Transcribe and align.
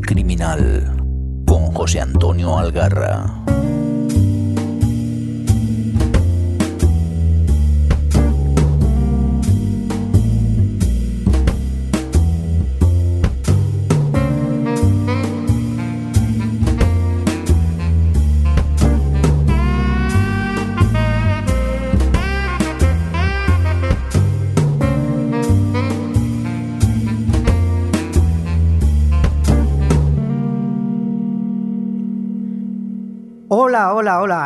Criminal 0.00 0.94
con 1.46 1.72
José 1.72 2.00
Antonio 2.00 2.58
Algarra. 2.58 3.55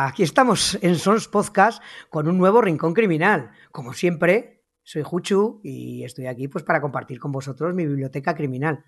Aquí 0.03 0.23
estamos 0.23 0.79
en 0.81 0.95
Sons 0.95 1.27
Podcast 1.27 1.83
con 2.09 2.27
un 2.27 2.39
nuevo 2.39 2.59
Rincón 2.59 2.95
Criminal. 2.95 3.51
Como 3.71 3.93
siempre, 3.93 4.63
soy 4.81 5.03
Juchu 5.03 5.61
y 5.63 6.03
estoy 6.03 6.25
aquí 6.25 6.47
pues 6.47 6.63
para 6.63 6.81
compartir 6.81 7.19
con 7.19 7.31
vosotros 7.31 7.75
mi 7.75 7.85
biblioteca 7.85 8.33
criminal. 8.33 8.83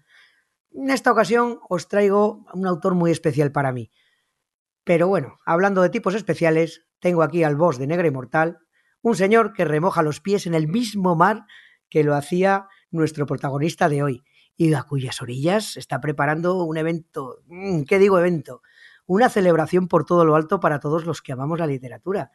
En 0.71 0.89
esta 0.89 1.11
ocasión 1.11 1.59
os 1.69 1.87
traigo 1.87 2.43
un 2.55 2.65
autor 2.65 2.95
muy 2.95 3.11
especial 3.11 3.51
para 3.51 3.71
mí. 3.71 3.91
Pero 4.83 5.07
bueno, 5.07 5.37
hablando 5.45 5.83
de 5.83 5.91
tipos 5.91 6.15
especiales, 6.15 6.87
tengo 6.99 7.21
aquí 7.21 7.43
al 7.43 7.57
boss 7.57 7.77
de 7.77 7.85
Negra 7.85 8.07
Inmortal, 8.07 8.57
un 9.03 9.15
señor 9.15 9.53
que 9.53 9.65
remoja 9.65 10.01
los 10.01 10.19
pies 10.19 10.47
en 10.47 10.55
el 10.55 10.67
mismo 10.67 11.15
mar 11.15 11.45
que 11.91 12.03
lo 12.03 12.15
hacía 12.15 12.65
nuestro 12.89 13.27
protagonista 13.27 13.87
de 13.87 14.01
hoy 14.01 14.23
y 14.55 14.73
a 14.73 14.81
cuyas 14.81 15.21
orillas 15.21 15.77
está 15.77 16.01
preparando 16.01 16.63
un 16.63 16.77
evento. 16.77 17.43
mm, 17.45 17.83
¿Qué 17.83 17.99
digo 17.99 18.17
evento? 18.17 18.63
Una 19.05 19.29
celebración 19.29 19.87
por 19.87 20.05
todo 20.05 20.25
lo 20.25 20.35
alto 20.35 20.59
para 20.59 20.79
todos 20.79 21.05
los 21.05 21.21
que 21.21 21.33
amamos 21.33 21.59
la 21.59 21.67
literatura. 21.67 22.31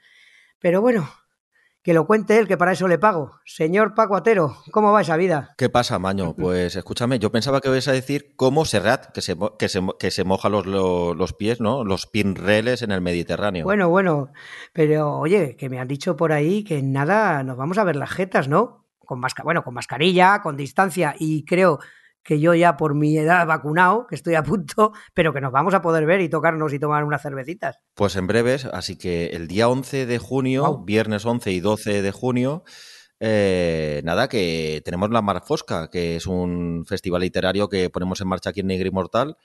Pero 0.58 0.80
bueno, 0.80 1.08
que 1.82 1.94
lo 1.94 2.06
cuente 2.06 2.38
él, 2.38 2.46
que 2.46 2.56
para 2.56 2.72
eso 2.72 2.88
le 2.88 2.98
pago. 2.98 3.40
Señor 3.46 3.94
Paco 3.94 4.16
Atero, 4.16 4.56
¿cómo 4.72 4.92
va 4.92 5.00
esa 5.00 5.16
vida? 5.16 5.54
¿Qué 5.56 5.70
pasa, 5.70 5.98
Maño? 5.98 6.34
Pues 6.34 6.76
escúchame, 6.76 7.18
yo 7.18 7.32
pensaba 7.32 7.60
que 7.60 7.68
ibas 7.68 7.88
a 7.88 7.92
decir 7.92 8.34
cómo 8.36 8.64
Serrat, 8.64 9.06
que 9.12 9.22
se, 9.22 9.36
que 9.58 9.68
se, 9.68 9.80
que 9.98 10.10
se 10.10 10.24
moja 10.24 10.48
los, 10.48 10.66
los, 10.66 11.16
los 11.16 11.32
pies, 11.32 11.60
¿no? 11.60 11.84
Los 11.84 12.06
pinreles 12.06 12.82
en 12.82 12.90
el 12.90 13.00
Mediterráneo. 13.00 13.64
Bueno, 13.64 13.88
bueno, 13.88 14.32
pero 14.72 15.18
oye, 15.18 15.56
que 15.56 15.70
me 15.70 15.78
han 15.78 15.88
dicho 15.88 16.16
por 16.16 16.32
ahí 16.32 16.64
que 16.64 16.78
en 16.78 16.92
nada 16.92 17.42
nos 17.42 17.56
vamos 17.56 17.78
a 17.78 17.84
ver 17.84 17.96
las 17.96 18.10
jetas, 18.10 18.48
¿no? 18.48 18.86
Con 18.98 19.20
masca 19.20 19.42
bueno, 19.42 19.64
con 19.64 19.72
mascarilla, 19.72 20.42
con 20.42 20.56
distancia 20.56 21.14
y 21.18 21.44
creo 21.44 21.78
que 22.28 22.40
yo 22.40 22.54
ya 22.54 22.76
por 22.76 22.94
mi 22.94 23.16
edad 23.16 23.46
vacunado, 23.46 24.06
que 24.06 24.14
estoy 24.14 24.34
a 24.34 24.42
punto, 24.42 24.92
pero 25.14 25.32
que 25.32 25.40
nos 25.40 25.50
vamos 25.50 25.72
a 25.72 25.80
poder 25.80 26.04
ver 26.04 26.20
y 26.20 26.28
tocarnos 26.28 26.74
y 26.74 26.78
tomar 26.78 27.02
unas 27.04 27.22
cervecitas. 27.22 27.78
Pues 27.94 28.16
en 28.16 28.26
breves, 28.26 28.66
así 28.66 28.98
que 28.98 29.28
el 29.28 29.48
día 29.48 29.66
11 29.66 30.04
de 30.04 30.18
junio, 30.18 30.84
viernes 30.84 31.24
11 31.24 31.50
y 31.52 31.60
12 31.60 32.02
de 32.02 32.12
junio, 32.12 32.64
eh, 33.18 34.02
nada, 34.04 34.28
que 34.28 34.82
tenemos 34.84 35.08
la 35.08 35.22
Marfosca, 35.22 35.88
que 35.88 36.16
es 36.16 36.26
un 36.26 36.84
festival 36.86 37.22
literario 37.22 37.70
que 37.70 37.88
ponemos 37.88 38.20
en 38.20 38.28
marcha 38.28 38.50
aquí 38.50 38.60
en 38.60 38.66
Negri 38.66 38.90
Mortal. 38.90 39.38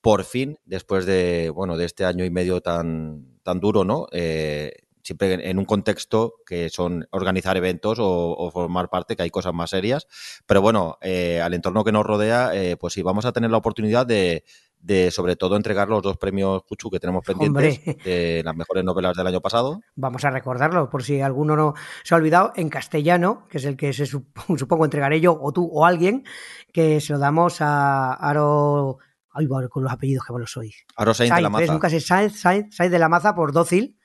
Por 0.00 0.24
fin, 0.24 0.58
después 0.64 1.06
de, 1.06 1.50
bueno, 1.50 1.76
de 1.76 1.84
este 1.84 2.04
año 2.04 2.24
y 2.24 2.30
medio 2.30 2.62
tan, 2.62 3.38
tan 3.44 3.60
duro, 3.60 3.84
¿no? 3.84 4.08
Eh, 4.10 4.72
siempre 5.04 5.48
en- 5.48 5.58
un 5.58 5.64
contexto 5.64 6.34
que 6.44 6.68
son 6.70 7.06
organizar 7.12 7.56
eventos 7.56 7.98
o, 8.00 8.32
o 8.36 8.50
formar 8.50 8.88
parte, 8.90 9.14
que 9.14 9.22
hay 9.22 9.30
cosas 9.30 9.54
más 9.54 9.70
serias. 9.70 10.08
Pero 10.46 10.60
bueno, 10.60 10.98
eh, 11.02 11.40
al 11.40 11.54
entorno 11.54 11.84
que 11.84 11.92
nos 11.92 12.04
rodea, 12.04 12.50
eh, 12.54 12.76
pues 12.76 12.94
sí, 12.94 13.02
vamos 13.02 13.24
a 13.26 13.32
tener 13.32 13.50
la 13.50 13.58
oportunidad 13.58 14.06
de, 14.06 14.42
de, 14.80 15.10
sobre 15.10 15.36
todo, 15.36 15.56
entregar 15.56 15.88
los 15.88 16.02
dos 16.02 16.16
premios 16.16 16.62
Cuchu 16.64 16.90
que 16.90 16.98
tenemos 17.00 17.24
pendientes 17.24 17.78
Hombre. 17.78 17.98
de 18.04 18.42
las 18.44 18.56
mejores 18.56 18.82
novelas 18.84 19.16
del 19.16 19.26
año 19.26 19.40
pasado. 19.40 19.80
Vamos 19.94 20.24
a 20.24 20.30
recordarlo, 20.30 20.90
por 20.90 21.02
si 21.04 21.20
alguno 21.20 21.54
no 21.56 21.74
se 22.02 22.14
ha 22.14 22.18
olvidado, 22.18 22.52
en 22.56 22.68
castellano, 22.68 23.46
que 23.48 23.58
es 23.58 23.64
el 23.66 23.76
que 23.76 23.92
se 23.92 24.04
sup- 24.04 24.26
supongo 24.58 24.84
entregaré 24.86 25.20
yo 25.20 25.38
o 25.40 25.52
tú 25.52 25.68
o 25.72 25.86
alguien, 25.86 26.24
que 26.72 27.00
se 27.00 27.12
lo 27.12 27.18
damos 27.18 27.60
a 27.60 28.14
Aro... 28.14 28.98
Ay, 29.36 29.46
bueno, 29.46 29.68
con 29.68 29.82
los 29.82 29.92
apellidos 29.92 30.24
que 30.24 30.32
vos 30.32 30.40
lo 30.40 30.46
sois. 30.46 30.84
Aro 30.96 31.12
Sainz 31.12 31.34
de 31.34 31.42
la. 31.42 31.50
Maza. 31.50 31.72
Nunca 31.72 31.90
sé, 31.90 32.00
Sainz, 32.00 32.38
Sainz, 32.40 32.72
Sainz 32.76 32.92
de 32.92 32.98
la 33.00 33.08
Maza 33.08 33.34
por 33.34 33.50
Dócil, 33.52 33.98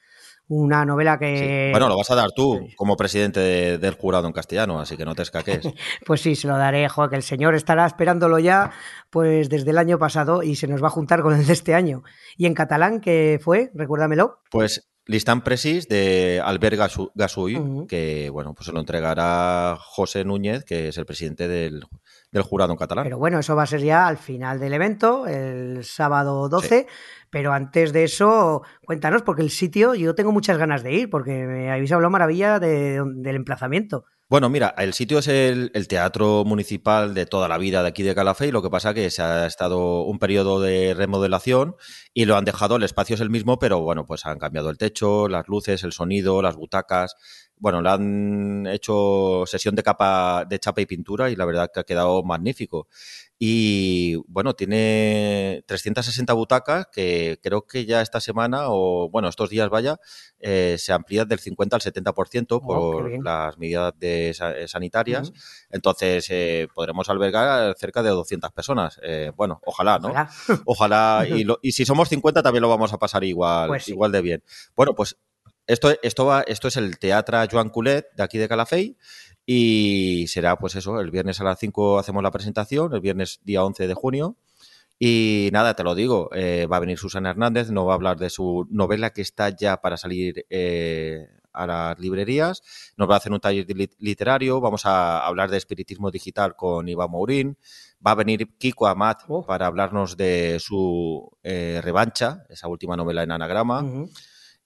una 0.49 0.83
novela 0.83 1.13
Sí. 1.13 1.19
que... 1.25 1.69
Bueno, 1.71 1.87
lo 1.87 1.95
vas 1.95 2.09
a 2.11 2.15
dar 2.15 2.31
tú 2.35 2.67
como 2.75 2.97
presidente 2.97 3.39
de- 3.39 3.77
del 3.77 3.93
jurado 3.93 4.27
en 4.27 4.33
castellano, 4.33 4.79
así 4.81 4.97
que 4.97 5.05
no 5.05 5.15
te 5.15 5.21
escaques. 5.21 5.61
Pues 6.05 6.21
sí, 6.21 6.35
se 6.35 6.47
lo 6.47 6.57
daré, 6.57 6.89
joder, 6.89 7.09
que 7.11 7.15
el 7.15 7.23
señor 7.23 7.55
estará 7.55 7.85
esperándolo 7.85 8.39
ya 8.39 8.71
pues 9.09 9.47
desde 9.49 9.69
el 9.71 9.77
año 9.77 9.97
pasado 9.99 10.43
y 10.43 10.55
se 10.55 10.67
nos 10.67 10.83
va 10.83 10.87
a 10.87 10.91
juntar 10.91 11.21
con 11.21 11.33
el 11.33 11.45
de 11.47 11.53
este 11.53 11.73
año. 11.75 12.03
¿Y 12.35 12.45
en 12.47 12.53
catalán 12.53 12.99
qué 12.99 13.39
fue? 13.41 13.71
Recuérdamelo. 13.73 14.39
Pues 14.51 14.89
Listán 15.05 15.43
Presis 15.43 15.87
de 15.87 16.41
Albert 16.43 16.77
Gasu- 16.77 17.11
Gasuy, 17.15 17.85
que 17.87 18.29
bueno, 18.29 18.53
pues 18.53 18.67
se 18.67 18.71
lo 18.71 18.79
entregará 18.79 19.77
José 19.79 20.23
Núñez, 20.23 20.63
que 20.65 20.89
es 20.89 20.97
el 20.99 21.05
presidente 21.07 21.47
del, 21.47 21.83
del 22.31 22.43
jurado 22.43 22.71
en 22.73 22.77
catalán. 22.77 23.03
Pero 23.05 23.17
bueno, 23.17 23.39
eso 23.39 23.55
va 23.55 23.63
a 23.63 23.67
ser 23.67 23.81
ya 23.81 24.07
al 24.07 24.17
final 24.17 24.59
del 24.59 24.73
evento, 24.73 25.25
el 25.27 25.83
sábado 25.83 26.47
12. 26.49 26.87
Pero 27.29 27.53
antes 27.53 27.93
de 27.93 28.03
eso, 28.03 28.63
cuéntanos, 28.85 29.21
porque 29.23 29.41
el 29.41 29.49
sitio, 29.51 29.93
yo 29.95 30.15
tengo 30.15 30.31
muchas 30.31 30.57
ganas 30.57 30.83
de 30.83 30.93
ir, 30.93 31.09
porque 31.09 31.45
me 31.45 31.71
habéis 31.71 31.91
hablado 31.91 32.09
maravilla 32.11 32.59
de- 32.59 33.03
del 33.15 33.35
emplazamiento. 33.35 34.05
Bueno, 34.31 34.47
mira, 34.47 34.75
el 34.77 34.93
sitio 34.93 35.17
es 35.19 35.27
el, 35.27 35.71
el 35.73 35.87
teatro 35.87 36.43
municipal 36.45 37.15
de 37.15 37.25
toda 37.25 37.47
la 37.47 37.57
vida 37.57 37.81
de 37.81 37.89
aquí 37.89 38.03
de 38.03 38.13
Calafé, 38.13 38.45
y 38.47 38.51
lo 38.51 38.61
que 38.61 38.69
pasa 38.69 38.93
que 38.93 39.09
se 39.09 39.23
ha 39.23 39.47
estado 39.47 40.03
un 40.03 40.19
periodo 40.19 40.61
de 40.61 40.93
remodelación 40.93 41.75
y 42.13 42.25
lo 42.25 42.35
han 42.37 42.45
dejado, 42.45 42.75
el 42.75 42.83
espacio 42.83 43.15
es 43.15 43.21
el 43.21 43.31
mismo, 43.31 43.57
pero 43.57 43.79
bueno, 43.81 44.05
pues 44.05 44.27
han 44.27 44.37
cambiado 44.37 44.69
el 44.69 44.77
techo, 44.77 45.27
las 45.27 45.47
luces, 45.47 45.83
el 45.83 45.93
sonido, 45.93 46.43
las 46.43 46.55
butacas. 46.55 47.15
Bueno, 47.59 47.81
le 47.81 47.89
han 47.89 48.67
hecho 48.67 49.43
sesión 49.45 49.75
de 49.75 49.83
capa 49.83 50.45
de 50.49 50.59
chapa 50.59 50.81
y 50.81 50.85
pintura 50.85 51.29
y 51.29 51.35
la 51.35 51.45
verdad 51.45 51.69
que 51.73 51.81
ha 51.81 51.83
quedado 51.83 52.23
magnífico. 52.23 52.87
Y 53.37 54.15
bueno, 54.27 54.53
tiene 54.53 55.63
360 55.65 56.33
butacas 56.33 56.87
que 56.91 57.37
creo 57.41 57.65
que 57.65 57.85
ya 57.85 58.01
esta 58.01 58.19
semana 58.19 58.63
o 58.67 59.09
bueno, 59.09 59.29
estos 59.29 59.49
días 59.49 59.69
vaya, 59.69 59.97
eh, 60.39 60.75
se 60.77 60.91
amplía 60.93 61.23
del 61.25 61.39
50 61.39 61.75
al 61.77 61.81
70% 61.81 62.55
Oh, 62.55 62.59
qué 62.59 62.65
por 62.65 63.23
las 63.23 63.57
medidas 63.57 63.93
de 63.97 64.29
eh, 64.31 64.67
sanitarias. 64.67 65.31
Entonces, 65.69 66.27
eh, 66.29 66.67
podremos 66.73 67.09
albergar 67.09 67.75
cerca 67.77 68.03
de 68.03 68.09
200 68.09 68.51
personas. 68.51 68.99
Eh, 69.03 69.31
bueno, 69.35 69.61
ojalá, 69.65 69.99
¿no? 69.99 70.09
Ojalá. 70.09 70.29
Ojalá. 70.65 71.27
Y, 71.29 71.43
lo- 71.45 71.59
y 71.61 71.71
si 71.73 71.85
somos 71.85 72.09
50 72.09 72.41
también 72.43 72.61
lo 72.61 72.69
vamos 72.69 72.91
a 72.93 72.97
pasar 72.99 73.23
igual, 73.23 73.67
Pues 73.69 73.83
sí. 73.85 73.91
igual 73.91 74.11
de 74.11 74.21
bien. 74.21 74.43
Bueno, 74.75 74.95
pues 74.95 75.17
esto, 75.69 75.91
esto, 76.03 76.25
va, 76.25 76.41
esto 76.41 76.67
es 76.67 76.77
el 76.77 76.97
Teatro 76.99 77.37
Joan 77.49 77.69
Culet 77.69 78.07
de 78.15 78.23
aquí 78.23 78.37
de 78.37 78.47
Calafell 78.49 78.97
y 79.45 80.25
será 80.27 80.57
pues 80.57 80.75
eso, 80.75 80.99
el 80.99 81.11
viernes 81.11 81.39
a 81.41 81.43
las 81.43 81.59
5 81.59 81.97
hacemos 81.99 82.21
la 82.23 82.31
presentación, 82.31 82.93
el 82.93 83.01
viernes 83.01 83.39
día 83.43 83.63
11 83.63 83.87
de 83.87 83.93
junio. 83.93 84.35
Y 84.99 85.49
nada, 85.53 85.75
te 85.75 85.83
lo 85.83 85.95
digo, 85.95 86.29
eh, 86.33 86.67
va 86.69 86.75
a 86.77 86.81
venir 86.81 86.97
Susana 86.97 87.29
Hernández, 87.29 87.69
nos 87.71 87.87
va 87.87 87.91
a 87.93 87.95
hablar 87.95 88.17
de 88.17 88.29
su 88.29 88.67
novela 88.69 89.11
que 89.11 89.21
está 89.21 89.49
ya 89.49 89.77
para 89.81 89.95
salir 89.95 90.45
eh, 90.49 91.25
a 91.53 91.65
las 91.65 91.97
librerías, 91.99 92.61
nos 92.97 93.09
va 93.09 93.13
a 93.13 93.17
hacer 93.17 93.31
un 93.31 93.39
taller 93.39 93.65
lit- 93.67 93.95
literario, 93.99 94.59
vamos 94.59 94.85
a 94.85 95.25
hablar 95.25 95.49
de 95.49 95.57
espiritismo 95.57 96.11
digital 96.11 96.55
con 96.57 96.89
Iván 96.89 97.09
Mourín, 97.11 97.57
va 98.05 98.11
a 98.11 98.15
venir 98.15 98.49
Kiko 98.57 98.87
Amat 98.87 99.21
Oh. 99.29 99.45
para 99.45 99.67
hablarnos 99.67 100.17
de 100.17 100.57
su 100.59 101.31
eh, 101.43 101.79
revancha, 101.81 102.43
esa 102.49 102.67
última 102.67 102.97
novela 102.97 103.23
en 103.23 103.31
anagrama. 103.31 103.81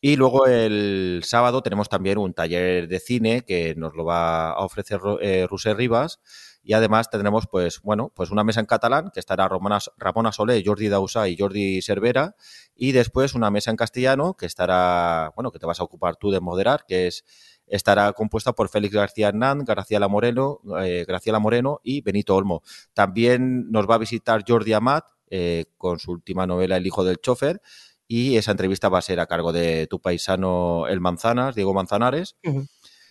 Y 0.06 0.18
luego 0.18 0.48
el 0.48 1.22
sábado 1.24 1.62
tenemos 1.62 1.88
también 1.88 2.18
un 2.18 2.34
taller 2.34 2.90
de 2.90 3.00
cine 3.00 3.46
que 3.46 3.74
nos 3.76 3.96
lo 3.96 4.04
va 4.04 4.52
a 4.52 4.66
ofrecer 4.66 5.00
eh, 5.22 5.48
Rivas. 5.78 6.20
Y 6.62 6.74
además 6.74 7.10
tendremos, 7.10 7.48
pues, 7.48 7.80
bueno, 7.84 8.12
pues 8.14 8.30
una 8.30 8.44
mesa 8.44 8.60
en 8.60 8.66
catalán 8.66 9.12
que 9.14 9.22
estará 9.22 9.48
Ramona, 9.48 9.80
Ramona 9.96 10.34
Solé, 10.34 10.62
Jordi 10.66 10.90
Dausà 10.90 11.30
y 11.30 11.38
Jordi 11.38 11.82
Cervera. 11.82 12.36
Y 12.76 12.92
después 12.92 13.34
una 13.34 13.50
mesa 13.50 13.72
en 13.72 13.78
castellano 13.78 14.34
que 14.34 14.46
estará, 14.46 15.32
bueno, 15.38 15.52
que 15.52 15.60
te 15.60 15.66
vas 15.66 15.80
a 15.80 15.84
ocupar 15.86 16.18
tú 16.18 16.32
de 16.32 16.42
moderar, 16.42 16.84
que 16.86 17.08
es 17.08 17.24
estará 17.66 18.12
compuesta 18.12 18.52
por 18.52 18.68
Félix 18.68 18.94
García 18.94 19.30
Hernán, 19.30 19.64
Graciela 19.64 20.10
Moreno, 20.10 20.60
eh, 20.82 21.06
Graciela 21.08 21.40
Moreno 21.40 21.80
y 21.82 22.02
Benito 22.02 22.36
Olmo. 22.36 22.62
También 22.94 23.72
nos 23.72 23.90
va 23.90 23.96
a 23.96 24.00
visitar 24.00 24.44
Jordi 24.46 24.74
Amat 24.74 25.06
eh, 25.30 25.64
con 25.78 25.98
su 25.98 26.12
última 26.12 26.46
novela 26.46 26.76
El 26.76 26.86
hijo 26.86 27.06
del 27.06 27.22
chofer 27.22 27.62
y 28.08 28.38
esa 28.38 28.52
entrevista 28.52 28.90
va 28.90 29.00
a 29.00 29.02
ser 29.02 29.20
a 29.20 29.26
cargo 29.26 29.52
de 29.54 29.88
tu 29.88 30.00
paisano 30.00 30.88
El 30.88 31.00
Manzanas, 31.00 31.56
Diego 31.56 31.74
Manzanares. 31.74 32.36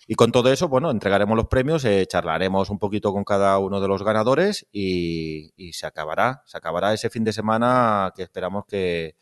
Y 0.07 0.15
con 0.15 0.33
todo 0.33 0.53
eso, 0.53 0.69
bueno, 0.69 0.91
entregaremos 0.91 1.37
los 1.37 1.47
premios, 1.47 1.85
eh, 1.85 2.07
charlaremos 2.07 2.71
un 2.71 2.79
poquito 2.79 3.13
con 3.13 3.25
cada 3.25 3.59
uno 3.59 3.81
de 3.81 3.89
los 3.89 4.03
ganadores 4.03 4.67
y, 4.73 5.53
y 5.57 5.73
se 5.75 5.87
acabará, 5.87 6.43
se 6.45 6.59
acabará 6.59 6.93
ese 6.93 7.09
fin 7.09 7.25
de 7.25 7.33
semana 7.33 8.13
que 8.15 8.23
esperamos 8.23 8.65
que 8.67 9.17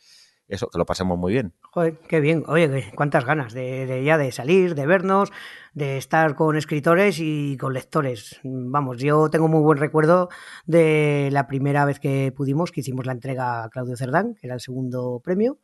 eso, 0.51 0.69
que 0.69 0.79
lo 0.79 0.85
pasemos 0.85 1.19
muy 1.19 1.33
bien. 1.33 1.53
Joder, 1.63 1.99
qué 2.09 2.21
bien. 2.21 2.45
Oye, 2.47 2.93
cuántas 2.95 3.25
ganas 3.25 3.53
de, 3.53 4.03
ya 4.05 4.19
de 4.19 4.33
salir, 4.33 4.75
de 4.75 4.87
vernos, 4.87 5.33
de 5.73 5.97
estar 5.97 6.35
con 6.35 6.57
escritores 6.57 7.19
y 7.21 7.57
con 7.57 7.73
lectores. 7.73 8.41
Vamos, 8.43 8.99
yo 8.99 9.31
tengo 9.31 9.49
muy 9.49 9.61
buen 9.61 9.79
recuerdo 9.79 10.29
de 10.67 11.29
la 11.33 11.47
primera 11.47 11.85
vez 11.85 12.01
que 12.01 12.33
pudimos, 12.37 12.73
que 12.73 12.81
hicimos 12.81 13.07
la 13.07 13.13
entrega 13.13 13.65
a 13.65 13.69
Claudio 13.71 13.97
Cerdán, 13.97 14.35
que 14.35 14.47
era 14.47 14.55
el 14.55 14.61
segundo 14.61 15.21
premio 15.25 15.59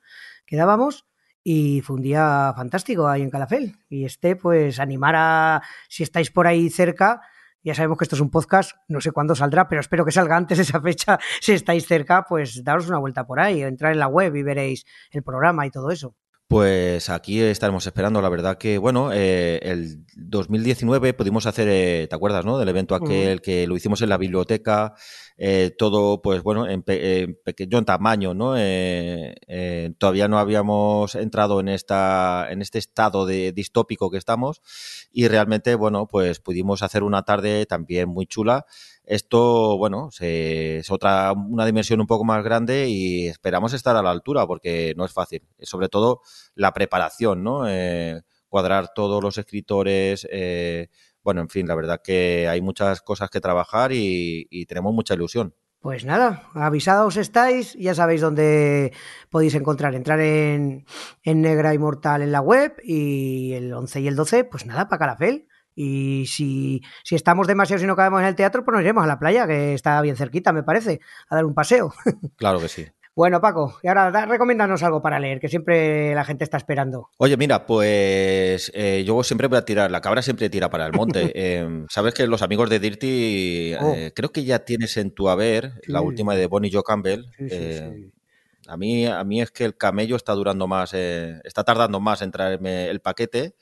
que 0.47 0.57
dábamos. 0.57 1.07
Y 1.43 1.81
fue 1.83 1.97
un 1.97 2.03
día 2.03 2.53
fantástico 2.57 3.07
ahí 3.07 3.23
en 3.23 3.31
Calafel. 3.31 3.77
Y 3.89 4.05
este, 4.05 4.35
pues, 4.35 4.81
animar 4.81 5.15
a, 5.17 5.63
si 5.89 6.03
estáis 6.03 6.31
por 6.33 6.47
ahí 6.47 6.71
cerca, 6.71 7.21
ya 7.67 7.75
sabemos 7.75 7.99
que 7.99 8.05
esto 8.05 8.15
es 8.15 8.21
un 8.21 8.31
podcast, 8.31 8.77
no 8.87 9.01
sé 9.01 9.11
cuándo 9.11 9.35
saldrá, 9.35 9.69
pero 9.69 9.81
espero 9.81 10.05
que 10.05 10.13
salga 10.13 10.37
antes 10.37 10.59
de 10.59 10.63
esa 10.63 10.81
fecha. 10.81 11.19
Si 11.41 11.53
estáis 11.53 11.85
cerca, 11.85 12.23
pues 12.23 12.63
daros 12.63 12.89
una 12.89 12.99
vuelta 12.99 13.27
por 13.27 13.41
ahí, 13.41 13.61
entrar 13.63 13.93
en 13.93 13.99
la 13.99 14.07
web 14.07 14.37
y 14.37 14.43
veréis 14.45 14.85
el 15.11 15.25
programa 15.25 15.67
y 15.67 15.71
todo 15.73 15.91
eso. 15.91 16.15
Pues 16.49 17.11
aquí 17.11 17.41
estaremos 17.41 17.85
esperando. 17.89 18.23
La 18.23 18.29
verdad 18.29 18.57
que, 18.57 18.79
bueno, 18.79 19.11
eh, 19.13 19.59
el 19.63 20.07
2019 20.15 21.13
pudimos 21.13 21.45
hacer, 21.45 21.67
eh, 21.69 22.07
¿te 22.09 22.15
acuerdas, 22.15 22.45
no? 22.45 22.57
Del 22.57 22.69
evento 22.69 22.95
aquel 22.95 23.43
que 23.43 23.67
lo 23.67 23.75
hicimos 23.75 24.01
en 24.01 24.11
la 24.11 24.17
biblioteca, 24.17 24.95
eh, 25.39 25.75
todo, 25.77 26.23
pues 26.23 26.45
bueno, 26.45 26.69
en, 26.69 26.85
pe 26.85 27.23
en, 27.23 27.39
pequeño 27.45 27.85
tamaño, 27.85 28.33
¿no? 28.33 28.55
Eh, 28.57 29.93
todavía 29.99 30.29
no 30.29 30.39
habíamos 30.39 31.17
entrado 31.17 31.59
en 31.59 31.69
esta, 31.69 32.47
en 32.49 32.63
este 32.63 32.79
estado 32.79 33.27
de 33.27 33.51
distópico 33.51 34.09
que 34.09 34.19
estamos 34.19 34.63
y 35.11 35.27
realmente, 35.27 35.75
bueno, 35.75 36.07
pues 36.07 36.39
pudimos 36.39 36.85
hacer 36.85 37.03
una 37.03 37.25
tarde 37.25 37.67
también 37.67 38.09
muy 38.09 38.27
chula 38.27 38.67
esto, 39.07 39.79
bueno, 39.79 40.11
se, 40.11 40.79
es 40.79 40.91
otra, 40.91 41.33
una 41.33 41.65
dimensión 41.65 42.01
un 42.01 42.09
poco 42.09 42.25
más 42.25 42.43
grande 42.43 42.89
y 42.89 43.29
esperamos 43.29 43.73
estar 43.73 43.97
a 43.97 44.03
la 44.03 44.11
altura 44.11 44.47
porque 44.47 44.95
no 44.97 45.05
es 45.05 45.13
fácil. 45.13 45.43
Sobre 45.61 45.89
todo 45.89 46.23
la 46.55 46.73
preparación, 46.73 47.45
¿no? 47.45 47.69
Eh, 47.69 48.23
cuadrar 48.49 48.93
todos 48.95 49.23
los 49.23 49.39
escritores. 49.39 50.27
Eh, 50.31 50.89
bueno, 51.23 51.41
en 51.41 51.49
fin, 51.49 51.69
la 51.69 51.77
verdad 51.77 52.03
que 52.03 52.49
hay 52.49 52.61
muchas 52.61 53.01
cosas 53.01 53.31
que 53.31 53.41
trabajar 53.41 53.93
y, 53.93 54.49
y 54.51 54.67
tenemos 54.67 54.93
mucha 54.93 55.15
ilusión. 55.15 55.55
Pues 55.81 56.05
nada, 56.05 56.51
avisados 56.55 57.17
estáis, 57.17 57.75
ya 57.75 57.95
sabéis 57.95 58.21
dónde 58.21 58.93
podéis 59.31 59.55
encontrar, 59.55 59.95
entrar 59.95 60.19
en, 60.19 60.85
en 61.23 61.43
Negra 61.43 61.75
Inmortal 61.75 62.23
en 62.23 62.33
la 62.33 62.41
web 62.41 62.75
y 62.83 63.53
el 63.53 63.73
11 63.73 64.01
y 64.01 64.09
el 64.09 64.17
12, 64.17 64.45
pues 64.45 64.67
nada, 64.67 64.89
para 64.89 64.99
Calafel. 64.99 65.47
Y 65.79 66.25
si, 66.27 66.81
si 67.05 67.15
estamos 67.15 67.47
demasiado 67.47 67.85
y 67.85 67.87
no 67.87 67.95
cabemos 67.95 68.21
en 68.23 68.27
el 68.29 68.35
teatro, 68.35 68.65
pues 68.65 68.73
nos 68.73 68.83
iremos 68.83 69.05
a 69.05 69.07
la 69.07 69.19
playa, 69.19 69.47
que 69.47 69.75
está 69.75 70.01
bien 70.01 70.17
cerquita, 70.17 70.53
me 70.53 70.63
parece, 70.63 71.01
a 71.29 71.37
dar 71.37 71.45
un 71.45 71.55
paseo. 71.55 71.93
Claro 72.37 72.59
que 72.59 72.69
sí. 72.69 72.87
Bueno, 73.15 73.41
Paco, 73.41 73.79
y 73.83 73.89
ahora 73.89 74.11
da, 74.11 74.27
recomiéndanos 74.27 74.83
algo 74.83 75.01
para 75.01 75.19
leer, 75.19 75.41
que 75.41 75.49
siempre 75.49 76.15
la 76.15 76.23
gente 76.25 76.45
está 76.45 76.59
esperando. 76.59 77.09
Oye, 77.17 77.39
mira, 77.39 77.65
pues 77.65 78.71
eh, 78.75 79.05
yo 79.07 79.23
siempre 79.23 79.49
voy 79.49 79.57
a 79.57 79.65
tirar, 79.65 79.91
la 79.91 80.03
cabra 80.03 80.21
siempre 80.21 80.51
tira 80.51 80.69
para 80.69 80.87
el 80.87 80.93
monte. 80.93 81.31
eh, 81.35 81.85
Sabes 81.89 82.13
que 82.13 82.27
los 82.27 82.43
amigos 82.43 82.69
de 82.69 82.79
Dirty, 82.79 83.75
Oh. 83.81 83.95
eh, 83.95 84.13
creo 84.15 84.33
que 84.33 84.45
ya 84.45 84.61
tienes 84.67 84.97
en 84.99 85.13
tu 85.13 85.29
haber 85.31 85.73
Sí. 85.83 85.93
la 85.93 86.03
última 86.03 86.35
de 86.35 86.47
Bonnie 86.47 86.71
Joe 86.73 86.83
Campbell. 86.87 87.25
Sí, 87.39 87.49
sí, 87.49 87.55
Eh, 87.57 87.93
sí. 87.95 88.13
A 88.69 88.77
mí, 88.77 89.07
a 89.07 89.23
mí 89.25 89.41
es 89.41 89.51
que 89.51 89.65
el 89.65 89.77
camello 89.77 90.17
está 90.17 90.33
durando 90.33 90.67
más, 90.67 90.93
eh, 90.95 91.41
está 91.45 91.65
tardando 91.65 92.01
más 92.01 92.23
en 92.23 92.31
traerme 92.31 92.89
el 92.89 93.01
paquete, 93.01 93.55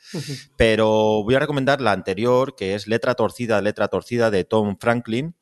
pero 0.56 1.22
voy 1.22 1.34
a 1.34 1.40
recomendar 1.40 1.80
la 1.80 1.92
anterior, 1.92 2.54
que 2.56 2.74
es 2.74 2.86
Letra 2.86 3.14
Torcida, 3.14 3.60
Letra 3.60 3.88
Torcida 3.88 4.30
de 4.30 4.44
Tom 4.44 4.76
Franklin, 4.80 5.36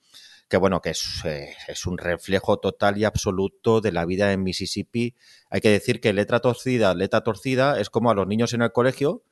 que 0.49 0.56
bueno, 0.56 0.81
que 0.81 0.91
es, 0.91 1.25
eh, 1.25 1.55
es 1.69 1.87
un 1.87 1.97
reflejo 1.99 2.59
total 2.59 2.99
y 2.99 3.05
absoluto 3.05 3.81
de 3.81 3.93
la 3.93 4.05
vida 4.05 4.32
en 4.32 4.43
Mississippi. 4.43 5.14
Hay 5.49 5.61
que 5.61 5.70
decir 5.70 6.00
que 6.00 6.12
Letra 6.12 6.41
Torcida, 6.41 6.94
Letra 6.94 7.23
Torcida 7.23 7.81
es 7.81 7.88
como 7.88 8.11
a 8.11 8.14
los 8.14 8.26
niños 8.26 8.53
en 8.53 8.62
el 8.62 8.73
colegio 8.73 9.25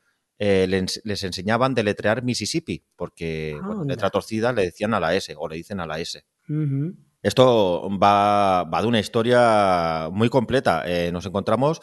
eh, 0.42 0.66
les, 0.66 1.02
les 1.04 1.22
enseñaban 1.22 1.74
de 1.74 1.82
letrear 1.82 2.22
Mississippi, 2.22 2.82
porque 2.96 3.58
bueno, 3.62 3.82
Anda. 3.82 3.92
Letra 3.92 4.08
Torcida 4.08 4.54
le 4.54 4.62
decían 4.62 4.94
a 4.94 5.00
la 5.00 5.14
S, 5.14 5.34
o 5.36 5.46
le 5.46 5.56
dicen 5.56 5.80
a 5.80 5.86
la 5.86 6.00
S. 6.00 6.24
Esto 7.22 7.88
va, 8.02 8.64
va 8.64 8.80
de 8.80 8.88
una 8.88 8.98
historia 8.98 10.08
muy 10.10 10.30
completa. 10.30 10.84
Eh, 10.86 11.12
nos 11.12 11.26
encontramos, 11.26 11.80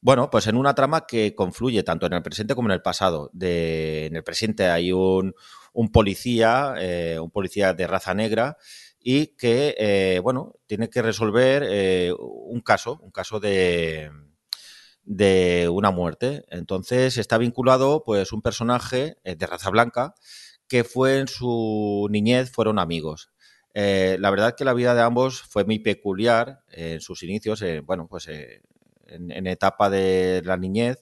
bueno, 0.00 0.30
pues 0.30 0.46
en 0.46 0.56
una 0.56 0.74
trama 0.74 1.06
que 1.06 1.34
confluye 1.34 1.82
tanto 1.82 2.06
en 2.06 2.14
el 2.14 2.22
presente 2.22 2.54
como 2.54 2.68
en 2.68 2.74
el 2.74 2.82
pasado. 2.82 3.30
De, 3.34 4.06
en 4.06 4.16
el 4.16 4.24
presente 4.24 4.68
hay 4.68 4.92
un, 4.92 5.34
un 5.74 5.92
policía, 5.92 6.74
eh, 6.78 7.18
un 7.20 7.30
policía 7.30 7.74
de 7.74 7.86
raza 7.86 8.14
negra, 8.14 8.56
y 9.00 9.36
que, 9.36 9.74
eh, 9.78 10.20
bueno, 10.22 10.54
tiene 10.66 10.88
que 10.90 11.02
resolver 11.02 12.14
un 12.18 12.60
caso, 12.62 12.98
un 13.02 13.10
caso 13.10 13.40
de, 13.40 14.10
de 15.04 15.68
una 15.70 15.90
muerte. 15.90 16.44
Entonces 16.48 17.16
está 17.18 17.38
vinculado, 17.38 18.02
pues, 18.04 18.32
un 18.32 18.42
personaje 18.42 19.18
de 19.22 19.46
raza 19.46 19.70
blanca 19.70 20.14
que 20.66 20.84
fue 20.84 21.18
en 21.18 21.28
su 21.28 22.08
niñez, 22.10 22.50
fueron 22.50 22.78
amigos. 22.78 23.30
Eh, 23.80 24.16
la 24.18 24.30
verdad 24.30 24.56
que 24.56 24.64
la 24.64 24.74
vida 24.74 24.92
de 24.92 25.02
ambos 25.02 25.40
fue 25.40 25.64
muy 25.64 25.78
peculiar 25.78 26.64
en 26.72 27.00
sus 27.00 27.22
inicios, 27.22 27.62
eh, 27.62 27.78
bueno, 27.78 28.08
pues 28.08 28.26
eh, 28.26 28.60
en, 29.06 29.30
en, 29.30 29.46
etapa 29.46 29.88
de 29.88 30.42
la 30.44 30.56
niñez 30.56 30.98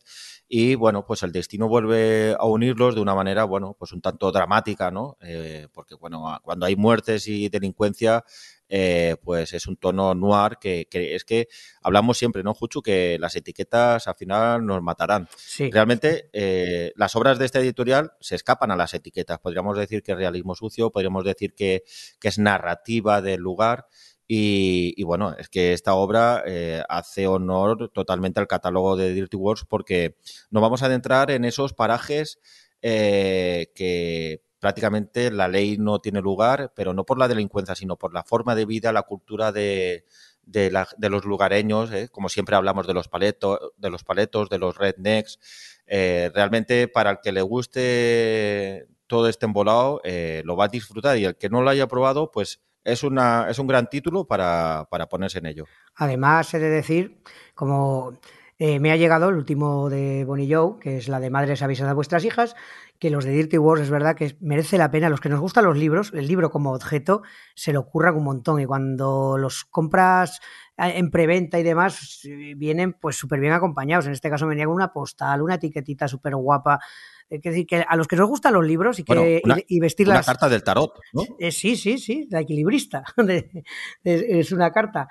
y 0.47 0.75
bueno, 0.75 1.07
pues 1.07 1.23
el 1.23 1.33
destino 1.33 1.69
vuelve 1.69 2.37
a 2.39 2.45
unirlos 2.45 2.95
de 2.95 3.01
una 3.01 3.15
manera, 3.15 3.45
bueno, 3.45 3.75
pues 3.79 3.93
un 3.93 4.03
tanto 4.03 4.31
dramática, 4.31 4.91
¿no? 4.91 5.17
Eh, 5.23 5.69
porque 5.73 5.95
bueno, 5.95 6.39
cuando 6.43 6.67
hay 6.67 6.77
muertes 6.77 7.27
y 7.29 7.49
delincuencia, 7.49 8.25
eh, 8.69 9.17
pues 9.23 9.53
es 9.53 9.67
un 9.67 9.77
tono 9.77 10.15
noir 10.15 10.59
que, 10.61 10.87
que, 10.91 11.15
es 11.15 11.25
que 11.25 11.49
hablamos 11.83 12.19
siempre, 12.19 12.43
¿no, 12.43 12.55
Juchu? 12.55 12.83
Que 12.83 13.17
las 13.21 13.37
etiquetas 13.37 14.09
al 14.09 14.15
final 14.17 14.65
nos 14.67 14.83
matarán. 14.83 15.29
Sí. 15.37 15.71
Realmente 15.71 16.31
eh, 16.33 16.93
las 16.97 17.15
obras 17.17 17.39
de 17.39 17.45
esta 17.45 17.61
editorial 17.61 18.13
se 18.21 18.35
escapan 18.35 18.71
a 18.71 18.77
las 18.77 18.95
etiquetas. 18.95 19.39
Podríamos 19.39 19.77
decir 19.77 20.03
que 20.03 20.13
es 20.13 20.19
realismo 20.19 20.55
sucio, 20.55 20.91
podríamos 20.91 21.25
decir 21.25 21.55
que, 21.55 21.85
que 22.21 22.29
es 22.29 22.39
narrativa 22.39 23.23
del 23.23 23.41
lugar. 23.41 23.87
Y, 24.29 24.93
y, 24.97 25.05
bueno, 25.05 25.37
es 25.39 25.49
que 25.49 25.73
esta 25.73 25.95
obra 25.95 26.43
eh, 26.45 26.83
hace 26.89 27.29
honor 27.29 27.93
totalmente 27.95 28.41
al 28.41 28.49
catálogo 28.49 28.97
de 28.97 29.15
Dirty 29.15 29.37
Wars 29.37 29.65
porque 29.69 30.17
nos 30.51 30.61
vamos 30.61 30.83
a 30.83 30.87
adentrar 30.87 31.31
en 31.31 31.45
esos 31.45 31.75
parajes 31.75 32.41
eh, 32.83 33.73
que 33.75 34.43
prácticamente 34.59 35.31
la 35.31 35.49
ley 35.49 35.77
no 35.79 36.01
tiene 36.01 36.21
lugar, 36.21 36.73
pero 36.75 36.93
no 36.95 37.05
por 37.05 37.19
la 37.19 37.29
delincuencia, 37.29 37.75
sino 37.75 37.97
por 37.97 38.13
la 38.13 38.25
forma 38.25 38.55
de 38.55 38.67
vida, 38.67 38.93
la 38.93 39.03
cultura 39.03 39.53
de, 39.53 40.05
de, 40.43 40.85
de 40.97 41.11
los 41.11 41.25
lugareños, 41.25 41.93
¿eh? 41.93 42.09
como 42.11 42.29
siempre 42.29 42.57
hablamos 42.57 42.87
de 42.87 42.95
los 42.95 43.09
paletos, 43.09 43.59
de 43.77 43.91
los 43.91 44.05
paletos, 44.05 44.49
de 44.49 44.59
los 44.59 44.77
rednecks. 44.77 45.39
Eh, 45.87 46.31
realmente 46.35 46.89
para 46.89 47.11
el 47.11 47.19
que 47.23 47.33
le 47.33 47.43
guste 47.43 48.87
todo 49.07 49.29
este 49.29 49.47
embolado, 49.47 50.01
eh, 50.05 50.43
lo 50.45 50.57
va 50.57 50.65
a 50.65 50.69
disfrutar 50.69 51.17
y 51.19 51.25
el 51.25 51.37
que 51.37 51.49
no 51.49 51.63
lo 51.63 51.71
haya 51.71 51.87
probado, 51.87 52.31
pues 52.31 52.63
es, 52.85 53.03
una, 53.03 53.49
es 53.51 53.59
un 53.59 53.67
gran 53.67 53.89
título 53.89 54.27
para, 54.27 54.89
para 54.91 55.09
ponerse 55.09 55.39
en 55.39 55.47
ello. 55.47 55.65
Además, 55.95 56.53
he 56.55 56.59
de 56.59 56.71
decir, 56.71 57.23
como 57.55 58.19
eh, 58.59 58.81
me 58.81 58.91
ha 58.91 58.97
llegado 58.97 59.29
el 59.29 59.37
último 59.37 59.91
de 59.91 60.25
Bonnie 60.25 60.53
Joe, 60.53 60.79
que 60.81 60.97
es 60.97 61.09
la 61.09 61.21
de 61.21 61.31
Madres 61.31 61.63
avisad 61.63 61.89
a 61.89 61.95
vuestras 61.95 62.25
hijas, 62.25 62.57
que 62.99 63.11
los 63.11 63.25
de 63.25 63.33
Dirty 63.33 63.59
Wars 63.59 63.83
es 63.83 63.91
verdad 63.91 64.17
que 64.17 64.37
merece 64.41 64.79
la 64.79 64.91
pena. 64.91 65.09
Los 65.09 65.21
que 65.21 65.29
nos 65.29 65.41
gustan 65.41 65.65
los 65.65 65.77
libros, 65.77 66.13
el 66.15 66.27
libro 66.27 66.51
como 66.51 66.73
objeto, 66.73 67.23
se 67.55 67.73
lo 67.73 67.81
ocurran 67.81 68.17
un 68.17 68.25
montón. 68.25 68.61
Y 68.61 68.67
cuando 68.67 69.37
los 69.39 69.65
compras 69.65 70.41
en 70.77 71.11
preventa 71.11 71.59
y 71.59 71.63
demás, 71.63 72.21
vienen 72.57 72.93
pues 72.95 73.17
súper 73.17 73.41
bien 73.41 73.53
acompañados. 73.53 74.07
En 74.07 74.13
este 74.13 74.31
caso 74.31 74.47
venía 74.47 74.67
con 74.67 74.75
una 74.75 74.93
postal, 74.93 75.43
una 75.43 75.55
etiquetita 75.55 76.09
súper 76.09 76.35
guapa. 76.37 76.81
Es 77.29 77.43
decir, 77.43 77.67
que 77.67 77.85
a 77.87 77.97
los 77.97 78.07
que 78.07 78.17
nos 78.17 78.29
gustan 78.29 78.55
los 78.55 78.65
libros 78.65 78.99
y, 78.99 79.05
que, 79.05 79.15
bueno, 79.15 79.41
una, 79.45 79.59
y, 79.59 79.77
y 79.77 79.81
vestirlas. 79.81 80.19
Una 80.19 80.25
carta 80.25 80.49
del 80.49 80.63
tarot, 80.63 80.93
¿no? 81.13 81.23
Eh, 81.39 81.51
sí, 81.51 81.77
sí, 81.77 81.99
sí, 81.99 82.29
la 82.31 82.41
equilibrista. 82.41 83.03
es 84.05 84.53
una 84.53 84.71
carta 84.71 85.09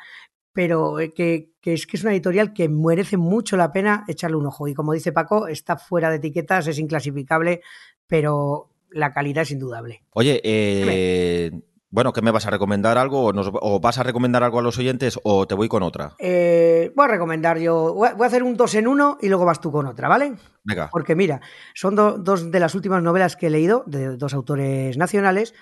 pero 0.55 1.01
eh, 1.01 1.13
que, 1.13 1.51
que, 1.61 1.73
es 1.73 1.85
que 1.85 1.97
es 1.97 2.03
una 2.03 2.13
editorial 2.13 2.53
que 2.53 2.69
merece 2.69 3.17
mucho 3.17 3.57
la 3.57 3.73
pena 3.73 4.05
echarle 4.07 4.37
un 4.37 4.45
ojo. 4.47 4.69
Y 4.69 4.73
como 4.73 4.93
dice 4.93 5.11
Paco, 5.11 5.47
está 5.47 5.75
fuera 5.75 6.09
de 6.09 6.15
etiquetas, 6.15 6.65
es 6.67 6.79
inclasificable, 6.79 7.61
pero 8.07 8.71
la 8.89 9.11
calidad 9.11 9.41
es 9.43 9.51
indudable. 9.51 10.05
Oye, 10.11 10.39
eh, 10.45 11.51
bueno, 11.89 12.13
¿qué 12.13 12.21
me 12.21 12.31
vas 12.31 12.45
a 12.47 12.51
recomendar 12.51 12.97
algo? 12.97 13.25
O, 13.25 13.33
nos, 13.33 13.51
¿O, 13.51 13.81
vas 13.81 13.97
a 13.97 14.03
recomendar 14.03 14.43
algo 14.43 14.59
a 14.59 14.61
los 14.61 14.77
oyentes 14.77 15.19
o 15.23 15.45
te 15.45 15.55
voy 15.55 15.67
con 15.67 15.83
otra? 15.83 16.15
Eh, 16.19 16.93
voy 16.95 17.03
a 17.03 17.09
recomendar 17.09 17.57
yo, 17.59 17.93
voy 17.93 18.07
a 18.07 18.25
hacer 18.25 18.41
un 18.41 18.55
dos 18.55 18.75
en 18.75 18.87
uno 18.87 19.17
y 19.21 19.27
luego 19.27 19.43
vas 19.43 19.59
tú 19.59 19.73
con 19.73 19.85
otra, 19.87 20.07
¿vale? 20.07 20.35
Venga. 20.63 20.89
Porque 20.89 21.15
mira, 21.15 21.41
son 21.73 21.95
do, 21.95 22.17
dos 22.17 22.49
de 22.49 22.59
las 22.61 22.75
últimas 22.75 23.03
novelas 23.03 23.35
que 23.35 23.47
he 23.47 23.49
leído, 23.49 23.83
de 23.87 24.15
dos 24.15 24.33
autores 24.33 24.97
nacionales, 24.97 25.53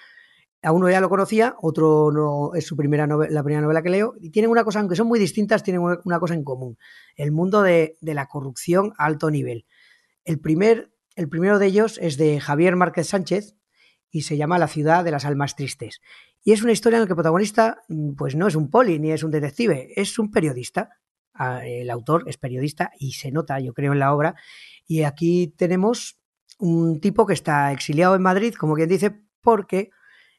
a 0.64 0.72
uno 0.72 0.90
ya 0.90 1.02
lo 1.02 1.10
conocía, 1.10 1.56
otro 1.62 2.10
no 2.12 2.56
es 2.56 2.66
su 2.66 2.78
primera 2.78 3.06
novela, 3.06 3.32
la 3.32 3.44
primera 3.44 3.62
novela 3.62 3.84
que 3.84 3.90
leo, 3.90 4.16
y 4.22 4.30
tienen 4.30 4.50
una 4.50 4.64
cosa, 4.64 4.80
aunque 4.80 4.96
son 4.96 5.08
muy 5.08 5.20
distintas, 5.20 5.62
tienen 5.62 5.82
una 5.82 6.20
cosa 6.20 6.34
en 6.34 6.46
común, 6.46 6.78
el 7.18 7.32
mundo 7.34 7.62
de, 7.62 7.98
la 8.02 8.28
corrupción 8.28 8.94
a 8.98 9.06
alto 9.06 9.30
nivel. 9.30 9.66
El, 10.24 10.40
primer, 10.40 10.94
el 11.16 11.28
primero 11.28 11.60
de 11.60 11.66
ellos 11.66 12.00
es 12.02 12.16
de 12.16 12.40
Javier 12.40 12.78
Márquez 12.78 13.08
Sánchez 13.08 13.56
y 14.10 14.22
se 14.22 14.38
llama 14.38 14.58
La 14.58 14.70
ciudad 14.70 15.04
de 15.04 15.12
las 15.12 15.26
almas 15.26 15.58
tristes. 15.58 16.00
Y 16.44 16.54
es 16.54 16.64
una 16.64 16.72
historia 16.72 16.98
en 16.98 17.02
la 17.02 17.08
que 17.08 17.14
el 17.14 17.18
protagonista 17.18 17.82
pues 18.18 18.36
no 18.36 18.48
es 18.48 18.56
un 18.56 18.70
poli 18.70 19.00
ni 19.00 19.12
es 19.12 19.24
un 19.24 19.32
detective, 19.32 19.92
es 19.96 20.18
un 20.18 20.32
periodista 20.32 20.90
El 21.64 21.90
autor 21.90 22.24
es 22.28 22.38
periodista 22.38 22.92
y 23.00 23.14
se 23.14 23.32
nota, 23.32 23.60
yo 23.60 23.74
creo, 23.74 23.92
en 23.92 24.00
la 24.00 24.14
obra. 24.14 24.36
Y 24.88 25.04
aquí 25.04 25.54
tenemos 25.58 26.20
un 26.58 27.02
tipo 27.02 27.26
que 27.26 27.34
está 27.34 27.72
exiliado 27.74 28.16
en 28.16 28.22
Madrid, 28.22 28.54
como 28.54 28.76
quien 28.76 28.88
dice, 28.88 29.20
porque 29.42 29.90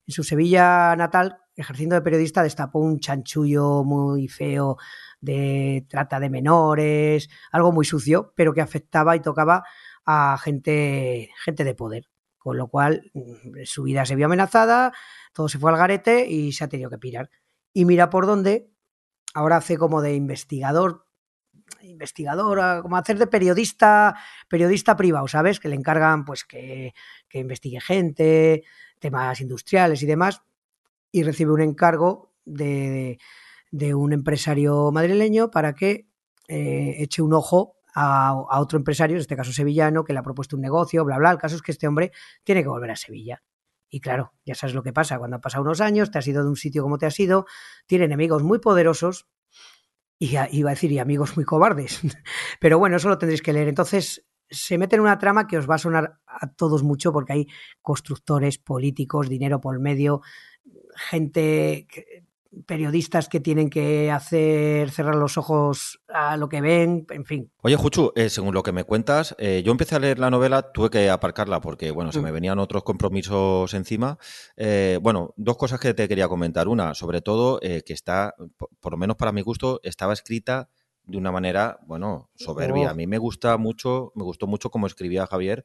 en 0.07 0.13
su 0.13 0.23
Sevilla 0.25 0.95
natal, 0.97 1.39
ejerciendo 1.57 1.95
de 1.95 2.03
periodista, 2.03 2.43
destapó 2.43 2.81
un 2.81 3.01
chanchullo 3.01 3.85
muy 3.85 4.29
feo 4.29 4.77
de 5.21 5.87
trata 5.89 6.21
de 6.21 6.31
menores, 6.31 7.29
algo 7.51 7.73
muy 7.73 7.85
sucio, 7.85 8.33
pero 8.37 8.53
que 8.53 8.61
afectaba 8.61 9.17
y 9.17 9.21
tocaba 9.21 9.65
a 10.05 10.37
gente, 10.39 11.31
gente 11.45 11.65
de 11.65 11.75
poder. 11.75 12.09
Con 12.39 12.59
lo 12.59 12.69
cual 12.69 13.11
mm, 13.15 13.65
su 13.65 13.85
vida 13.85 14.05
se 14.05 14.17
vio 14.17 14.27
amenazada, 14.27 14.93
todo 15.33 15.49
se 15.49 15.59
fue 15.59 15.71
al 15.71 15.79
garete 15.79 16.27
y 16.29 16.53
se 16.53 16.65
ha 16.65 16.69
tenido 16.69 16.91
que 16.91 16.99
pirar. 16.99 17.31
Y 17.73 17.87
mira 17.87 18.11
por 18.11 18.27
dónde, 18.27 18.71
ahora 19.33 19.57
hace 19.57 19.79
como 19.79 20.03
de 20.03 20.15
investigador, 20.15 21.07
investigador, 21.81 22.83
como 22.83 22.97
hacer 22.97 23.19
de 23.19 23.27
periodista, 23.27 24.15
periodista 24.49 24.97
privado, 24.97 25.27
¿sabes? 25.29 25.59
Que 25.59 25.69
le 25.69 25.77
encargan 25.77 26.25
pues 26.25 26.45
que, 26.45 26.95
que 27.29 27.39
investigue 27.39 27.81
gente, 27.81 28.65
temas 29.05 29.39
industriales 29.43 30.03
y 30.03 30.07
demás, 30.07 30.41
y 31.13 31.25
recibe 31.25 31.53
un 31.53 31.61
encargo 31.61 32.33
de, 32.47 33.19
de 33.71 33.95
un 33.95 34.15
empresario 34.15 34.91
madrileño 34.93 35.51
para 35.51 35.75
que 35.75 36.09
eh, 36.49 36.95
eche 37.01 37.21
un 37.21 37.35
ojo 37.35 37.77
a, 37.95 38.29
a, 38.31 38.61
otro 38.61 38.79
empresario, 38.79 39.17
en 39.17 39.21
este 39.21 39.37
caso 39.37 39.53
sevillano, 39.53 40.05
que 40.05 40.15
le 40.15 40.21
ha 40.21 40.23
propuesto 40.23 40.57
un 40.57 40.63
negocio, 40.63 41.05
bla, 41.05 41.19
bla. 41.19 41.33
El 41.33 41.39
caso 41.39 41.57
es 41.57 41.61
que 41.61 41.73
este 41.73 41.87
hombre 41.87 42.13
tiene 42.45 42.63
que 42.63 42.69
volver 42.71 42.93
a 42.93 42.97
Sevilla. 42.97 43.43
Y 43.91 44.01
claro, 44.01 44.33
ya 44.43 44.55
sabes 44.55 44.75
lo 44.75 44.83
que 44.83 44.95
pasa, 44.95 45.19
cuando 45.19 45.37
han 45.37 45.43
pasado 45.43 45.65
unos 45.65 45.83
años, 45.83 46.11
te 46.11 46.19
has 46.19 46.27
ido 46.27 46.43
de 46.43 46.49
un 46.49 46.57
sitio 46.57 46.83
como 46.83 46.97
te 46.97 47.05
has 47.05 47.21
ido, 47.21 47.45
tiene 47.87 48.07
enemigos 48.07 48.43
muy 48.43 48.59
poderosos 48.59 49.29
y 50.19 50.39
iba 50.53 50.71
a 50.71 50.75
decir, 50.75 50.91
y 50.93 50.99
amigos 50.99 51.37
muy 51.37 51.45
cobardes. 51.45 52.01
Pero 52.59 52.79
bueno, 52.79 52.97
eso 52.97 53.11
lo 53.11 53.19
tendréis 53.19 53.43
que 53.43 53.53
leer. 53.53 53.69
Entonces, 53.69 54.25
se 54.51 54.79
mete 54.79 54.97
en 54.97 55.03
una 55.03 55.19
trama 55.19 55.47
que 55.47 55.59
os 55.59 55.69
va 55.69 55.77
a 55.77 55.79
sonar 55.79 56.21
a 56.27 56.53
todos 56.53 56.83
mucho 56.83 57.13
porque 57.13 57.33
hay 57.33 57.47
constructores, 57.83 58.59
políticos, 58.59 59.29
dinero 59.29 59.61
por 59.61 59.79
medio, 59.81 60.23
gente 60.95 61.87
periodistas 62.67 63.29
que 63.29 63.41
tienen 63.41 63.71
que 63.71 64.11
hacer 64.11 64.91
cerrar 64.91 65.17
los 65.17 65.37
ojos 65.37 66.01
a 66.09 66.37
lo 66.37 66.49
que 66.49 66.61
ven, 66.61 67.07
en 67.11 67.25
fin. 67.25 67.51
Oye, 67.63 67.77
Juchu, 67.77 68.13
eh, 68.15 68.31
según 68.31 68.55
lo 68.55 68.63
que 68.63 68.73
me 68.73 68.85
cuentas, 68.85 69.35
eh, 69.39 69.63
yo 69.65 69.73
empecé 69.73 69.97
a 69.97 69.99
leer 69.99 70.19
la 70.19 70.31
novela, 70.31 70.73
tuve 70.73 70.91
que 70.91 71.11
aparcarla 71.11 71.61
porque, 71.61 71.91
bueno, 71.91 72.13
se 72.13 72.21
me 72.21 72.31
mm. 72.31 72.35
venían 72.35 72.59
otros 72.59 72.85
compromisos 72.85 73.75
encima. 73.75 74.19
Eh, 74.57 74.99
bueno, 75.03 75.35
dos 75.37 75.57
cosas 75.57 75.81
que 75.81 75.95
te 75.95 76.09
quería 76.09 76.29
comentar. 76.29 76.69
Una, 76.69 76.95
sobre 76.95 77.21
todo, 77.21 77.59
que 77.61 77.83
está, 77.93 78.35
por 78.81 78.93
lo 78.93 78.99
menos 78.99 79.17
para 79.17 79.33
mi 79.33 79.43
gusto, 79.43 79.81
estaba 79.83 80.13
escrita 80.13 80.69
de 81.07 81.19
una 81.19 81.33
manera, 81.33 81.79
bueno, 81.87 82.31
soberbia. 82.35 82.91
A 82.91 82.95
mí 82.95 83.07
me 83.07 83.19
gusta 83.19 83.57
mucho, 83.57 84.13
me 84.15 84.25
gustó 84.25 84.47
mucho 84.47 84.71
cómo 84.71 84.87
escribía 84.87 85.27
Javier 85.27 85.65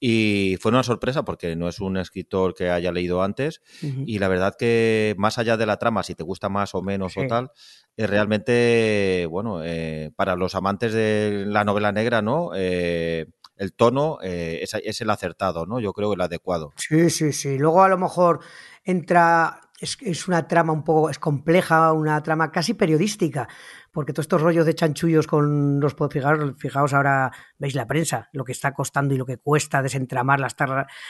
y 0.00 0.58
fue 0.60 0.70
una 0.70 0.82
sorpresa 0.82 1.24
porque 1.24 1.56
no 1.56 1.68
es 1.68 1.80
un 1.80 1.96
escritor 1.96 2.54
que 2.54 2.68
haya 2.68 2.92
leído 2.92 3.22
antes. 3.22 3.62
Y 3.80 4.18
la 4.18 4.28
verdad 4.28 4.54
que 4.58 5.14
más 5.16 5.38
allá 5.38 5.56
de 5.56 5.66
la 5.66 5.78
trama, 5.78 6.02
si 6.02 6.14
te 6.14 6.22
gusta 6.22 6.48
más 6.48 6.74
o 6.74 6.82
menos 6.82 7.16
o 7.16 7.26
tal, 7.26 7.52
es 7.96 8.10
realmente, 8.10 9.26
bueno, 9.30 9.64
eh, 9.64 10.10
para 10.14 10.36
los 10.36 10.54
amantes 10.54 10.92
de 10.92 11.44
la 11.46 11.64
novela 11.64 11.92
negra, 11.92 12.20
¿no? 12.20 12.50
Eh, 12.54 13.26
el 13.56 13.72
tono 13.72 14.18
eh, 14.22 14.58
es, 14.62 14.74
es, 14.74 15.00
el 15.00 15.10
acertado, 15.10 15.64
¿no? 15.64 15.80
Yo 15.80 15.92
creo 15.92 16.10
que 16.10 16.16
el 16.16 16.20
adecuado. 16.20 16.72
Sí, 16.76 17.08
sí, 17.08 17.32
sí. 17.32 17.56
Luego 17.56 17.82
a 17.82 17.88
lo 17.88 17.96
mejor 17.96 18.40
entra 18.82 19.60
es, 19.78 19.96
es, 20.00 20.28
una 20.28 20.48
trama 20.48 20.72
un 20.72 20.84
poco, 20.84 21.10
es 21.10 21.18
compleja, 21.18 21.92
una 21.92 22.22
trama 22.22 22.50
casi 22.50 22.74
periodística, 22.74 23.48
porque 23.94 24.12
todos 24.12 24.24
estos 24.24 24.42
rollos 24.42 24.66
de 24.66 24.74
chanchullos 24.74 25.28
con 25.28 25.78
los 25.78 25.94
fijaos, 26.10 26.54
fijaos 26.58 26.92
ahora, 26.92 27.30
veis 27.58 27.76
la 27.76 27.86
prensa, 27.86 28.28
lo 28.32 28.44
que 28.44 28.50
está 28.50 28.74
costando 28.74 29.14
y 29.14 29.16
lo 29.16 29.24
que 29.24 29.38
cuesta 29.38 29.82
desentramar 29.82 30.40
las, 30.40 30.56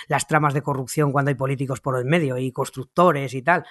las 0.06 0.28
tramas 0.28 0.52
de 0.52 0.62
corrupción 0.62 1.10
cuando 1.10 1.30
hay 1.30 1.34
políticos 1.34 1.80
por 1.80 1.98
el 1.98 2.04
medio 2.04 2.36
y 2.36 2.52
constructores 2.52 3.32
y 3.32 3.40
tal. 3.40 3.64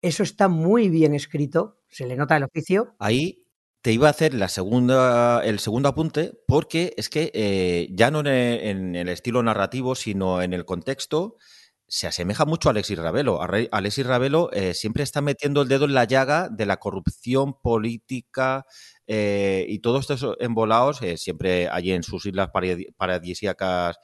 Eso 0.00 0.22
está 0.22 0.48
muy 0.48 0.88
bien 0.88 1.14
escrito, 1.14 1.80
se 1.88 2.06
le 2.06 2.14
nota 2.14 2.36
el 2.36 2.44
oficio. 2.44 2.94
Ahí 3.00 3.44
te 3.82 3.92
iba 3.92 4.06
a 4.06 4.12
hacer 4.12 4.34
la 4.34 4.48
segunda, 4.48 5.44
el 5.44 5.58
segundo 5.58 5.88
apunte, 5.88 6.32
porque 6.46 6.94
es 6.96 7.10
que 7.10 7.32
eh, 7.34 7.88
ya 7.90 8.12
no 8.12 8.20
en 8.20 8.28
el, 8.28 8.60
en 8.60 8.96
el 8.96 9.08
estilo 9.08 9.42
narrativo, 9.42 9.96
sino 9.96 10.42
en 10.42 10.52
el 10.52 10.64
contexto, 10.64 11.38
se 11.86 12.06
asemeja 12.06 12.44
mucho 12.44 12.68
a 12.68 12.72
Alexis 12.72 12.98
Ravelo. 12.98 13.40
Alexis 13.42 14.06
Ravelo 14.06 14.50
eh, 14.52 14.74
siempre 14.74 15.02
está 15.02 15.20
metiendo 15.20 15.62
el 15.62 15.68
dedo 15.68 15.84
en 15.84 15.94
la 15.94 16.04
llaga 16.04 16.48
de 16.48 16.66
la 16.66 16.78
corrupción 16.78 17.60
política 17.60 18.66
eh, 19.06 19.66
y 19.68 19.80
todos 19.80 20.08
estos 20.10 20.36
embolados, 20.40 21.02
eh, 21.02 21.16
siempre 21.18 21.68
allí 21.68 21.92
en 21.92 22.02
sus 22.02 22.26
islas 22.26 22.50
paradisíacas 22.96 23.96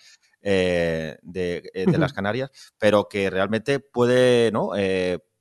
de, 0.43 1.19
de, 1.23 1.99
las 1.99 2.13
Canarias, 2.13 2.51
pero 2.79 3.09
que 3.09 3.29
realmente 3.29 3.79
puede, 3.79 4.51
¿no? 4.53 4.71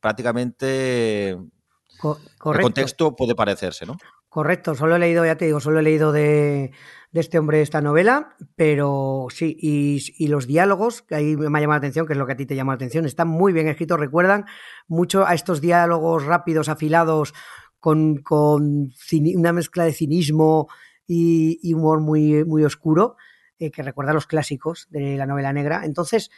prácticamente 0.01 1.29
el 1.29 2.62
contexto 2.62 3.15
puede 3.15 3.36
parecerse, 3.36 3.86
¿no? 3.86 3.98
Correcto, 4.29 4.75
solo 4.75 4.95
he 4.95 5.00
leído, 5.00 5.25
ya 5.25 5.38
te 5.38 5.45
digo, 5.45 5.59
solo 5.59 5.79
he 5.79 5.83
leído 5.83 6.12
de, 6.12 6.71
de 7.12 7.19
este 7.19 7.39
hombre 7.39 7.62
esta 7.62 7.81
novela, 7.81 8.36
pero 8.55 9.25
sí, 9.31 9.57
y, 9.59 10.27
los 10.27 10.45
diálogos, 10.45 11.01
que 11.01 11.15
ahí 11.15 11.36
me 11.36 11.45
ha 11.45 11.62
llamado 11.62 11.69
la 11.69 11.77
atención, 11.77 12.05
que 12.05 12.13
es 12.13 12.19
lo 12.19 12.27
que 12.27 12.33
a 12.33 12.38
ti 12.38 12.45
te 12.45 12.55
llama 12.55 12.74
la 12.74 12.75
atención, 12.75 13.05
están 13.05 13.27
muy 13.27 13.53
bien 13.53 13.67
escritos, 13.67 14.00
recuerdan 14.00 14.45
mucho 14.88 15.25
a 15.25 15.33
estos 15.33 15.62
diálogos 15.62 16.25
rápidos, 16.25 16.69
afilados, 16.69 17.33
con, 17.79 18.17
con 18.17 18.91
una 19.36 19.53
mezcla 19.53 19.86
de 19.86 19.93
cinismo 19.93 20.67
y, 21.07 21.59
y 21.63 21.74
humor 21.74 22.01
muy, 22.01 22.43
muy 22.45 22.63
oscuro, 22.63 23.15
eh, 23.57 23.71
que 23.71 23.81
recuerda 23.81 24.12
a 24.12 24.13
los 24.13 24.27
clásicos 24.27 24.88
de 24.91 25.17
la 25.17 25.25
novela 25.25 25.53
negra. 25.53 25.86
Entonces, 25.86 26.29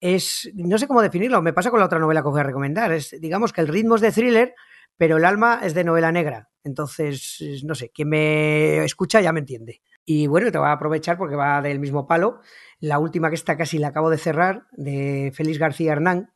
es, 0.00 0.50
no 0.54 0.78
sé 0.78 0.86
cómo 0.86 1.02
definirlo, 1.02 1.42
me 1.42 1.52
pasa 1.52 1.70
con 1.70 1.80
la 1.80 1.86
otra 1.86 1.98
novela 1.98 2.22
que 2.22 2.28
os 2.28 2.32
voy 2.32 2.40
a 2.40 2.44
recomendar, 2.44 2.92
es, 2.92 3.14
digamos 3.20 3.52
que 3.52 3.60
el 3.60 3.68
ritmo 3.68 3.96
es 3.96 4.00
de 4.00 4.12
thriller, 4.12 4.54
pero 4.96 5.16
el 5.16 5.24
alma 5.24 5.60
es 5.62 5.74
de 5.74 5.84
novela 5.84 6.12
negra. 6.12 6.50
Entonces, 6.62 7.62
no 7.64 7.74
sé, 7.74 7.90
quien 7.90 8.08
me 8.08 8.84
escucha 8.84 9.20
ya 9.20 9.32
me 9.32 9.40
entiende. 9.40 9.82
Y 10.04 10.26
bueno, 10.26 10.50
te 10.50 10.58
voy 10.58 10.68
a 10.68 10.72
aprovechar 10.72 11.16
porque 11.18 11.36
va 11.36 11.60
del 11.62 11.78
mismo 11.78 12.06
palo. 12.06 12.40
La 12.80 12.98
última 12.98 13.28
que 13.28 13.36
está 13.36 13.56
casi 13.56 13.78
la 13.78 13.88
acabo 13.88 14.10
de 14.10 14.18
cerrar, 14.18 14.66
de 14.72 15.32
Félix 15.34 15.58
García 15.58 15.92
Hernán, 15.92 16.32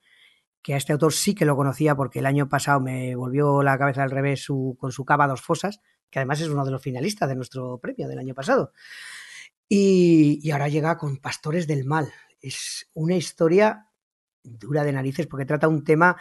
que 0.62 0.74
a 0.74 0.76
este 0.76 0.92
autor 0.92 1.12
sí 1.12 1.34
que 1.34 1.44
lo 1.44 1.56
conocía 1.56 1.94
porque 1.94 2.18
el 2.18 2.26
año 2.26 2.48
pasado 2.48 2.80
me 2.80 3.14
volvió 3.14 3.62
la 3.62 3.78
cabeza 3.78 4.02
al 4.02 4.10
revés 4.10 4.46
con 4.78 4.92
su 4.92 5.04
Cava 5.04 5.26
Dos 5.26 5.40
Fosas, 5.40 5.80
que 6.10 6.18
además 6.18 6.40
es 6.40 6.48
uno 6.48 6.64
de 6.64 6.70
los 6.70 6.82
finalistas 6.82 7.28
de 7.28 7.36
nuestro 7.36 7.78
premio 7.78 8.08
del 8.08 8.18
año 8.18 8.34
pasado. 8.34 8.72
Y, 9.68 10.40
y 10.42 10.50
ahora 10.50 10.68
llega 10.68 10.96
con 10.96 11.18
Pastores 11.18 11.66
del 11.66 11.84
Mal. 11.84 12.10
Es 12.40 12.90
una 12.94 13.16
historia 13.16 13.88
dura 14.42 14.84
de 14.84 14.92
narices 14.92 15.26
porque 15.26 15.44
trata 15.44 15.68
un 15.68 15.84
tema 15.84 16.16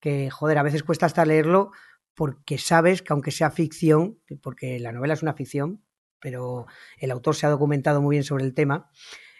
que, 0.00 0.30
joder, 0.30 0.58
a 0.58 0.62
veces 0.62 0.82
cuesta 0.82 1.06
hasta 1.06 1.24
leerlo 1.24 1.70
porque 2.14 2.58
sabes 2.58 3.02
que 3.02 3.12
aunque 3.12 3.30
sea 3.30 3.50
ficción, 3.50 4.18
porque 4.42 4.78
la 4.78 4.92
novela 4.92 5.14
es 5.14 5.22
una 5.22 5.34
ficción, 5.34 5.82
pero 6.20 6.66
el 6.98 7.10
autor 7.10 7.34
se 7.34 7.46
ha 7.46 7.50
documentado 7.50 8.02
muy 8.02 8.16
bien 8.16 8.24
sobre 8.24 8.44
el 8.44 8.54
tema 8.54 8.90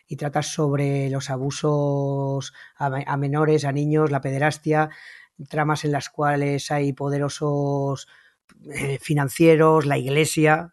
y 0.07 0.17
trata 0.17 0.43
sobre 0.43 1.09
los 1.11 1.31
abusos 1.31 2.53
a, 2.77 3.17
menores, 3.17 3.65
a 3.65 3.73
niños, 3.73 4.11
la 4.11 4.21
pederastia, 4.21 4.91
tramas 5.49 5.85
en 5.85 5.93
las 5.93 6.09
cuales 6.09 6.71
hay 6.71 6.93
poderosos 6.93 8.09
eh, 8.73 8.99
financieros, 9.01 9.87
la 9.87 9.99
iglesia. 9.99 10.73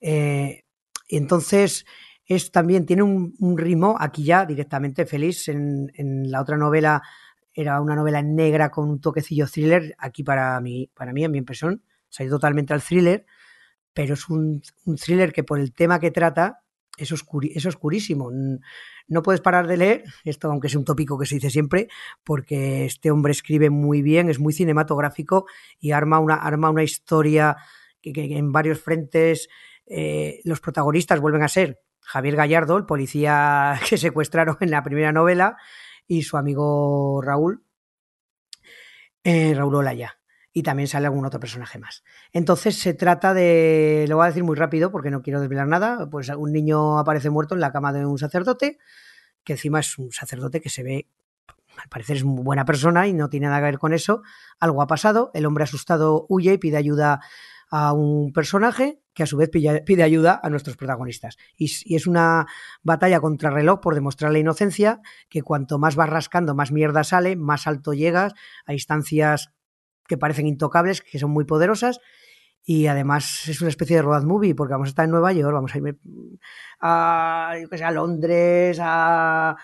Eh, 0.00 0.64
y 1.08 1.16
entonces 1.16 1.84
es 2.26 2.52
también 2.52 2.86
tiene 2.86 3.02
un, 3.02 3.34
un, 3.38 3.58
ritmo 3.58 3.96
aquí 3.98 4.24
ya 4.24 4.46
directamente 4.46 5.04
feliz. 5.04 5.48
En, 5.48 5.90
en, 5.94 6.30
la 6.30 6.40
otra 6.40 6.56
novela 6.56 7.02
era 7.56 7.80
una 7.80 7.96
novela 7.96 8.22
negra 8.22 8.70
con 8.70 8.88
un 8.88 9.00
toquecillo 9.00 9.48
thriller. 9.48 9.96
Aquí 9.98 10.22
para 10.22 10.60
mí, 10.60 10.88
para 10.94 11.12
mí 11.12 11.24
en 11.24 11.32
mi 11.32 11.38
impresión, 11.38 11.82
se 12.08 12.22
ha 12.22 12.26
ido 12.26 12.36
totalmente 12.36 12.72
al 12.72 12.82
thriller 12.82 13.26
pero 13.96 14.12
es 14.12 14.28
un, 14.28 14.60
un 14.84 14.96
thriller 14.96 15.32
que 15.32 15.42
por 15.42 15.58
el 15.58 15.72
tema 15.72 15.98
que 15.98 16.10
trata 16.10 16.60
es, 16.98 17.12
oscuri 17.12 17.52
es 17.54 17.64
oscurísimo. 17.64 18.30
No 19.08 19.22
puedes 19.22 19.40
parar 19.40 19.66
de 19.66 19.78
leer, 19.78 20.04
esto 20.22 20.50
aunque 20.50 20.66
es 20.66 20.74
un 20.74 20.84
tópico 20.84 21.18
que 21.18 21.24
se 21.24 21.36
dice 21.36 21.48
siempre, 21.48 21.88
porque 22.22 22.84
este 22.84 23.10
hombre 23.10 23.32
escribe 23.32 23.70
muy 23.70 24.02
bien, 24.02 24.28
es 24.28 24.38
muy 24.38 24.52
cinematográfico 24.52 25.46
y 25.80 25.92
arma 25.92 26.18
una, 26.18 26.34
arma 26.34 26.68
una 26.68 26.82
historia 26.82 27.56
que, 28.02 28.12
que 28.12 28.36
en 28.36 28.52
varios 28.52 28.80
frentes 28.80 29.48
eh, 29.86 30.40
los 30.44 30.60
protagonistas 30.60 31.18
vuelven 31.18 31.42
a 31.42 31.48
ser 31.48 31.80
Javier 32.00 32.36
Gallardo, 32.36 32.76
el 32.76 32.84
policía 32.84 33.80
que 33.88 33.96
secuestraron 33.96 34.58
en 34.60 34.72
la 34.72 34.82
primera 34.82 35.10
novela, 35.10 35.56
y 36.06 36.22
su 36.22 36.36
amigo 36.36 37.20
Raúl, 37.22 37.64
eh, 39.24 39.54
Raúl 39.54 39.74
Olaya 39.74 40.18
y 40.56 40.62
también 40.62 40.88
sale 40.88 41.06
algún 41.06 41.26
otro 41.26 41.38
personaje 41.38 41.78
más. 41.78 42.02
Entonces 42.32 42.78
se 42.78 42.94
trata 42.94 43.34
de, 43.34 44.06
lo 44.08 44.16
voy 44.16 44.24
a 44.24 44.28
decir 44.28 44.42
muy 44.42 44.56
rápido 44.56 44.90
porque 44.90 45.10
no 45.10 45.20
quiero 45.20 45.38
desvelar 45.38 45.66
nada, 45.66 46.08
pues 46.08 46.30
un 46.30 46.50
niño 46.50 46.98
aparece 46.98 47.28
muerto 47.28 47.54
en 47.54 47.60
la 47.60 47.72
cama 47.72 47.92
de 47.92 48.06
un 48.06 48.16
sacerdote, 48.16 48.78
que 49.44 49.52
encima 49.52 49.80
es 49.80 49.98
un 49.98 50.12
sacerdote 50.12 50.62
que 50.62 50.70
se 50.70 50.82
ve, 50.82 51.08
al 51.76 51.90
parecer 51.90 52.16
es 52.16 52.24
muy 52.24 52.42
buena 52.42 52.64
persona 52.64 53.06
y 53.06 53.12
no 53.12 53.28
tiene 53.28 53.48
nada 53.48 53.58
que 53.58 53.64
ver 53.64 53.78
con 53.78 53.92
eso, 53.92 54.22
algo 54.58 54.80
ha 54.80 54.86
pasado, 54.86 55.30
el 55.34 55.44
hombre 55.44 55.64
asustado 55.64 56.24
huye 56.30 56.54
y 56.54 56.58
pide 56.58 56.78
ayuda 56.78 57.20
a 57.70 57.92
un 57.92 58.32
personaje 58.32 59.02
que 59.16 59.22
a 59.22 59.26
su 59.26 59.38
vez 59.38 59.48
pide 59.50 60.02
ayuda 60.02 60.38
a 60.42 60.50
nuestros 60.50 60.76
protagonistas. 60.76 61.38
Y, 61.56 61.94
es 61.96 62.06
una 62.06 62.46
batalla 62.82 63.18
contra 63.18 63.48
reloj 63.48 63.80
por 63.80 63.94
demostrar 63.94 64.30
la 64.30 64.38
inocencia, 64.38 65.00
que 65.30 65.40
cuanto 65.40 65.78
más 65.78 65.96
vas 65.96 66.10
rascando, 66.10 66.54
más 66.54 66.70
mierda 66.70 67.02
sale, 67.02 67.34
más 67.34 67.66
alto 67.66 67.94
llegas 67.94 68.34
a 68.66 68.74
instancias 68.74 69.54
que 70.06 70.18
parecen 70.18 70.46
intocables, 70.46 71.00
que 71.00 71.18
son 71.18 71.30
muy 71.30 71.46
poderosas. 71.46 71.98
Y 72.62 72.88
además 72.88 73.48
es 73.48 73.62
una 73.62 73.70
especie 73.70 73.96
de 73.96 74.02
road 74.02 74.24
movie, 74.24 74.54
porque 74.54 74.72
vamos 74.72 74.88
a 74.88 74.90
estar 74.90 75.06
en 75.06 75.12
Nueva 75.12 75.32
York, 75.32 75.54
vamos 75.54 75.74
a 75.74 75.78
ir 75.78 75.98
a, 76.80 77.52
a 77.52 77.90
Londres, 77.92 78.78
a, 78.82 79.56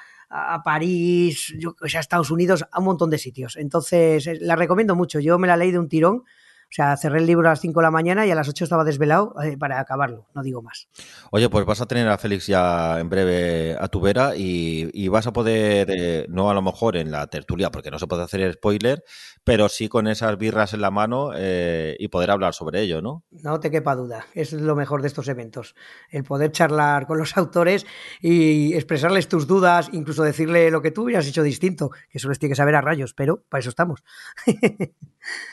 París, 0.65 1.55
yo, 1.59 1.77
a 1.83 2.01
Estados 2.01 2.31
Unidos, 2.31 2.65
a 2.73 2.79
un 2.79 2.87
montón 2.87 3.11
de 3.11 3.19
sitios. 3.19 3.57
Entonces, 3.57 4.27
eh, 4.27 4.39
la 4.41 4.57
recomiendo 4.57 4.97
mucho. 4.97 5.21
Yo 5.21 5.39
me 5.39 5.47
la 5.47 5.59
leí 5.59 5.73
de 5.73 5.79
un 5.79 5.91
tirón 5.91 6.25
o 6.73 6.75
sea, 6.75 6.97
cerré 6.97 7.19
el 7.19 7.27
libro 7.27 7.47
a 7.47 7.51
las 7.51 7.61
5 7.61 7.81
de 7.81 7.85
la 7.85 7.91
mañana 7.91 8.25
y 8.25 8.31
a 8.31 8.35
las 8.35 8.49
8 8.49 8.65
estaba 8.65 8.83
desvelado 8.83 9.35
eh, 9.45 9.59
para 9.59 9.79
acabarlo, 9.79 10.27
no 10.35 10.43
digo 10.43 10.63
más. 10.63 10.89
Oye, 11.31 11.51
pues 11.51 11.67
vas 11.67 11.83
a 11.83 11.87
tener 11.87 12.09
a 12.09 12.17
Félix 12.17 12.47
ya 12.47 12.99
en 12.99 13.11
breve 13.11 13.77
a 13.79 13.89
tu 13.89 14.01
vera 14.01 14.35
y, 14.35 15.07
vas 15.09 15.27
a 15.27 15.35
poder, 15.35 15.91
eh, 15.91 16.25
no 16.31 16.49
a 16.49 16.55
lo 16.55 16.63
mejor 16.63 16.97
en 16.97 17.11
la 17.11 17.27
tertulia, 17.27 17.69
porque 17.69 17.91
no 17.91 17.99
se 17.99 18.07
puede 18.07 18.23
hacer 18.23 18.55
spoiler, 18.55 19.05
pero 19.45 19.69
sí 19.69 19.91
con 19.91 20.09
esas 20.09 20.39
birras 20.39 20.73
en 20.73 20.81
la 20.81 20.91
mano 20.91 21.33
eh, 21.37 21.95
y 21.99 22.09
poder 22.09 22.31
hablar 22.31 22.55
sobre 22.55 22.81
ello, 22.81 23.03
¿no? 23.03 23.23
No 23.31 23.61
te 23.61 23.71
quepa 23.71 23.95
duda, 23.95 24.25
es 24.33 24.55
lo 24.55 24.75
mejor 24.75 25.03
de 25.03 25.09
estos 25.09 25.29
eventos, 25.29 25.75
el 26.09 26.25
poder 26.25 26.53
charlar 26.53 27.07
con 27.07 27.19
los 27.19 27.37
autores 27.37 27.85
y 28.23 28.73
expresarles 28.73 29.29
tus 29.29 29.47
dudas, 29.47 29.91
incluso 29.93 30.23
decirle 30.23 30.71
lo 30.71 30.81
que 30.81 30.91
tú 30.91 31.03
hubieras 31.03 31.27
hecho 31.27 31.43
distinto, 31.43 31.91
que 31.91 32.17
eso 32.17 32.31
les 32.31 32.39
tiene 32.39 32.53
que 32.53 32.57
saber 32.57 32.77
a 32.77 32.81
rayos, 32.81 33.13
pero 33.13 33.43
para 33.51 33.61
eso 33.61 33.69
estamos. 33.69 34.03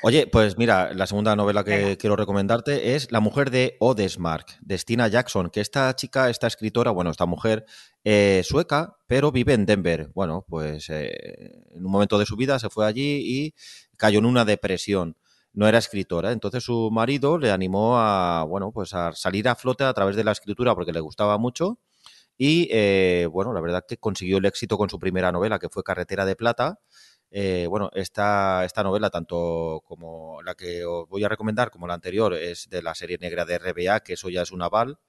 Oye, 0.01 0.27
pues 0.27 0.57
mira, 0.57 0.93
la 0.93 1.08
segunda 1.09 1.35
novela 1.35 1.63
que 1.63 1.97
quiero 1.97 2.15
recomendarte 2.15 2.95
es 2.95 3.11
La 3.11 3.19
mujer 3.19 3.49
de 3.49 3.77
Odesmark, 3.79 4.59
de 4.61 4.77
Stina 4.77 5.07
Jackson, 5.07 5.49
que 5.49 5.59
esta 5.59 5.95
chica, 5.95 6.29
esta 6.29 6.45
escritora, 6.45 6.91
bueno, 6.91 7.09
esta 7.09 7.25
mujer 7.25 7.65
eh, 8.03 8.43
sueca, 8.45 8.95
pero 9.07 9.31
vive 9.31 9.53
en 9.53 9.65
Denver. 9.65 10.11
Bueno, 10.13 10.45
pues 10.47 10.87
eh, 10.91 11.65
en 11.71 11.83
un 11.83 11.91
momento 11.91 12.19
de 12.19 12.27
su 12.27 12.35
vida 12.35 12.59
se 12.59 12.69
fue 12.69 12.85
allí 12.85 13.23
y 13.25 13.55
cayó 13.97 14.19
en 14.19 14.25
una 14.25 14.45
depresión. 14.45 15.17
No 15.51 15.67
era 15.67 15.79
escritora, 15.79 16.31
entonces 16.31 16.63
su 16.63 16.91
marido 16.91 17.39
le 17.39 17.49
animó 17.49 17.97
a, 17.97 18.43
bueno, 18.43 18.71
pues 18.71 18.93
a 18.93 19.11
salir 19.13 19.49
a 19.49 19.55
flote 19.55 19.85
a 19.85 19.93
través 19.93 20.15
de 20.15 20.23
la 20.23 20.31
escritura 20.31 20.75
porque 20.75 20.93
le 20.93 20.99
gustaba 20.99 21.39
mucho. 21.39 21.79
Y 22.37 22.69
eh, 22.71 23.27
bueno, 23.31 23.51
la 23.51 23.61
verdad 23.61 23.83
que 23.87 23.97
consiguió 23.97 24.37
el 24.37 24.45
éxito 24.45 24.77
con 24.77 24.91
su 24.91 24.99
primera 24.99 25.31
novela, 25.31 25.57
que 25.57 25.69
fue 25.69 25.83
Carretera 25.83 26.23
de 26.23 26.35
Plata, 26.35 26.79
eh, 27.31 27.67
bueno, 27.69 27.89
esta, 27.93 28.67
novela, 28.83 29.09
tanto 29.09 29.81
como 29.85 30.41
la 30.43 30.55
que 30.55 30.85
os 30.85 31.07
voy 31.09 31.23
a 31.23 31.29
recomendar 31.29 31.69
como 31.71 31.87
la 31.87 31.93
anterior, 31.93 32.33
es 32.33 32.69
de 32.69 32.81
la 32.81 32.95
serie 32.95 33.17
negra 33.19 33.45
de 33.45 33.59
RBA, 33.59 34.01
que 34.01 34.13
eso 34.13 34.29
ya 34.29 34.41
es 34.41 34.51
un 34.51 34.61
aval. 34.61 34.99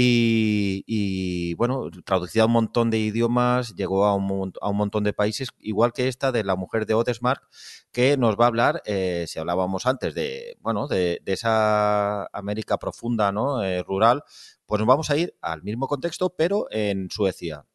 Y, 0.00 1.54
bueno, 1.54 1.90
traducida 2.04 2.44
a 2.44 2.46
un 2.46 2.52
montón 2.52 2.88
de 2.90 2.98
idiomas, 2.98 3.74
llegó 3.74 4.04
a 4.06 4.14
un, 4.14 4.52
a 4.60 4.68
un, 4.68 4.76
montón 4.76 5.02
de 5.02 5.12
países, 5.12 5.48
igual 5.58 5.92
que 5.92 6.06
esta 6.08 6.30
de 6.30 6.44
la 6.44 6.54
mujer 6.54 6.86
de 6.86 6.94
Odesmark, 6.94 7.42
que 7.90 8.16
nos 8.16 8.36
va 8.36 8.44
a 8.44 8.48
hablar, 8.48 8.82
eh, 8.84 9.24
si 9.26 9.40
hablábamos 9.40 9.86
antes 9.86 10.14
de, 10.14 10.56
bueno, 10.60 10.86
de, 10.86 11.20
esa 11.26 12.26
América 12.26 12.78
profunda, 12.78 13.32
¿no? 13.32 13.64
Eh, 13.64 13.82
rural, 13.82 14.22
pues 14.66 14.78
nos 14.78 14.86
vamos 14.86 15.10
a 15.10 15.16
ir 15.16 15.34
al 15.40 15.62
mismo 15.64 15.88
contexto, 15.88 16.30
pero 16.30 16.68
en 16.70 17.10
Suecia. 17.10 17.67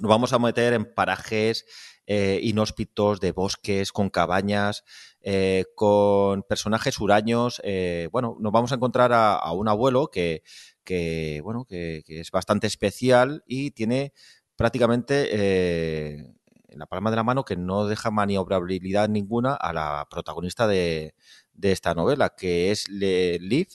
Nos 0.00 0.08
vamos 0.08 0.32
a 0.32 0.38
meter 0.38 0.74
en 0.74 0.84
parajes 0.84 1.66
eh, 2.06 2.38
inhóspitos, 2.42 3.18
de 3.20 3.32
bosques, 3.32 3.90
con 3.90 4.10
cabañas, 4.10 4.84
eh, 5.20 5.64
con 5.74 6.44
personajes 6.44 7.00
huraños. 7.00 7.60
Eh, 7.64 8.08
bueno, 8.12 8.36
nos 8.38 8.52
vamos 8.52 8.70
a 8.70 8.76
encontrar 8.76 9.12
a, 9.12 9.52
un 9.52 9.66
abuelo 9.66 10.08
que, 10.10 10.42
bueno, 11.42 11.64
que, 11.64 12.04
es 12.06 12.30
bastante 12.30 12.68
especial 12.68 13.42
y 13.46 13.72
tiene 13.72 14.12
prácticamente 14.56 15.34
en 16.68 16.78
la 16.78 16.86
palma 16.86 17.10
de 17.10 17.16
la 17.16 17.24
mano 17.24 17.44
que 17.44 17.56
no 17.56 17.86
deja 17.86 18.10
maniobrabilidad 18.12 19.08
ninguna 19.08 19.54
a 19.54 19.72
la 19.72 20.06
protagonista 20.08 20.68
de, 20.68 21.14
esta 21.60 21.94
novela, 21.94 22.36
que 22.36 22.70
es 22.70 22.88
Liv. 22.88 23.68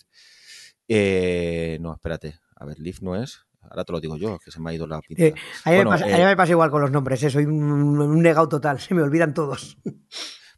no, 0.87 1.93
espérate. 1.93 2.39
A 2.55 2.65
ver, 2.65 2.79
Liv 2.79 2.99
no 3.01 3.21
es. 3.21 3.45
Ahora 3.73 3.85
te 3.85 3.91
lo 3.91 3.99
digo 3.99 4.17
yo, 4.17 4.37
que 4.37 4.51
se 4.51 4.59
me 4.59 4.69
ha 4.69 4.73
ido 4.73 4.85
la 4.85 5.01
pinta. 5.01 5.23
Eh, 5.33 5.33
a, 5.65 5.71
mí 5.71 6.23
me 6.23 6.35
pasa, 6.35 6.51
igual 6.51 6.69
con 6.69 6.81
los 6.81 6.91
nombres, 6.91 7.23
eh, 7.23 7.29
soy 7.29 7.45
un, 7.45 8.21
negado 8.21 8.47
total, 8.47 8.79
se 8.79 8.93
me 8.93 9.01
olvidan 9.01 9.33
todos. 9.33 9.77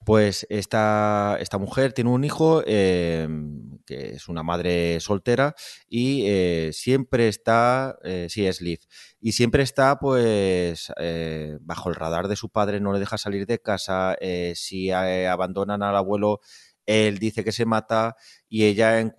Pues 0.05 0.45
esta, 0.49 1.37
esta 1.39 1.57
mujer 1.57 1.93
tiene 1.93 2.09
un 2.09 2.23
hijo 2.23 2.61
em, 2.65 3.79
que 3.85 4.15
es 4.15 4.27
una 4.27 4.43
madre 4.43 4.99
soltera 4.99 5.55
y 5.87 6.23
eh, 6.27 6.71
siempre 6.73 7.27
está, 7.27 7.97
sí 8.27 8.45
es 8.45 8.61
Liv, 8.61 8.79
y 9.19 9.31
siempre 9.31 9.63
está 9.63 9.97
pues 9.97 10.91
bajo 11.61 11.89
el 11.89 11.95
radar 11.95 12.27
de 12.27 12.35
su 12.35 12.49
padre, 12.49 12.79
no 12.79 12.93
le 12.93 12.99
deja 12.99 13.17
salir 13.17 13.47
de 13.47 13.59
casa, 13.59 14.15
si 14.53 14.91
abandonan 14.91 15.81
al 15.81 15.95
abuelo 15.95 16.41
él 16.85 17.17
dice 17.17 17.43
que 17.43 17.51
se 17.51 17.65
mata 17.65 18.15
y 18.47 18.65
ella 18.65 19.13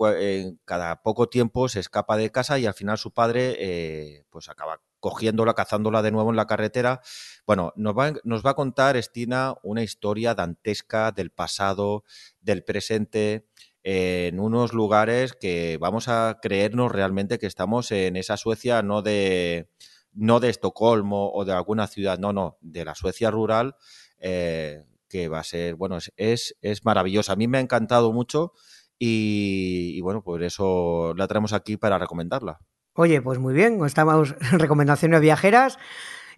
cada 0.65 1.03
poco 1.03 1.29
tiempo 1.29 1.69
se 1.69 1.81
escapa 1.81 2.17
de 2.17 2.31
casa 2.31 2.59
y 2.59 2.67
al 2.67 2.75
final 2.75 2.99
su 2.99 3.13
padre 3.13 3.57
eh, 3.59 4.25
pues 4.31 4.49
acaba 4.49 4.81
cogiéndola, 5.01 5.55
cazándola 5.55 6.03
de 6.03 6.11
nuevo 6.11 6.31
en 6.31 6.37
la 6.37 6.47
carretera. 6.47 7.01
Bueno, 7.47 7.73
nos 7.77 7.97
va, 7.97 8.13
nos 8.25 8.45
va 8.45 8.51
a 8.51 8.55
contar 8.55 8.97
Estina 8.97 9.55
una 9.63 9.83
historia 9.83 10.35
dantesca 10.35 11.13
del 11.13 11.31
pasado, 11.31 12.05
del 12.41 12.65
presente, 12.65 13.47
en 13.89 14.41
unos 14.41 14.73
lugares 14.73 15.35
que 15.35 15.79
vamos 15.81 16.09
a 16.09 16.41
creernos 16.43 16.91
realmente 16.91 17.39
que 17.39 17.47
estamos 17.47 17.93
en 17.93 18.17
esa 18.17 18.37
Suecia 18.37 18.83
no 18.83 19.01
de 19.01 19.71
no 20.13 20.41
de 20.41 20.49
Estocolmo 20.49 21.31
o 21.33 21.45
de 21.45 21.53
alguna 21.53 21.87
ciudad, 21.87 22.19
no, 22.19 22.33
no, 22.33 22.59
de 22.61 22.85
la 22.85 22.97
Suecia 22.97 23.31
rural, 23.31 23.77
eh, 24.19 24.83
que 25.09 25.29
va 25.29 25.41
a 25.41 25.45
ser, 25.45 25.75
bueno, 25.75 25.99
es, 26.17 26.57
es, 26.61 26.85
maravillosa. 26.85 27.33
A 27.33 27.37
mí 27.37 27.49
me 27.49 27.59
ha 27.59 27.61
encantado 27.61 28.13
mucho 28.13 28.53
y, 28.99 30.01
bueno, 30.01 30.23
por 30.23 30.43
eso 30.43 31.15
la 31.17 31.27
traemos 31.27 31.53
aquí 31.53 31.77
para 31.77 31.99
recomendarla. 31.99 32.59
Oye, 32.95 33.21
pues 33.21 33.39
muy 33.39 33.55
bien, 33.55 33.85
estamos 33.85 34.35
en 34.53 34.59
recomendaciones 34.59 35.21
viajeras 35.21 35.79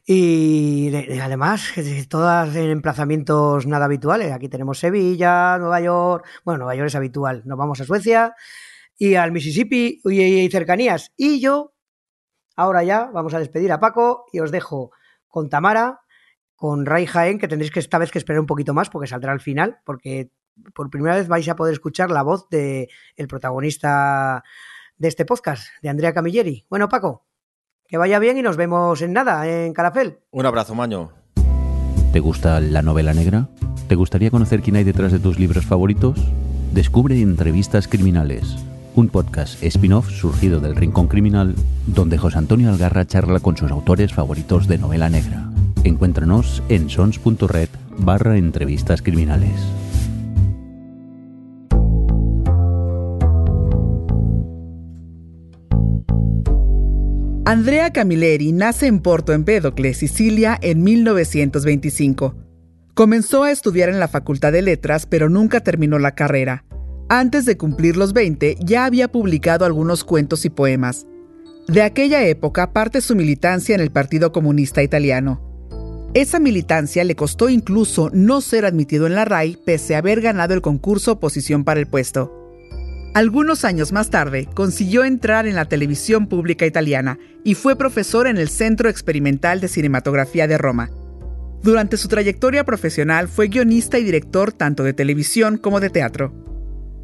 y 0.05 0.91
además 1.21 1.73
todas 2.09 2.57
en 2.57 2.71
emplazamientos 2.71 3.67
nada 3.67 3.85
habituales. 3.85 4.33
Aquí 4.33 4.49
tenemos 4.49 4.79
Sevilla, 4.79 5.59
Nueva 5.59 5.81
York, 5.81 6.27
bueno, 6.45 6.59
Nueva 6.59 6.75
York 6.75 6.89
es 6.89 6.95
habitual, 6.95 7.43
nos 7.45 7.59
vamos 7.59 7.81
a 7.81 7.85
Suecia 7.85 8.35
y 8.97 9.15
al 9.15 9.33
Mississippi 9.33 10.01
y 10.05 10.49
cercanías. 10.51 11.13
Y 11.17 11.41
yo, 11.41 11.75
ahora 12.57 12.83
ya, 12.83 13.11
vamos 13.13 13.35
a 13.35 13.39
despedir 13.39 13.71
a 13.71 13.81
Paco 13.81 14.25
y 14.33 14.41
os 14.41 14.51
dejo 14.51 14.91
con 15.29 15.49
Tamara 15.49 16.01
con 16.59 16.87
Ray 16.87 17.07
Jaén, 17.07 17.39
que 17.39 17.47
tendréis 17.47 17.71
que 17.71 17.79
esta 17.79 17.99
vez 17.99 18.11
que 18.11 18.19
esperar 18.19 18.41
un 18.41 18.47
poquito 18.47 18.75
más 18.75 18.91
porque 18.91 19.07
saldrá 19.07 19.33
al 19.33 19.41
final, 19.41 19.79
porque 19.85 20.33
por 20.75 20.91
primera 20.91 21.15
vez 21.15 21.29
vais 21.29 21.49
a 21.49 21.55
poder 21.55 21.73
escuchar 21.73 22.11
la 22.11 22.25
voz 22.25 22.49
de 22.51 22.89
el 23.15 23.29
protagonista 23.29 24.43
de 24.97 25.07
este 25.07 25.25
podcast, 25.25 25.69
de 25.83 25.89
Andrea 25.89 26.13
Camilleri. 26.13 26.67
Bueno, 26.69 26.89
Paco, 26.89 27.25
que 27.87 27.97
vaya 27.97 28.19
bien 28.19 28.39
y 28.39 28.43
nos 28.43 28.57
vemos 28.57 29.01
en 29.03 29.13
nada, 29.13 29.47
en 29.47 29.73
Carafel. 29.73 30.19
Un 30.33 30.47
abrazo, 30.47 30.75
Maño. 30.75 31.13
¿Te 32.13 32.19
gusta 32.19 32.59
la 32.59 32.83
novela 32.83 33.15
negra? 33.15 33.47
¿Te 33.87 33.95
gustaría 33.95 34.33
conocer 34.33 34.61
quién 34.61 34.75
hay 34.75 34.85
detrás 34.85 35.13
de 35.13 35.21
tus 35.21 35.39
libros 35.39 35.65
favoritos? 35.65 36.19
Descubre 36.73 37.21
Entrevistas 37.21 37.87
Criminales, 37.87 38.57
un 38.97 39.11
podcast 39.11 39.63
spin-off 39.63 40.11
surgido 40.11 40.59
del 40.59 40.75
Rincón 40.75 41.07
Criminal, 41.07 41.55
donde 41.87 42.19
José 42.19 42.39
Antonio 42.39 42.69
Algarra 42.69 43.07
charla 43.07 43.39
con 43.39 43.57
sus 43.57 43.71
autores 43.71 44.13
favoritos 44.13 44.67
de 44.67 44.79
novela 44.79 45.09
negra. 45.09 45.48
Encuéntranos 45.85 46.63
en 46.69 46.91
sons.red 46.91 47.69
barra 47.99 48.37
entrevistas 48.37 49.03
criminales. 49.03 49.53
Andrea 57.45 57.93
Camilleri 57.93 58.53
nace 58.53 58.89
en 58.89 59.01
Porto 59.01 59.33
Empédocle, 59.33 59.95
Sicilia, 59.95 60.59
en 60.61 60.83
1925. 60.83 62.35
Comenzó 62.93 63.45
a 63.45 63.51
estudiar 63.51 63.89
en 63.89 63.99
la 64.01 64.09
Facultad 64.09 64.53
de 64.53 64.61
Letras, 64.61 65.07
pero 65.07 65.31
nunca 65.31 65.61
terminó 65.61 65.99
la 65.99 66.15
carrera. 66.15 66.65
Antes 67.09 67.47
de 67.47 67.57
cumplir 67.57 67.97
los 67.97 68.13
20, 68.13 68.59
ya 68.61 68.85
había 68.85 69.09
publicado 69.09 69.65
algunos 69.65 70.05
cuentos 70.05 70.45
y 70.45 70.51
poemas. 70.51 71.07
De 71.69 71.81
aquella 71.81 72.27
época 72.27 72.75
parte 72.75 73.01
su 73.01 73.17
militancia 73.17 73.75
en 73.75 73.81
el 73.81 73.91
Partido 73.91 74.31
Comunista 74.31 74.83
Italiano. 74.83 75.48
Esa 76.15 76.39
militancia 76.39 77.05
le 77.05 77.15
costó 77.15 77.51
incluso 77.51 78.11
no 78.15 78.41
ser 78.41 78.65
admitido 78.65 79.07
en 79.07 79.15
la 79.15 79.27
RAI 79.27 79.59
pese 79.65 79.95
a 79.95 79.99
haber 79.99 80.23
ganado 80.23 80.55
el 80.55 80.63
concurso 80.63 81.13
oposición 81.13 81.65
para 81.65 81.81
el 81.81 81.87
puesto. 81.87 82.35
Algunos 83.15 83.65
años 83.65 83.93
más 83.93 84.11
tarde 84.11 84.49
consiguió 84.55 85.05
entrar 85.05 85.47
en 85.47 85.55
la 85.55 85.67
televisión 85.67 86.27
pública 86.27 86.67
italiana 86.67 87.19
y 87.45 87.55
fue 87.55 87.77
profesor 87.77 88.27
en 88.27 88.39
el 88.39 88.49
Centro 88.49 88.89
Experimental 88.89 89.61
de 89.61 89.69
Cinematografía 89.69 90.47
de 90.47 90.57
Roma. 90.57 90.91
Durante 91.63 91.97
su 91.97 92.09
trayectoria 92.09 92.65
profesional 92.65 93.29
fue 93.29 93.49
guionista 93.49 93.99
y 93.99 94.05
director 94.05 94.53
tanto 94.53 94.85
de 94.85 94.95
televisión 94.95 95.59
como 95.59 95.81
de 95.81 95.91
teatro. 95.91 96.33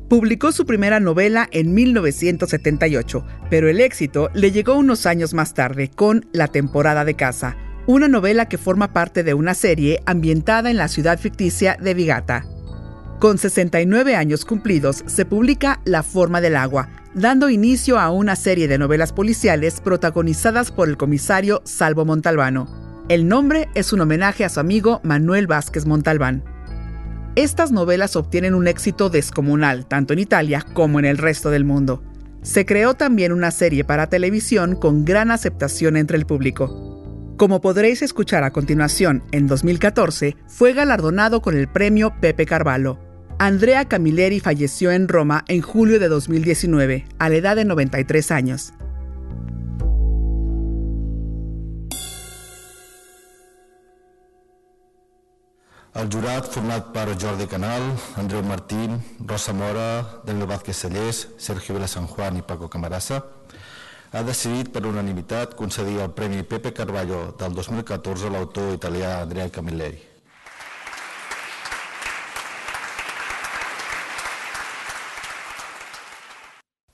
Publicó 0.08 0.52
su 0.52 0.64
primera 0.64 1.00
novela 1.00 1.48
en 1.50 1.74
1978, 1.74 3.26
pero 3.50 3.68
el 3.68 3.80
éxito 3.80 4.30
le 4.34 4.52
llegó 4.52 4.76
unos 4.76 5.06
años 5.06 5.34
más 5.34 5.54
tarde 5.54 5.90
con 5.94 6.26
La 6.32 6.48
temporada 6.48 7.04
de 7.04 7.14
casa, 7.14 7.56
una 7.86 8.08
novela 8.08 8.46
que 8.46 8.58
forma 8.58 8.92
parte 8.92 9.22
de 9.22 9.34
una 9.34 9.54
serie 9.54 10.00
ambientada 10.06 10.70
en 10.70 10.78
la 10.78 10.88
ciudad 10.88 11.18
ficticia 11.18 11.76
de 11.80 11.94
Vigata. 11.94 12.46
Con 13.18 13.38
69 13.38 14.16
años 14.16 14.44
cumplidos, 14.44 15.04
se 15.06 15.24
publica 15.24 15.80
La 15.84 16.02
forma 16.02 16.40
del 16.40 16.56
agua, 16.56 16.88
dando 17.14 17.50
inicio 17.50 17.98
a 17.98 18.10
una 18.10 18.36
serie 18.36 18.68
de 18.68 18.78
novelas 18.78 19.12
policiales 19.12 19.80
protagonizadas 19.80 20.72
por 20.72 20.88
el 20.88 20.96
comisario 20.96 21.62
Salvo 21.64 22.04
Montalbano. 22.04 22.68
El 23.08 23.28
nombre 23.28 23.68
es 23.74 23.92
un 23.92 24.00
homenaje 24.00 24.44
a 24.44 24.48
su 24.48 24.60
amigo 24.60 25.00
Manuel 25.04 25.46
Vázquez 25.46 25.84
Montalbán. 25.84 26.42
Estas 27.36 27.70
novelas 27.70 28.16
obtienen 28.16 28.54
un 28.54 28.66
éxito 28.66 29.10
descomunal, 29.10 29.86
tanto 29.86 30.12
en 30.12 30.20
Italia 30.20 30.64
como 30.72 30.98
en 30.98 31.04
el 31.04 31.18
resto 31.18 31.50
del 31.50 31.64
mundo. 31.64 32.02
Se 32.42 32.64
creó 32.64 32.94
también 32.94 33.32
una 33.32 33.50
serie 33.50 33.84
para 33.84 34.08
televisión 34.08 34.74
con 34.76 35.04
gran 35.04 35.30
aceptación 35.30 35.96
entre 35.96 36.16
el 36.16 36.26
público. 36.26 36.93
Como 37.36 37.60
podréis 37.60 38.00
escuchar 38.02 38.44
a 38.44 38.52
continuación, 38.52 39.24
en 39.32 39.48
2014 39.48 40.36
fue 40.46 40.72
galardonado 40.72 41.42
con 41.42 41.56
el 41.56 41.66
premio 41.66 42.14
Pepe 42.20 42.46
Carvalho. 42.46 43.00
Andrea 43.40 43.86
Camilleri 43.86 44.38
falleció 44.38 44.92
en 44.92 45.08
Roma 45.08 45.44
en 45.48 45.60
julio 45.60 45.98
de 45.98 46.08
2019, 46.08 47.06
a 47.18 47.28
la 47.28 47.34
edad 47.34 47.56
de 47.56 47.64
93 47.64 48.30
años. 48.30 48.72
El 55.94 56.08
jurat, 56.10 56.46
format 56.46 56.92
per 56.92 57.16
Jordi 57.20 57.46
Canal, 57.46 57.82
Andreu 58.16 58.42
Martín, 58.42 59.02
Rosa 59.26 59.52
Mora, 59.52 60.22
Daniel 60.24 60.46
Vázquez 60.46 60.76
Sallés, 60.76 61.28
Sergio 61.38 61.74
Vila 61.74 61.88
San 61.88 62.06
Juan 62.06 62.36
i 62.36 62.42
Paco 62.42 62.68
Camarasa, 62.70 63.24
ha 64.14 64.22
decidit 64.22 64.68
per 64.70 64.84
unanimitat 64.86 65.56
concedir 65.58 65.98
el 65.98 66.12
Premi 66.14 66.44
Pepe 66.44 66.70
Carballo 66.70 67.34
del 67.36 67.50
2014 67.52 68.26
a 68.26 68.30
l'autor 68.30 68.72
italià 68.72 69.18
Andrea 69.18 69.50
Camilleri. 69.50 70.12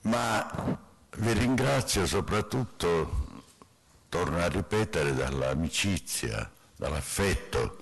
Ma 0.01 0.79
vi 1.17 1.33
ringrazio 1.33 2.07
soprattutto, 2.07 3.43
torno 4.09 4.39
a 4.39 4.47
ripetere, 4.47 5.13
dall'amicizia, 5.13 6.49
dall'affetto, 6.75 7.77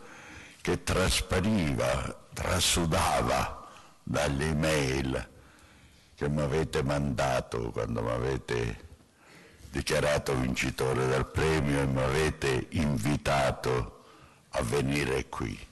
che 0.60 0.84
traspariva, 0.84 2.28
trasudava 2.34 3.66
dalle 4.04 4.50
email 4.50 5.30
che 6.16 6.28
mi 6.28 6.42
avete 6.42 6.84
mandato 6.84 7.72
quando 7.72 8.02
mi 8.02 8.10
avete 8.10 8.89
dichiarato 9.70 10.36
vincitore 10.36 11.06
del 11.08 11.26
premio 11.26 11.82
e 11.82 11.86
mi 11.86 12.02
avete 12.02 12.68
invitato 12.72 14.04
a 14.50 14.62
venire 14.64 15.28
qui. 15.30 15.68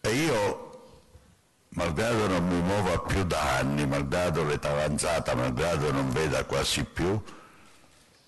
E 0.00 0.10
io, 0.10 0.82
malgrado 1.70 2.28
non 2.28 2.46
mi 2.46 2.60
muova 2.60 2.98
più 3.00 3.24
da 3.24 3.56
anni, 3.58 3.86
malgrado 3.86 4.44
l'età 4.44 4.70
avanzata, 4.70 5.34
malgrado 5.34 5.90
non 5.92 6.10
veda 6.10 6.44
quasi 6.44 6.84
più, 6.84 7.20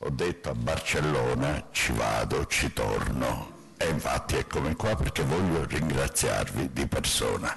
ho 0.02 0.10
detto 0.10 0.50
a 0.50 0.54
Barcellona 0.54 1.68
ci 1.70 1.92
vado, 1.92 2.46
ci 2.46 2.72
torno 2.72 3.58
e 3.76 3.88
infatti 3.88 4.36
eccomi 4.36 4.74
qua 4.74 4.94
perché 4.94 5.22
voglio 5.22 5.64
ringraziarvi 5.64 6.70
di 6.72 6.86
persona. 6.86 7.56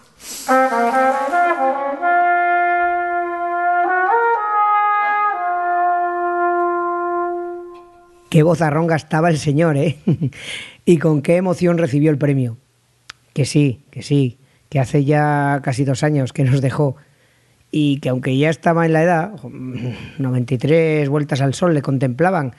Qué 8.34 8.42
vozarrón 8.42 8.88
gastaba 8.88 9.30
el 9.30 9.38
señor, 9.38 9.78
¿eh? 9.78 9.98
y 10.86 10.98
con 10.98 11.22
qué 11.22 11.36
emoción 11.36 11.78
recibió 11.78 12.10
el 12.10 12.18
premio. 12.18 12.58
Que 13.32 13.46
sí, 13.46 13.82
que 13.92 14.02
sí, 14.02 14.40
que 14.70 14.80
hace 14.80 15.06
ya 15.06 15.62
casi 15.64 15.86
dos 15.86 16.02
años 16.02 16.34
que 16.34 16.44
nos 16.44 16.60
dejó 16.60 16.96
y 17.70 18.00
que 18.00 18.10
aunque 18.10 18.36
ya 18.36 18.50
estaba 18.50 18.88
en 18.88 18.94
la 18.94 19.04
edad, 19.04 19.34
93 20.18 21.10
vueltas 21.10 21.42
al 21.42 21.54
sol 21.54 21.76
le 21.76 21.84
contemplaban, 21.84 22.56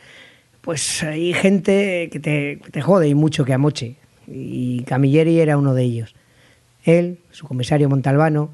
pues 0.60 1.02
hay 1.02 1.34
gente 1.34 2.08
que 2.08 2.20
te, 2.20 2.80
jode 2.80 3.08
y 3.08 3.16
mucho 3.16 3.44
que 3.44 3.52
amoche. 3.52 3.96
Y 4.28 4.84
Camilleri 4.84 5.40
era 5.40 5.58
uno 5.58 5.74
de 5.74 5.82
ellos. 5.82 6.14
Él, 6.84 7.18
su 7.32 7.48
comisario 7.48 7.88
Montalbano, 7.88 8.50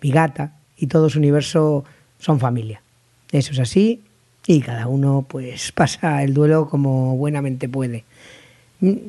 Vigata 0.00 0.56
y 0.76 0.88
todo 0.88 1.08
su 1.08 1.20
universo 1.20 1.84
son 2.18 2.40
familia. 2.40 2.82
Eso 3.30 3.52
es 3.52 3.60
así 3.60 4.02
y 4.46 4.60
cada 4.60 4.88
uno 4.88 5.24
pues 5.28 5.72
pasa 5.72 6.22
el 6.22 6.34
duelo 6.34 6.68
como 6.68 7.16
buenamente 7.16 7.68
puede. 7.68 8.04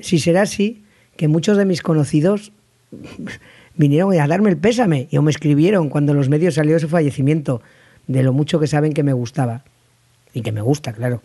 Si 0.01 0.19
será 0.19 0.43
así, 0.43 0.83
que 1.17 1.27
muchos 1.27 1.57
de 1.57 1.65
mis 1.65 1.81
conocidos 1.81 2.51
vinieron 3.75 4.13
a 4.19 4.27
darme 4.27 4.49
el 4.49 4.57
pésame 4.57 5.07
y 5.11 5.19
me 5.19 5.31
escribieron 5.31 5.89
cuando 5.89 6.13
los 6.13 6.29
medios 6.29 6.55
salió 6.55 6.79
su 6.79 6.87
fallecimiento, 6.87 7.61
de 8.07 8.23
lo 8.23 8.33
mucho 8.33 8.59
que 8.59 8.67
saben 8.67 8.93
que 8.93 9.03
me 9.03 9.13
gustaba. 9.13 9.63
Y 10.33 10.41
que 10.41 10.51
me 10.51 10.61
gusta, 10.61 10.93
claro. 10.93 11.21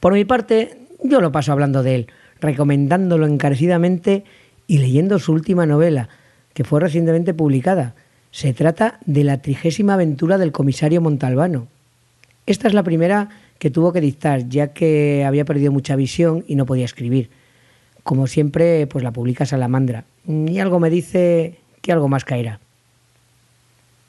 Por 0.00 0.12
mi 0.12 0.24
parte, 0.24 0.78
yo 1.04 1.20
lo 1.20 1.30
paso 1.30 1.52
hablando 1.52 1.82
de 1.82 1.94
él, 1.94 2.06
recomendándolo 2.40 3.26
encarecidamente 3.26 4.24
y 4.66 4.78
leyendo 4.78 5.18
su 5.20 5.32
última 5.32 5.66
novela, 5.66 6.08
que 6.52 6.64
fue 6.64 6.80
recientemente 6.80 7.32
publicada. 7.32 7.94
Se 8.32 8.52
trata 8.52 8.98
de 9.06 9.22
la 9.22 9.40
trigésima 9.40 9.94
aventura 9.94 10.38
del 10.38 10.50
comisario 10.50 11.00
Montalbano. 11.00 11.68
Esta 12.46 12.68
es 12.68 12.74
la 12.74 12.82
primera 12.82 13.28
que 13.58 13.70
tuvo 13.70 13.92
que 13.92 14.00
dictar, 14.00 14.48
ya 14.48 14.68
que 14.68 15.24
había 15.24 15.44
perdido 15.44 15.70
mucha 15.70 15.94
visión 15.94 16.44
y 16.48 16.56
no 16.56 16.66
podía 16.66 16.84
escribir. 16.84 17.30
Como 18.02 18.26
siempre, 18.26 18.86
pues 18.88 19.04
la 19.04 19.12
publica 19.12 19.46
Salamandra. 19.46 20.04
Y 20.26 20.58
algo 20.58 20.80
me 20.80 20.90
dice 20.90 21.58
que 21.80 21.92
algo 21.92 22.08
más 22.08 22.24
caerá. 22.24 22.58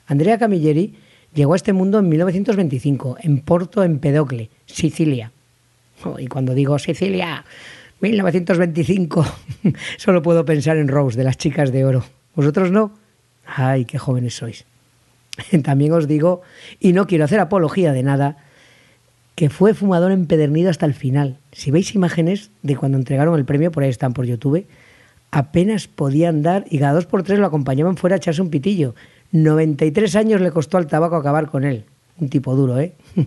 Andrea 0.06 0.38
Camilleri 0.38 0.94
llegó 1.34 1.52
a 1.52 1.56
este 1.56 1.72
mundo 1.72 2.00
en 2.00 2.08
1925, 2.08 3.18
en 3.20 3.40
Porto 3.40 3.82
Empedocle, 3.84 4.50
Sicilia. 4.66 5.30
Y 6.18 6.26
cuando 6.26 6.54
digo 6.54 6.78
Sicilia, 6.78 7.44
1925, 8.00 9.24
solo 9.96 10.22
puedo 10.22 10.44
pensar 10.44 10.76
en 10.76 10.88
Rose, 10.88 11.16
de 11.16 11.24
las 11.24 11.38
chicas 11.38 11.72
de 11.72 11.84
oro. 11.84 12.04
¿Vosotros 12.34 12.70
no? 12.70 12.92
Ay, 13.46 13.84
qué 13.84 13.98
jóvenes 13.98 14.34
sois. 14.34 14.66
También 15.62 15.92
os 15.92 16.06
digo, 16.06 16.42
y 16.80 16.92
no 16.92 17.06
quiero 17.06 17.24
hacer 17.24 17.40
apología 17.40 17.92
de 17.92 18.02
nada, 18.02 18.36
que 19.34 19.50
fue 19.50 19.74
fumador 19.74 20.12
empedernido 20.12 20.70
hasta 20.70 20.86
el 20.86 20.94
final. 20.94 21.38
Si 21.52 21.70
veis 21.70 21.94
imágenes 21.94 22.50
de 22.62 22.76
cuando 22.76 22.98
entregaron 22.98 23.38
el 23.38 23.44
premio, 23.44 23.72
por 23.72 23.82
ahí 23.82 23.90
están 23.90 24.12
por 24.12 24.26
YouTube, 24.26 24.66
apenas 25.30 25.88
podía 25.88 26.28
andar 26.28 26.64
y 26.70 26.78
cada 26.78 26.92
dos 26.92 27.06
por 27.06 27.24
tres 27.24 27.38
lo 27.38 27.46
acompañaban 27.46 27.96
fuera 27.96 28.14
a 28.14 28.18
echarse 28.18 28.42
un 28.42 28.50
pitillo. 28.50 28.94
93 29.32 30.14
años 30.14 30.40
le 30.40 30.52
costó 30.52 30.78
al 30.78 30.86
tabaco 30.86 31.16
acabar 31.16 31.50
con 31.50 31.64
él. 31.64 31.84
Un 32.18 32.28
tipo 32.28 32.54
duro, 32.54 32.78
¿eh? 32.78 32.92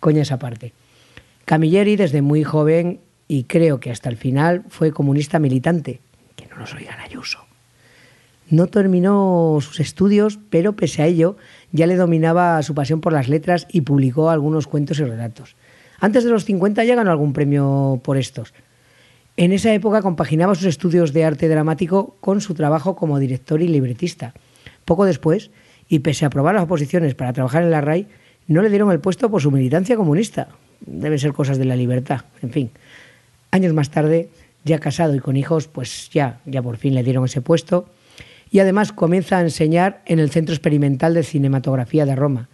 Coña 0.00 0.22
esa 0.22 0.38
parte. 0.38 0.72
Camilleri 1.44 1.96
desde 1.96 2.22
muy 2.22 2.44
joven 2.44 3.00
y 3.26 3.44
creo 3.44 3.80
que 3.80 3.90
hasta 3.90 4.08
el 4.08 4.16
final 4.16 4.62
fue 4.68 4.92
comunista 4.92 5.40
militante, 5.40 6.00
que 6.36 6.46
no 6.46 6.56
nos 6.56 6.72
oigan 6.74 7.00
Ayuso. 7.00 7.51
No 8.50 8.66
terminó 8.66 9.58
sus 9.60 9.80
estudios, 9.80 10.38
pero 10.50 10.74
pese 10.74 11.02
a 11.02 11.06
ello 11.06 11.36
ya 11.72 11.86
le 11.86 11.96
dominaba 11.96 12.62
su 12.62 12.74
pasión 12.74 13.00
por 13.00 13.12
las 13.12 13.28
letras 13.28 13.66
y 13.70 13.82
publicó 13.82 14.30
algunos 14.30 14.66
cuentos 14.66 14.98
y 14.98 15.04
relatos. 15.04 15.56
Antes 16.00 16.24
de 16.24 16.30
los 16.30 16.44
50 16.44 16.84
ya 16.84 16.94
ganó 16.94 17.10
algún 17.10 17.32
premio 17.32 18.00
por 18.02 18.16
estos. 18.16 18.52
En 19.36 19.52
esa 19.52 19.72
época 19.72 20.02
compaginaba 20.02 20.54
sus 20.54 20.66
estudios 20.66 21.12
de 21.12 21.24
arte 21.24 21.48
dramático 21.48 22.16
con 22.20 22.40
su 22.40 22.54
trabajo 22.54 22.96
como 22.96 23.18
director 23.18 23.62
y 23.62 23.68
libretista. 23.68 24.34
Poco 24.84 25.06
después, 25.06 25.50
y 25.88 26.00
pese 26.00 26.24
a 26.24 26.28
aprobar 26.28 26.54
las 26.54 26.64
oposiciones 26.64 27.14
para 27.14 27.32
trabajar 27.32 27.62
en 27.62 27.70
la 27.70 27.80
RAI, 27.80 28.08
no 28.48 28.60
le 28.60 28.68
dieron 28.68 28.90
el 28.90 29.00
puesto 29.00 29.30
por 29.30 29.40
su 29.40 29.50
militancia 29.50 29.96
comunista, 29.96 30.48
deben 30.80 31.18
ser 31.18 31.32
cosas 31.32 31.56
de 31.56 31.64
la 31.64 31.76
libertad, 31.76 32.22
en 32.42 32.50
fin. 32.50 32.70
Años 33.50 33.72
más 33.72 33.90
tarde, 33.90 34.28
ya 34.64 34.78
casado 34.78 35.14
y 35.14 35.20
con 35.20 35.36
hijos, 35.36 35.68
pues 35.68 36.10
ya, 36.10 36.40
ya 36.44 36.62
por 36.62 36.76
fin 36.76 36.94
le 36.94 37.02
dieron 37.02 37.24
ese 37.24 37.40
puesto 37.40 37.86
y 38.52 38.60
además 38.60 38.92
comienza 38.92 39.38
a 39.38 39.40
enseñar 39.40 40.02
en 40.04 40.18
el 40.18 40.30
Centro 40.30 40.54
Experimental 40.54 41.14
de 41.14 41.22
Cinematografía 41.22 42.04
de 42.04 42.14
Roma. 42.14 42.48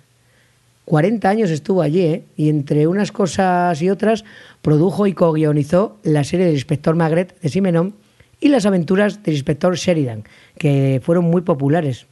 40 0.85 1.29
años 1.29 1.51
estuvo 1.51 1.83
allí 1.83 2.01
¿eh? 2.01 2.25
y 2.37 2.49
entre 2.49 2.87
unas 2.87 3.13
cosas 3.13 3.83
y 3.83 3.91
otras 3.91 4.25
produjo 4.63 5.07
y 5.07 5.13
co-guionizó 5.13 5.99
la 6.05 6.25
serie 6.25 6.47
del 6.47 6.55
inspector 6.55 6.95
Magret 6.95 7.39
de 7.41 7.49
Simenon 7.49 7.95
y 8.41 8.49
las 8.49 8.65
aventuras 8.65 9.23
del 9.25 9.35
inspector 9.35 9.77
Sheridan, 9.77 10.23
que 10.57 11.03
fueron 11.05 11.25
muy 11.25 11.43
populares 11.43 12.07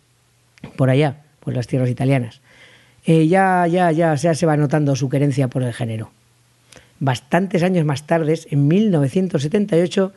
por 0.75 0.91
allá, 0.91 1.23
por 1.41 1.55
las 1.55 1.69
tierras 1.69 1.89
italianas. 1.89 2.41
Eh, 3.07 3.29
ya, 3.29 3.69
ya, 3.69 3.93
ya, 3.93 4.17
se 4.17 4.47
va 4.47 4.57
notando 4.57 4.97
su 4.97 5.09
querencia 5.09 5.47
por 5.47 5.63
el 5.63 5.73
género. 5.73 6.11
Bastantes 6.99 7.63
años 7.63 7.85
más 7.85 8.05
tarde, 8.07 8.39
en 8.51 8.67
1978, 8.67 10.13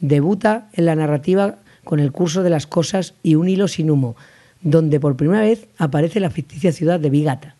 debuta 0.00 0.68
en 0.72 0.86
la 0.86 0.96
narrativa 0.96 1.58
con 1.84 2.00
el 2.00 2.12
curso 2.12 2.42
de 2.42 2.50
las 2.50 2.66
cosas 2.66 3.14
y 3.22 3.34
un 3.34 3.48
hilo 3.48 3.68
sin 3.68 3.90
humo, 3.90 4.16
donde 4.60 5.00
por 5.00 5.16
primera 5.16 5.42
vez 5.42 5.66
aparece 5.78 6.20
la 6.20 6.30
ficticia 6.30 6.72
ciudad 6.72 7.00
de 7.00 7.10
Vigata. 7.10 7.56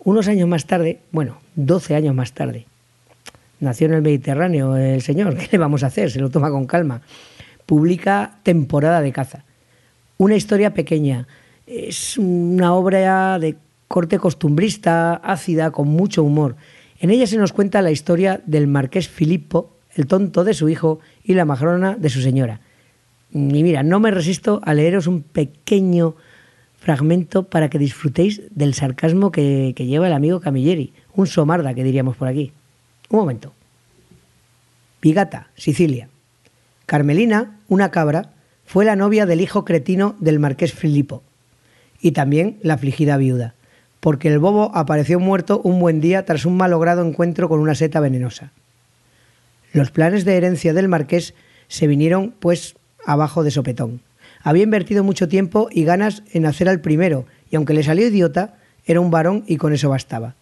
Unos 0.00 0.28
años 0.28 0.48
más 0.48 0.66
tarde, 0.66 1.00
bueno, 1.12 1.38
12 1.56 1.94
años 1.94 2.14
más 2.14 2.32
tarde, 2.32 2.66
nació 3.60 3.86
en 3.86 3.94
el 3.94 4.02
Mediterráneo 4.02 4.76
el 4.76 5.02
señor, 5.02 5.36
¿qué 5.38 5.48
le 5.52 5.58
vamos 5.58 5.82
a 5.82 5.88
hacer? 5.88 6.10
Se 6.10 6.20
lo 6.20 6.30
toma 6.30 6.50
con 6.50 6.66
calma. 6.66 7.02
Publica 7.66 8.38
Temporada 8.42 9.00
de 9.00 9.12
caza. 9.12 9.44
Una 10.16 10.36
historia 10.36 10.72
pequeña. 10.72 11.26
Es 11.66 12.16
una 12.16 12.72
obra 12.72 13.38
de 13.38 13.56
corte 13.88 14.18
costumbrista, 14.18 15.14
ácida, 15.14 15.70
con 15.70 15.88
mucho 15.88 16.22
humor. 16.22 16.56
En 16.98 17.10
ella 17.10 17.26
se 17.26 17.36
nos 17.36 17.52
cuenta 17.52 17.82
la 17.82 17.90
historia 17.90 18.40
del 18.46 18.66
marqués 18.66 19.08
Filippo, 19.08 19.76
el 19.94 20.06
tonto 20.06 20.44
de 20.44 20.54
su 20.54 20.68
hijo 20.68 21.00
y 21.22 21.34
la 21.34 21.44
magrona 21.44 21.96
de 21.96 22.08
su 22.08 22.20
señora. 22.20 22.60
Y 23.32 23.62
mira, 23.62 23.82
no 23.82 24.00
me 24.00 24.10
resisto 24.10 24.60
a 24.64 24.74
leeros 24.74 25.06
un 25.06 25.22
pequeño 25.22 26.16
fragmento 26.78 27.44
para 27.44 27.68
que 27.68 27.78
disfrutéis 27.78 28.42
del 28.50 28.74
sarcasmo 28.74 29.30
que, 29.30 29.74
lleva 29.76 30.06
el 30.06 30.12
amigo 30.12 30.40
Camilleri, 30.40 30.92
un 31.14 31.26
somarda 31.26 31.74
que 31.74 31.84
diríamos 31.84 32.16
por 32.16 32.28
aquí. 32.28 32.52
Un 33.10 33.20
momento. 33.20 33.52
Pigata, 35.00 35.50
Sicilia. 35.54 36.08
Carmelina, 36.86 37.58
una 37.68 37.90
cabra, 37.90 38.32
fue 38.64 38.84
la 38.84 38.96
novia 38.96 39.26
del 39.26 39.40
hijo 39.40 39.64
cretino 39.64 40.16
del 40.20 40.38
marqués 40.38 40.72
Filippo 40.72 41.22
y 42.00 42.12
también 42.12 42.58
la 42.62 42.74
afligida 42.74 43.16
viuda, 43.16 43.54
porque 44.00 44.28
el 44.28 44.38
bobo 44.38 44.70
apareció 44.74 45.18
muerto 45.18 45.60
un 45.64 45.80
buen 45.80 46.00
día 46.00 46.24
tras 46.24 46.44
un 46.44 46.56
malogrado 46.56 47.06
encuentro 47.06 47.48
con 47.48 47.60
una 47.60 47.74
seta 47.74 48.00
venenosa. 48.00 48.52
Los 49.72 49.90
planes 49.90 50.24
de 50.24 50.36
herencia 50.36 50.72
del 50.72 50.88
marqués 50.88 51.34
se 51.66 51.86
vinieron, 51.86 52.34
pues, 52.38 52.76
abajo 53.04 53.44
de 53.44 53.50
sopetón. 53.50 54.00
Había 54.42 54.64
invertido 54.64 55.04
mucho 55.04 55.28
tiempo 55.28 55.68
y 55.70 55.84
ganas 55.84 56.22
en 56.32 56.46
hacer 56.46 56.68
al 56.68 56.80
primero, 56.80 57.26
y 57.50 57.56
aunque 57.56 57.74
le 57.74 57.82
salió 57.82 58.06
idiota, 58.06 58.54
era 58.84 59.00
un 59.00 59.10
varón 59.10 59.44
y 59.46 59.56
con 59.56 59.72
eso 59.72 59.88
bastaba. 59.88 60.34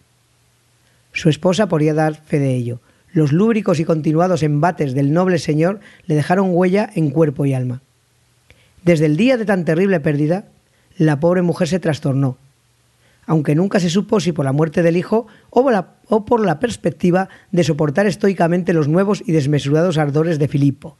Su 1.13 1.29
esposa 1.29 1.67
podía 1.67 1.93
dar 1.93 2.15
fe 2.15 2.39
de 2.39 2.55
ello. 2.55 2.79
Los 3.11 3.31
lúbricos 3.31 3.79
y 3.79 3.85
continuados 3.85 4.43
embates 4.43 4.93
del 4.93 5.13
noble 5.13 5.39
señor 5.39 5.79
le 6.05 6.15
dejaron 6.15 6.49
huella 6.51 6.89
en 6.93 7.09
cuerpo 7.09 7.45
y 7.45 7.53
alma. 7.53 7.81
Desde 8.83 9.05
el 9.05 9.17
día 9.17 9.37
de 9.37 9.45
tan 9.45 9.65
terrible 9.65 9.99
pérdida, 9.99 10.45
la 10.97 11.19
pobre 11.19 11.41
mujer 11.41 11.67
se 11.67 11.79
trastornó, 11.79 12.37
aunque 13.25 13.55
nunca 13.55 13.79
se 13.79 13.89
supo 13.89 14.19
si 14.19 14.31
por 14.31 14.45
la 14.45 14.53
muerte 14.53 14.81
del 14.81 14.97
hijo 14.97 15.27
o, 15.49 16.25
por 16.25 16.45
la 16.45 16.59
perspectiva 16.59 17.29
de 17.51 17.63
soportar 17.63 18.07
estoicamente 18.07 18.73
los 18.73 18.87
nuevos 18.87 19.21
y 19.25 19.33
desmesurados 19.33 19.97
ardores 19.97 20.39
de 20.39 20.47
Filipo. 20.47 20.97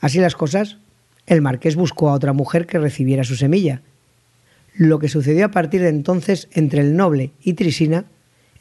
Así 0.00 0.18
las 0.20 0.36
cosas, 0.36 0.78
el 1.26 1.42
marqués 1.42 1.76
buscó 1.76 2.08
a 2.08 2.14
otra 2.14 2.32
mujer 2.32 2.66
que 2.66 2.78
recibiera 2.78 3.24
su 3.24 3.36
semilla. 3.36 3.82
Lo 4.74 4.98
que 4.98 5.08
sucedió 5.08 5.46
a 5.46 5.50
partir 5.50 5.80
de 5.80 5.88
entonces 5.88 6.48
entre 6.52 6.80
el 6.80 6.96
noble 6.96 7.32
y 7.42 7.54
Trisina, 7.54 8.04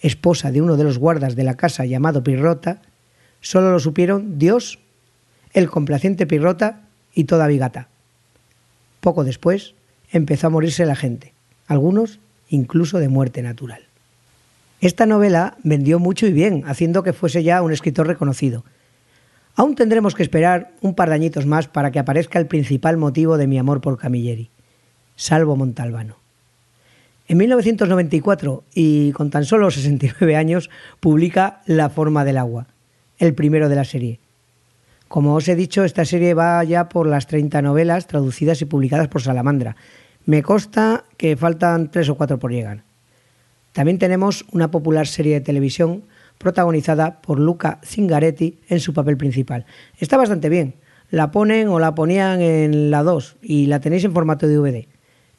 esposa 0.02 0.52
de 0.52 0.62
uno 0.62 0.78
de 0.78 0.84
los 0.84 0.98
guardas 0.98 1.36
de 1.36 1.44
la 1.44 1.56
casa 1.56 1.86
llamado 1.86 2.24
Pirrota, 2.24 2.82
solo 3.42 3.72
lo 3.72 3.80
supieron 3.80 4.40
Dios, 4.40 4.80
el 5.54 5.70
complaciente 5.70 6.26
Pirrota 6.26 6.82
y 7.14 7.26
toda 7.26 7.48
Vigata. 7.48 7.90
Poco 9.02 9.24
después 9.24 9.74
empezó 10.12 10.48
a 10.48 10.50
morirse 10.50 10.86
la 10.86 10.96
gente, 10.96 11.34
algunos 11.68 12.20
incluso 12.50 13.00
de 13.00 13.10
muerte 13.10 13.42
natural. 13.42 13.82
Esta 14.82 15.06
novela 15.06 15.58
vendió 15.64 16.00
mucho 16.00 16.28
y 16.28 16.34
bien, 16.34 16.64
haciendo 16.68 17.04
que 17.04 17.14
fuese 17.14 17.44
ya 17.44 17.62
un 17.62 17.72
escritor 17.72 18.08
reconocido. 18.08 18.64
Aún 19.56 19.76
tendremos 19.76 20.16
que 20.16 20.24
esperar 20.24 20.74
un 20.82 20.96
par 20.96 21.10
de 21.10 21.16
añitos 21.16 21.46
más 21.46 21.68
para 21.68 21.92
que 21.92 22.00
aparezca 22.00 22.40
el 22.40 22.48
principal 22.48 22.98
motivo 22.98 23.38
de 23.38 23.48
mi 23.48 23.58
amor 23.58 23.80
por 23.80 23.98
Camilleri, 23.98 24.50
Salvo 25.16 25.56
Montalbano. 25.56 26.18
En 27.28 27.38
1994, 27.38 28.64
y 28.76 29.12
con 29.14 29.30
tan 29.32 29.46
solo 29.46 29.72
69 29.72 30.36
años, 30.36 30.70
publica 31.00 31.62
La 31.66 31.90
forma 31.90 32.26
del 32.26 32.38
agua, 32.38 32.68
el 33.18 33.34
primero 33.34 33.70
de 33.70 33.76
la 33.76 33.86
serie. 33.86 34.20
Como 35.08 35.36
os 35.36 35.48
he 35.48 35.56
dicho, 35.56 35.86
esta 35.86 36.04
serie 36.04 36.34
va 36.34 36.64
ya 36.64 36.90
por 36.90 37.08
las 37.08 37.26
30 37.28 37.62
novelas 37.62 38.08
traducidas 38.08 38.62
y 38.62 38.66
publicadas 38.66 39.08
por 39.08 39.22
Salamandra, 39.22 39.76
me 40.26 40.44
consta 40.44 41.06
que 41.18 41.38
faltan 41.38 41.92
tres 41.92 42.10
o 42.10 42.16
cuatro 42.16 42.40
por 42.40 42.52
llegar. 42.52 42.84
También 43.72 44.00
tenemos 44.00 44.46
una 44.52 44.72
popular 44.72 45.08
serie 45.08 45.36
de 45.36 45.42
televisión 45.42 46.04
protagonizada 46.38 47.22
por 47.22 47.40
Luca 47.40 47.80
Zingaretti 47.84 48.60
en 48.70 48.80
su 48.80 48.94
papel 48.94 49.18
principal. 49.18 49.66
Está 50.00 50.18
bastante 50.18 50.50
bien. 50.50 50.76
La 51.12 51.32
ponen 51.32 51.68
o 51.68 51.80
la 51.80 51.96
ponían 51.96 52.42
en 52.42 52.92
la 52.92 53.04
2 53.04 53.38
y 53.42 53.68
la 53.68 53.80
tenéis 53.80 54.04
en 54.04 54.14
formato 54.14 54.48
DVD. 54.48 54.86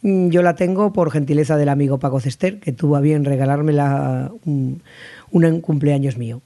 Mm, 0.03 0.29
yo 0.29 0.43
la 0.43 0.55
tengo 0.55 0.93
por 0.93 1.11
gentileza 1.11 1.57
del 1.57 1.69
amigo 1.69 1.99
Paco 1.99 2.21
Cester, 2.21 2.61
que 2.61 2.73
tuvo 2.73 2.97
a 2.97 3.01
bien 3.01 3.25
regalármela 3.25 4.31
un, 4.45 4.83
un 5.31 5.61
cumpleaños 5.61 6.17
mío. 6.17 6.41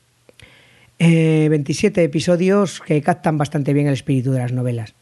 27 0.99 2.01
eh, 2.01 2.05
episodios 2.05 2.81
que 2.81 3.01
captan 3.01 3.39
bastante 3.39 3.73
bien 3.73 3.87
el 3.87 3.95
espíritu 3.95 4.33
de 4.33 4.41
las 4.41 4.53
novelas. 4.53 4.95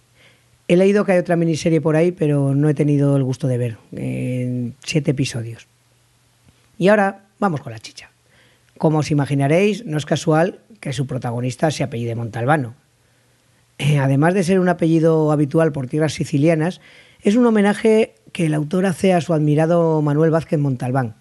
He 0.68 0.76
leído 0.76 1.04
que 1.04 1.12
hay 1.12 1.18
otra 1.18 1.34
miniserie 1.34 1.80
por 1.80 1.96
ahí, 1.96 2.12
pero 2.12 2.54
no 2.54 2.68
he 2.68 2.74
tenido 2.74 3.16
el 3.16 3.24
gusto 3.24 3.48
de 3.48 3.58
ver. 3.58 3.78
En 3.92 4.74
siete 4.84 5.12
episodios. 5.12 5.66
Y 6.78 6.88
ahora 6.88 7.24
vamos 7.38 7.62
con 7.62 7.72
la 7.72 7.78
chicha. 7.78 8.10
Como 8.78 8.98
os 8.98 9.10
imaginaréis, 9.10 9.84
no 9.84 9.98
es 9.98 10.06
casual 10.06 10.60
que 10.80 10.92
su 10.92 11.06
protagonista 11.06 11.70
se 11.70 11.82
apellide 11.82 12.14
Montalbano. 12.14 12.74
Eh, 13.78 13.98
además 13.98 14.34
de 14.34 14.44
ser 14.44 14.60
un 14.60 14.68
apellido 14.68 15.30
habitual 15.32 15.72
por 15.72 15.86
tierras 15.86 16.14
sicilianas, 16.14 16.80
es 17.22 17.36
un 17.36 17.46
homenaje 17.46 18.14
que 18.32 18.46
el 18.46 18.54
autor 18.54 18.86
hace 18.86 19.12
a 19.12 19.20
su 19.20 19.34
admirado 19.34 20.00
Manuel 20.02 20.30
Vázquez 20.30 20.58
Montalbán. 20.58 21.16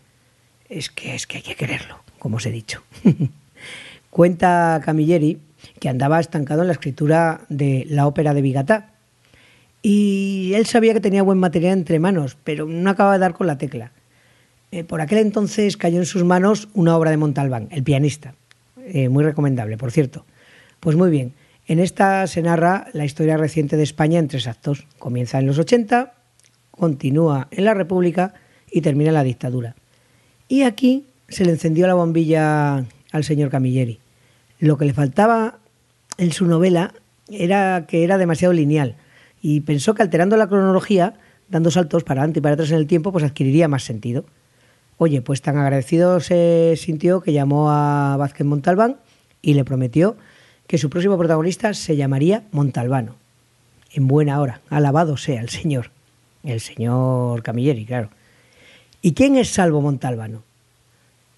Es 0.70 0.89
que, 0.89 1.15
es 1.15 1.28
que 1.28 1.38
hay 1.38 1.43
que 1.43 1.56
quererlo, 1.56 2.00
como 2.20 2.38
os 2.38 2.46
he 2.46 2.52
dicho. 2.52 2.84
Cuenta 4.10 4.80
Camilleri 4.84 5.39
que 5.80 5.89
andaba 5.89 6.20
estancado 6.20 6.62
en 6.62 6.67
la 6.67 6.74
escritura 6.74 7.41
de 7.50 7.86
la 7.89 8.08
ópera 8.08 8.34
de 8.34 8.41
Vigatá, 8.41 8.93
y 9.82 10.54
él 10.56 10.65
sabía 10.65 10.93
que 10.93 11.00
tenía 11.00 11.24
buen 11.24 11.38
material 11.38 11.74
entre 11.74 12.00
manos, 12.00 12.38
pero 12.43 12.65
no 12.65 12.89
acababa 12.89 13.15
de 13.15 13.22
dar 13.22 13.34
con 13.34 13.48
la 13.48 13.58
tecla. 13.58 13.91
Eh, 14.71 14.84
por 14.84 15.01
aquel 15.01 15.19
entonces 15.19 15.77
cayó 15.77 15.99
en 15.99 16.06
sus 16.06 16.23
manos 16.23 16.67
una 16.73 16.97
obra 16.97 17.12
de 17.12 17.17
Montalbán, 17.17 17.69
El 17.71 17.84
pianista, 17.84 18.36
eh, 18.86 19.10
muy 19.10 19.23
recomendable, 19.23 19.77
por 19.77 19.91
cierto. 19.91 20.25
Pues 20.80 20.95
muy 20.95 21.10
bien, 21.10 21.34
en 21.67 21.80
esta 21.80 22.27
se 22.27 22.41
narra 22.41 22.88
la 22.93 23.06
historia 23.06 23.38
reciente 23.38 23.77
de 23.77 23.84
España 23.84 24.19
en 24.19 24.27
tres 24.27 24.47
actos. 24.47 24.88
Comienza 24.99 25.39
en 25.39 25.47
los 25.47 25.58
80, 25.60 26.13
continúa 26.71 27.47
en 27.51 27.65
la 27.65 27.73
República 27.73 28.34
y 28.71 28.82
termina 28.82 29.10
en 29.10 29.15
la 29.15 29.23
dictadura. 29.23 29.75
Y 30.47 30.63
aquí 30.63 31.06
se 31.27 31.45
le 31.45 31.51
encendió 31.51 31.88
la 31.88 31.93
bombilla 31.93 32.86
al 33.12 33.23
señor 33.23 33.49
Camilleri. 33.49 33.99
Lo 34.60 34.77
que 34.77 34.86
le 34.86 34.93
faltaba 34.93 35.60
en 36.17 36.32
su 36.32 36.45
novela 36.45 36.93
era 37.30 37.86
que 37.88 38.03
era 38.03 38.17
demasiado 38.17 38.53
lineal 38.53 38.95
y 39.41 39.62
pensó 39.62 39.93
que 39.93 40.03
alterando 40.03 40.38
la 40.38 40.47
cronología, 40.47 41.13
dando 41.49 41.71
saltos 41.71 42.03
para 42.03 42.21
adelante 42.21 42.39
y 42.39 42.41
para 42.41 42.53
atrás 42.53 42.71
en 42.71 42.77
el 42.77 42.88
tiempo, 42.88 43.12
pues 43.12 43.23
adquiriría 43.23 43.67
más 43.67 43.84
sentido. 43.84 44.25
Oye, 44.97 45.21
pues 45.21 45.41
tan 45.41 45.57
agradecido 45.57 46.19
se 46.19 46.73
sintió 46.75 47.21
que 47.21 47.33
llamó 47.33 47.69
a 47.69 48.17
Vázquez 48.17 48.47
Montalbán 48.47 48.97
y 49.41 49.53
le 49.53 49.63
prometió 49.63 50.17
que 50.65 50.77
su 50.77 50.89
próximo 50.89 51.17
protagonista 51.17 51.73
se 51.73 51.95
llamaría 51.95 52.43
Montalbano. 52.51 53.15
En 53.93 54.07
buena 54.07 54.41
hora, 54.41 54.62
alabado 54.69 55.15
sea 55.15 55.41
el 55.41 55.49
señor. 55.49 55.91
El 56.43 56.60
señor 56.62 57.43
Camilleri, 57.43 57.86
claro. 57.86 58.10
¿Y 59.01 59.13
quién 59.13 59.38
es 59.38 59.49
Salvo 59.49 59.81
Montalbano? 59.81 60.43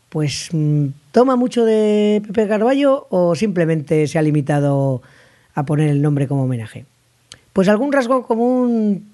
Pues 0.09 0.49
mm, 0.51 0.87
toma 1.11 1.35
mucho 1.35 1.65
de 1.65 2.21
Pepe 2.25 2.47
Carballo 2.47 3.07
o 3.09 3.35
simplemente 3.35 4.07
se 4.07 4.17
ha 4.17 4.21
limitado 4.21 5.01
a 5.53 5.63
poner 5.63 5.89
el 5.89 6.01
nombre 6.01 6.27
como 6.27 6.43
homenaje. 6.43 6.85
Pues 7.53 7.67
algún 7.67 7.91
rasgo 7.91 8.25
común 8.25 9.09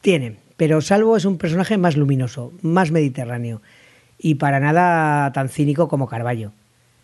tiene, 0.00 0.36
pero 0.56 0.80
Salvo 0.80 1.16
es 1.16 1.24
un 1.24 1.38
personaje 1.38 1.76
más 1.78 1.96
luminoso, 1.96 2.52
más 2.62 2.90
mediterráneo 2.90 3.60
y 4.18 4.36
para 4.36 4.60
nada 4.60 5.32
tan 5.32 5.48
cínico 5.48 5.88
como 5.88 6.08
Carballo. 6.08 6.52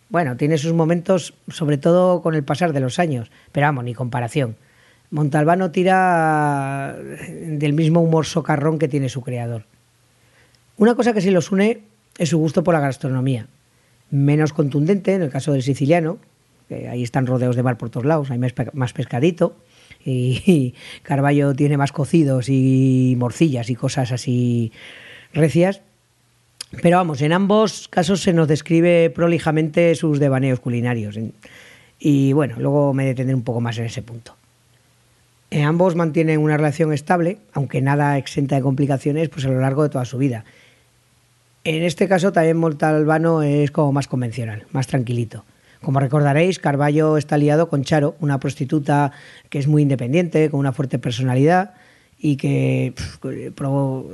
Bueno, 0.08 0.36
tiene 0.36 0.58
sus 0.58 0.72
momentos, 0.72 1.34
sobre 1.48 1.78
todo 1.78 2.22
con 2.22 2.34
el 2.34 2.44
pasar 2.44 2.72
de 2.72 2.80
los 2.80 2.98
años, 2.98 3.30
pero 3.50 3.66
vamos, 3.66 3.84
ni 3.84 3.94
comparación. 3.94 4.56
Montalbano 5.10 5.70
tira 5.70 6.96
del 6.96 7.72
mismo 7.72 8.00
humor 8.00 8.26
socarrón 8.26 8.78
que 8.78 8.88
tiene 8.88 9.08
su 9.08 9.20
creador. 9.22 9.64
Una 10.76 10.94
cosa 10.94 11.12
que 11.12 11.20
sí 11.20 11.30
los 11.30 11.50
une 11.52 11.82
es 12.18 12.30
su 12.30 12.38
gusto 12.38 12.64
por 12.64 12.74
la 12.74 12.80
gastronomía. 12.80 13.46
Menos 14.10 14.52
contundente 14.52 15.14
en 15.14 15.22
el 15.22 15.30
caso 15.30 15.52
del 15.52 15.62
siciliano, 15.62 16.18
que 16.68 16.88
ahí 16.88 17.02
están 17.02 17.26
rodeos 17.26 17.56
de 17.56 17.62
mar 17.62 17.76
por 17.76 17.90
todos 17.90 18.06
lados, 18.06 18.30
hay 18.30 18.38
más 18.38 18.92
pescadito 18.92 19.56
y 20.04 20.74
Carballo 21.02 21.54
tiene 21.54 21.76
más 21.76 21.92
cocidos 21.92 22.48
y 22.48 23.14
morcillas 23.18 23.70
y 23.70 23.74
cosas 23.74 24.12
así 24.12 24.72
recias. 25.32 25.82
Pero 26.80 26.96
vamos, 26.96 27.20
en 27.20 27.32
ambos 27.32 27.88
casos 27.88 28.22
se 28.22 28.32
nos 28.32 28.48
describe 28.48 29.10
prolijamente 29.10 29.94
sus 29.94 30.18
devaneos 30.18 30.60
culinarios. 30.60 31.18
Y 31.98 32.32
bueno, 32.32 32.56
luego 32.58 32.94
me 32.94 33.04
detendré 33.04 33.34
un 33.34 33.42
poco 33.42 33.60
más 33.60 33.76
en 33.78 33.84
ese 33.84 34.02
punto. 34.02 34.34
Eh, 35.50 35.62
ambos 35.62 35.96
mantienen 35.96 36.40
una 36.40 36.56
relación 36.56 36.94
estable, 36.94 37.36
aunque 37.52 37.82
nada 37.82 38.16
exenta 38.16 38.56
de 38.56 38.62
complicaciones, 38.62 39.28
pues 39.28 39.44
a 39.44 39.50
lo 39.50 39.60
largo 39.60 39.82
de 39.82 39.90
toda 39.90 40.06
su 40.06 40.16
vida. 40.16 40.46
En 41.64 41.82
este 41.82 42.08
caso 42.08 42.32
también 42.32 42.56
Montalbano 42.56 43.42
es 43.42 43.70
como 43.70 43.92
más 43.92 44.08
convencional, 44.08 44.64
más 44.72 44.86
tranquilito. 44.86 45.44
Como 45.82 45.98
recordaréis, 45.98 46.60
Carballo 46.60 47.16
está 47.16 47.36
liado 47.36 47.68
con 47.68 47.82
Charo, 47.82 48.14
una 48.20 48.38
prostituta 48.38 49.10
que 49.50 49.58
es 49.58 49.66
muy 49.66 49.82
independiente, 49.82 50.48
con 50.48 50.60
una 50.60 50.72
fuerte 50.72 51.00
personalidad 51.00 51.74
y 52.16 52.36
que 52.36 52.94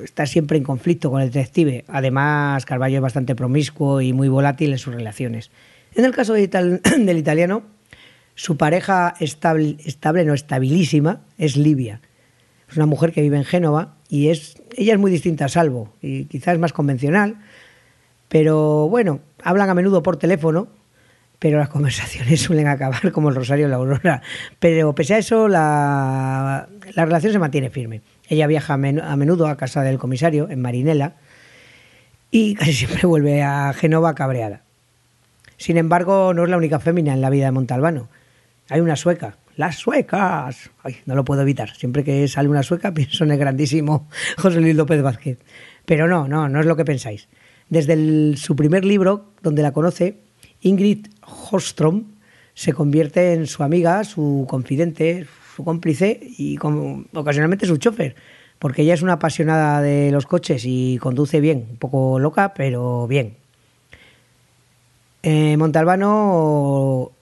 está 0.03 0.25
siempre 0.25 0.57
en 0.57 0.65
conflicto 0.65 1.11
con 1.11 1.21
el 1.21 1.31
detective. 1.31 1.85
Además, 1.89 2.65
Carballo 2.65 2.97
es 2.97 3.03
bastante 3.03 3.35
promiscuo 3.35 4.01
y 4.01 4.15
muy 4.15 4.29
volátil 4.29 4.73
en 4.73 4.79
sus 4.79 4.95
relaciones. 4.95 5.51
En 5.95 6.07
el 6.07 6.15
caso 6.15 6.33
del 6.33 7.19
italiano, 7.19 7.63
su 8.35 8.57
pareja 8.57 9.15
estable, 9.21 9.77
estable, 9.85 10.25
no 10.25 10.33
estabilísima, 10.33 11.21
es 11.37 11.59
Livia. 11.59 12.01
Es 12.71 12.79
una 12.79 12.87
mujer 12.87 13.13
que 13.13 13.21
vive 13.21 13.37
en 13.37 13.45
Génova 13.45 13.97
y 14.09 14.29
es, 14.29 14.57
ella 14.75 14.95
es 14.95 14.99
muy 14.99 15.11
distinta 15.11 15.45
a 15.45 15.49
Salvo 15.49 15.93
y 16.01 16.25
quizás 16.25 16.59
más 16.59 16.73
convencional, 16.73 17.37
pero 18.31 18.89
bueno, 18.89 19.21
hablan 19.43 19.69
a 19.69 19.75
menudo 19.75 20.03
por 20.03 20.17
teléfono 20.17 20.78
pero 21.39 21.59
las 21.59 21.69
conversaciones 21.69 22.41
suelen 22.43 22.67
acabar 22.67 23.13
como 23.13 23.29
el 23.29 23.35
Rosario 23.35 23.67
y 23.67 23.71
la 23.71 23.77
Aurora. 23.77 24.23
Pero 24.59 24.95
pese 24.95 25.15
a 25.15 25.19
eso, 25.19 25.49
la, 25.49 26.69
relación 26.95 27.33
se 27.33 27.39
mantiene 27.39 27.71
firme. 27.71 28.03
Ella 28.29 28.47
viaja 28.47 28.75
a 28.75 28.77
menudo 29.17 29.47
a 29.47 29.57
casa 29.57 29.83
del 29.83 29.99
comisario, 29.99 30.49
en 30.51 30.61
Marinela, 30.61 31.15
y 32.31 32.55
casi 32.55 32.73
siempre 32.75 33.07
vuelve 33.07 33.43
a 33.43 33.73
Génova 33.73 34.15
cabreada. 34.15 34.63
Sin 35.57 35.77
embargo, 35.77 36.35
no 36.35 36.45
es 36.45 36.51
la 36.51 36.57
única 36.57 36.79
fémina 36.79 37.15
en 37.15 37.21
la 37.21 37.31
vida 37.31 37.47
de 37.47 37.53
Montalbano. 37.53 38.09
Hay 38.69 38.81
una 38.81 38.97
sueca. 38.97 39.39
¡Las 39.57 39.77
suecas! 39.77 40.71
Ay, 40.85 40.99
no 41.07 41.17
lo 41.17 41.25
puedo 41.25 41.43
evitar. 41.43 41.75
Siempre 41.75 42.05
que 42.05 42.29
sale 42.29 42.49
una 42.49 42.63
sueca 42.63 42.93
pienso 42.95 43.25
en 43.25 43.33
el 43.33 43.39
grandísimo 43.39 44.09
José 44.37 44.61
Luis 44.61 44.77
López 44.77 45.03
Vázquez. 45.03 45.39
Pero 45.85 46.07
no, 46.07 46.29
no, 46.29 46.49
no 46.49 46.61
es 46.61 46.67
lo 46.67 46.77
que 46.77 46.85
pensáis. 46.85 47.29
Desde 47.71 48.37
su 48.37 48.55
primer 48.55 48.85
libro, 48.85 49.33
donde 49.43 49.63
la 49.63 49.73
conoce, 49.73 50.21
Ingrid 50.61 51.07
Hostrom 51.51 52.05
se 52.55 52.73
convierte 52.73 53.35
en 53.35 53.47
su 53.47 53.63
amiga, 53.63 54.03
su 54.05 54.47
confidente, 54.49 55.27
su 55.55 55.65
cómplice 55.65 56.21
y 56.39 56.59
ocasionalmente 57.13 57.67
su 57.67 57.77
chofer, 57.77 58.17
porque 58.59 58.83
ella 58.83 58.95
es 58.95 59.03
una 59.03 59.15
apasionada 59.15 59.81
de 59.81 60.11
los 60.11 60.27
coches 60.27 60.65
y 60.65 60.99
conduce 60.99 61.41
bien, 61.41 61.67
un 61.71 61.77
poco 61.77 62.19
loca, 62.19 62.55
pero 62.55 63.07
bien. 63.07 63.37
Eh, 65.23 65.57
Montalbano 65.57 67.13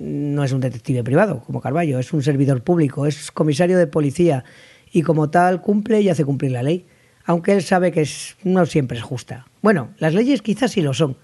no 0.00 0.44
es 0.44 0.52
un 0.52 0.60
detective 0.60 1.04
privado 1.04 1.42
como 1.46 1.60
Carballo, 1.60 1.98
es 1.98 2.12
un 2.12 2.22
servidor 2.22 2.62
público, 2.62 3.06
es 3.06 3.30
comisario 3.30 3.78
de 3.78 3.86
policía 3.86 4.44
y 4.92 5.02
como 5.02 5.30
tal 5.30 5.60
cumple 5.60 6.00
y 6.00 6.08
hace 6.08 6.24
cumplir 6.24 6.52
la 6.52 6.62
ley, 6.62 6.86
aunque 7.24 7.52
él 7.52 7.62
sabe 7.62 7.92
que 7.92 8.06
no 8.44 8.66
siempre 8.66 8.98
es 8.98 9.04
justa. 9.04 9.46
Bueno, 9.62 9.90
las 9.98 10.14
leyes 10.14 10.42
quizás 10.42 10.72
sí 10.72 10.82
lo 10.82 10.94
son, 10.94 11.16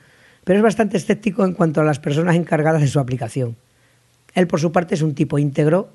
pero 0.48 0.60
es 0.60 0.62
bastante 0.62 0.96
escéptico 0.96 1.44
en 1.44 1.52
cuanto 1.52 1.82
a 1.82 1.84
las 1.84 1.98
personas 1.98 2.34
encargadas 2.34 2.80
de 2.80 2.88
su 2.88 2.98
aplicación. 2.98 3.54
Él, 4.32 4.46
por 4.46 4.60
su 4.60 4.72
parte, 4.72 4.94
es 4.94 5.02
un 5.02 5.14
tipo 5.14 5.38
íntegro, 5.38 5.90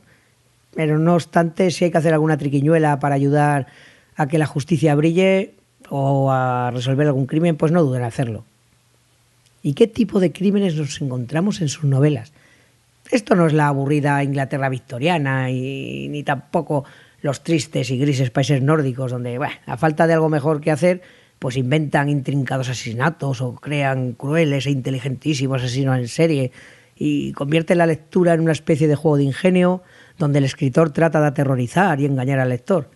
pero 0.75 0.99
no 0.99 1.15
obstante, 1.15 1.71
si 1.71 1.85
hay 1.85 1.89
que 1.89 1.97
hacer 1.97 2.13
alguna 2.13 2.37
triquiñuela 2.37 2.99
para 2.99 3.15
ayudar 3.15 3.65
a 4.15 4.27
que 4.27 4.37
la 4.37 4.45
justicia 4.45 4.93
brille 4.93 5.55
o 5.89 6.31
a 6.31 6.69
resolver 6.69 7.07
algún 7.07 7.25
crimen, 7.25 7.55
pues 7.55 7.71
no 7.71 7.81
duden 7.81 8.01
en 8.01 8.07
hacerlo. 8.07 8.45
¿Y 9.63 9.73
qué 9.73 9.87
tipo 9.87 10.19
de 10.19 10.31
crímenes 10.31 10.75
nos 10.75 11.01
encontramos 11.01 11.59
en 11.59 11.69
sus 11.69 11.85
novelas? 11.85 12.31
Esto 13.09 13.33
no 13.33 13.47
es 13.47 13.53
la 13.53 13.69
aburrida 13.69 14.23
Inglaterra 14.23 14.69
victoriana 14.69 15.49
y, 15.49 16.09
ni 16.09 16.21
tampoco 16.21 16.85
los 17.23 17.43
tristes 17.43 17.89
y 17.89 17.97
grises 17.97 18.29
países 18.29 18.61
nórdicos 18.61 19.09
donde, 19.09 19.39
a 19.65 19.77
falta 19.77 20.05
de 20.05 20.13
algo 20.13 20.29
mejor 20.29 20.61
que 20.61 20.69
hacer, 20.69 21.01
pues 21.43 21.57
inventan 21.57 22.07
intrincados 22.07 22.69
asesinatos 22.69 23.41
o 23.41 23.55
crean 23.55 24.13
crueles 24.13 24.65
e 24.65 24.71
inteligentísimos 24.71 25.61
asesinos 25.61 25.99
en 25.99 26.07
serie 26.07 26.53
y 26.95 27.33
convierten 27.33 27.79
la 27.79 27.85
lectura 27.85 28.33
en 28.33 28.39
una 28.39 28.53
especie 28.53 28.87
de 28.87 28.95
juego 28.95 29.17
de 29.17 29.25
ingenio 29.25 29.83
donde 30.17 30.39
el 30.39 30.45
escritor 30.45 30.91
trata 30.91 31.19
de 31.19 31.27
aterrorizar 31.27 31.99
y 31.99 32.05
engañar 32.05 32.39
al 32.39 32.47
lector. 32.47 32.91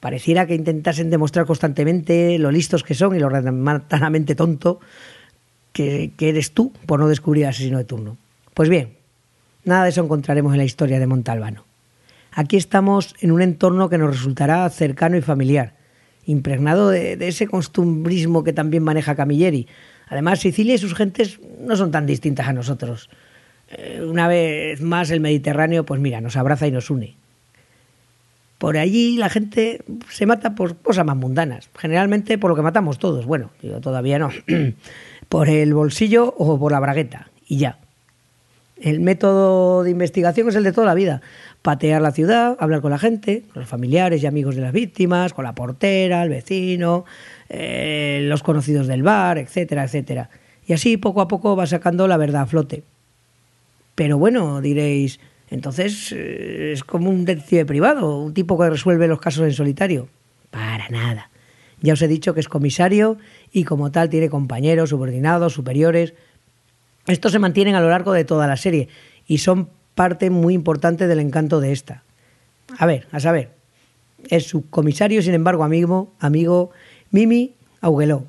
Pareciera 0.00 0.46
que 0.46 0.54
intentasen 0.54 1.10
demostrar 1.10 1.44
constantemente 1.44 2.38
lo 2.38 2.50
listos 2.50 2.82
que 2.82 2.94
son 2.94 3.14
y 3.14 3.18
lo 3.18 3.28
rematadamente 3.28 4.34
tonto 4.34 4.80
que, 5.74 6.12
que 6.16 6.30
eres 6.30 6.52
tú 6.52 6.72
por 6.86 6.98
no 6.98 7.08
descubrir 7.08 7.44
al 7.44 7.50
asesino 7.50 7.76
de 7.76 7.84
turno. 7.84 8.16
Pues 8.54 8.70
bien, 8.70 8.96
nada 9.66 9.84
de 9.84 9.90
eso 9.90 10.02
encontraremos 10.02 10.52
en 10.52 10.58
la 10.60 10.64
historia 10.64 10.98
de 10.98 11.06
Montalbano. 11.06 11.66
Aquí 12.30 12.56
estamos 12.56 13.14
en 13.20 13.32
un 13.32 13.42
entorno 13.42 13.90
que 13.90 13.98
nos 13.98 14.16
resultará 14.16 14.66
cercano 14.70 15.18
y 15.18 15.20
familiar, 15.20 15.81
impregnado 16.26 16.90
de, 16.90 17.16
ese 17.26 17.46
costumbrismo 17.46 18.44
que 18.44 18.52
también 18.52 18.82
maneja 18.82 19.14
Camilleri. 19.14 19.66
Además, 20.08 20.40
Sicilia 20.40 20.74
y 20.74 20.78
sus 20.78 20.94
gentes 20.94 21.40
no 21.60 21.76
son 21.76 21.90
tan 21.90 22.06
distintas 22.06 22.48
a 22.48 22.52
nosotros. 22.52 23.08
Eh, 23.70 24.02
una 24.06 24.28
vez 24.28 24.80
más, 24.80 25.10
el 25.10 25.20
Mediterráneo, 25.20 25.84
pues 25.84 26.00
mira, 26.00 26.20
nos 26.20 26.36
abraza 26.36 26.66
y 26.66 26.70
nos 26.70 26.90
une. 26.90 27.14
Por 28.58 28.76
allí 28.76 29.16
la 29.16 29.28
gente 29.28 29.82
se 30.08 30.26
mata 30.26 30.54
por 30.54 30.76
cosas 30.76 31.04
más 31.04 31.16
mundanas, 31.16 31.68
generalmente 31.76 32.38
por 32.38 32.50
lo 32.50 32.56
que 32.56 32.62
matamos 32.62 32.98
todos. 32.98 33.26
Bueno, 33.26 33.50
yo 33.62 33.80
todavía 33.80 34.20
no. 34.20 34.30
por 35.28 35.48
el 35.48 35.74
bolsillo 35.74 36.32
o 36.36 36.58
por 36.58 36.70
la 36.70 36.78
bragueta, 36.78 37.30
y 37.48 37.56
ya. 37.56 37.78
El 38.82 39.00
método 39.00 39.84
de 39.84 39.90
investigación 39.90 40.48
es 40.48 40.56
el 40.56 40.64
de 40.64 40.72
toda 40.72 40.88
la 40.88 40.94
vida 40.94 41.22
patear 41.62 42.02
la 42.02 42.10
ciudad, 42.10 42.56
hablar 42.58 42.80
con 42.80 42.90
la 42.90 42.98
gente, 42.98 43.44
con 43.52 43.60
los 43.60 43.68
familiares 43.68 44.22
y 44.22 44.26
amigos 44.26 44.56
de 44.56 44.62
las 44.62 44.72
víctimas, 44.72 45.32
con 45.32 45.44
la 45.44 45.54
portera, 45.54 46.24
el 46.24 46.28
vecino, 46.28 47.04
eh, 47.48 48.22
los 48.24 48.42
conocidos 48.42 48.88
del 48.88 49.04
bar, 49.04 49.38
etcétera, 49.38 49.84
etcétera. 49.84 50.28
Y 50.66 50.72
así 50.72 50.96
poco 50.96 51.20
a 51.20 51.28
poco 51.28 51.56
va 51.56 51.66
sacando 51.66 52.08
la 52.08 52.16
verdad 52.16 52.42
a 52.42 52.46
flote. 52.46 52.82
Pero 53.94 54.18
bueno, 54.18 54.60
diréis, 54.60 55.20
entonces 55.50 56.12
eh, 56.12 56.72
es 56.72 56.82
como 56.82 57.08
un 57.08 57.24
detective 57.24 57.64
privado, 57.64 58.18
un 58.18 58.34
tipo 58.34 58.58
que 58.58 58.68
resuelve 58.68 59.06
los 59.06 59.20
casos 59.20 59.44
en 59.44 59.52
solitario. 59.52 60.08
Para 60.50 60.88
nada. 60.88 61.30
Ya 61.80 61.94
os 61.94 62.02
he 62.02 62.08
dicho 62.08 62.34
que 62.34 62.40
es 62.40 62.48
comisario 62.48 63.18
y 63.52 63.64
como 63.64 63.90
tal 63.90 64.08
tiene 64.08 64.28
compañeros, 64.28 64.90
subordinados, 64.90 65.52
superiores. 65.52 66.14
Estos 67.06 67.32
se 67.32 67.38
mantienen 67.38 67.74
a 67.74 67.80
lo 67.80 67.88
largo 67.88 68.12
de 68.12 68.24
toda 68.24 68.46
la 68.46 68.56
serie 68.56 68.88
y 69.26 69.38
son 69.38 69.68
parte 69.94 70.30
muy 70.30 70.54
importante 70.54 71.06
del 71.06 71.20
encanto 71.20 71.60
de 71.60 71.72
esta. 71.72 72.02
A 72.78 72.86
ver, 72.86 73.06
a 73.12 73.20
saber, 73.20 73.50
es 74.28 74.44
subcomisario, 74.46 75.22
sin 75.22 75.34
embargo, 75.34 75.64
amigo, 75.64 76.12
amigo 76.20 76.70
Mimi 77.10 77.54
Augeló. 77.80 78.24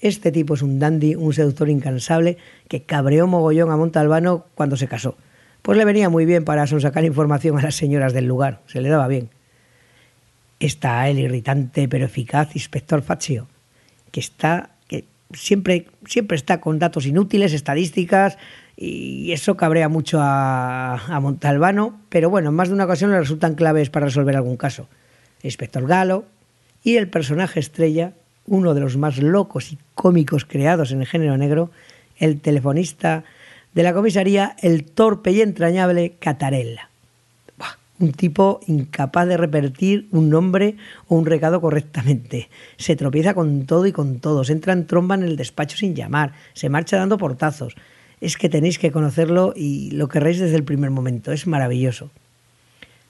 Este 0.00 0.30
tipo 0.30 0.54
es 0.54 0.62
un 0.62 0.78
dandy, 0.78 1.16
un 1.16 1.32
seductor 1.32 1.68
incansable 1.68 2.36
que 2.68 2.82
cabreó 2.82 3.26
mogollón 3.26 3.70
a 3.70 3.76
Montalbano 3.76 4.46
cuando 4.54 4.76
se 4.76 4.86
casó. 4.86 5.16
Pues 5.62 5.76
le 5.76 5.84
venía 5.84 6.08
muy 6.08 6.24
bien 6.24 6.44
para 6.44 6.66
sacar 6.66 7.04
información 7.04 7.58
a 7.58 7.62
las 7.62 7.74
señoras 7.74 8.12
del 8.12 8.26
lugar, 8.26 8.60
se 8.66 8.80
le 8.80 8.88
daba 8.88 9.08
bien. 9.08 9.30
Está 10.60 11.08
el 11.08 11.18
irritante 11.18 11.88
pero 11.88 12.04
eficaz 12.04 12.54
inspector 12.54 13.02
Faccio, 13.02 13.48
que 14.12 14.20
está 14.20 14.70
siempre 15.32 15.86
siempre 16.06 16.36
está 16.36 16.60
con 16.60 16.78
datos 16.78 17.06
inútiles, 17.06 17.52
estadísticas, 17.52 18.38
y 18.76 19.32
eso 19.32 19.56
cabrea 19.56 19.88
mucho 19.88 20.18
a, 20.20 21.18
Montalbano, 21.20 22.00
pero 22.08 22.30
bueno, 22.30 22.50
en 22.50 22.54
más 22.54 22.68
de 22.68 22.74
una 22.74 22.84
ocasión 22.84 23.10
le 23.10 23.18
resultan 23.18 23.54
claves 23.54 23.90
para 23.90 24.06
resolver 24.06 24.36
algún 24.36 24.56
caso. 24.56 24.88
Inspector 25.42 25.86
Galo 25.86 26.24
y 26.84 26.96
el 26.96 27.08
personaje 27.08 27.60
estrella, 27.60 28.12
uno 28.46 28.74
de 28.74 28.80
los 28.80 28.96
más 28.96 29.18
locos 29.18 29.72
y 29.72 29.78
cómicos 29.94 30.44
creados 30.44 30.92
en 30.92 31.00
el 31.00 31.06
género 31.06 31.36
negro, 31.36 31.70
el 32.18 32.40
telefonista 32.40 33.24
de 33.74 33.82
la 33.82 33.92
comisaría, 33.92 34.56
el 34.62 34.84
torpe 34.84 35.32
y 35.32 35.42
entrañable 35.42 36.14
Catarella. 36.18 36.88
Un 38.00 38.12
tipo 38.12 38.60
incapaz 38.66 39.26
de 39.26 39.36
repetir 39.36 40.08
un 40.12 40.30
nombre 40.30 40.76
o 41.08 41.16
un 41.16 41.26
recado 41.26 41.60
correctamente. 41.60 42.48
Se 42.76 42.94
tropieza 42.94 43.34
con 43.34 43.66
todo 43.66 43.86
y 43.86 43.92
con 43.92 44.20
todos. 44.20 44.50
Entra 44.50 44.72
en 44.72 44.86
tromba 44.86 45.16
en 45.16 45.24
el 45.24 45.36
despacho 45.36 45.76
sin 45.76 45.94
llamar. 45.94 46.32
Se 46.54 46.68
marcha 46.68 46.96
dando 46.96 47.18
portazos 47.18 47.74
es 48.20 48.36
que 48.36 48.48
tenéis 48.48 48.78
que 48.78 48.90
conocerlo 48.90 49.52
y 49.54 49.90
lo 49.92 50.08
querréis 50.08 50.38
desde 50.38 50.56
el 50.56 50.64
primer 50.64 50.90
momento. 50.90 51.32
Es 51.32 51.46
maravilloso. 51.46 52.10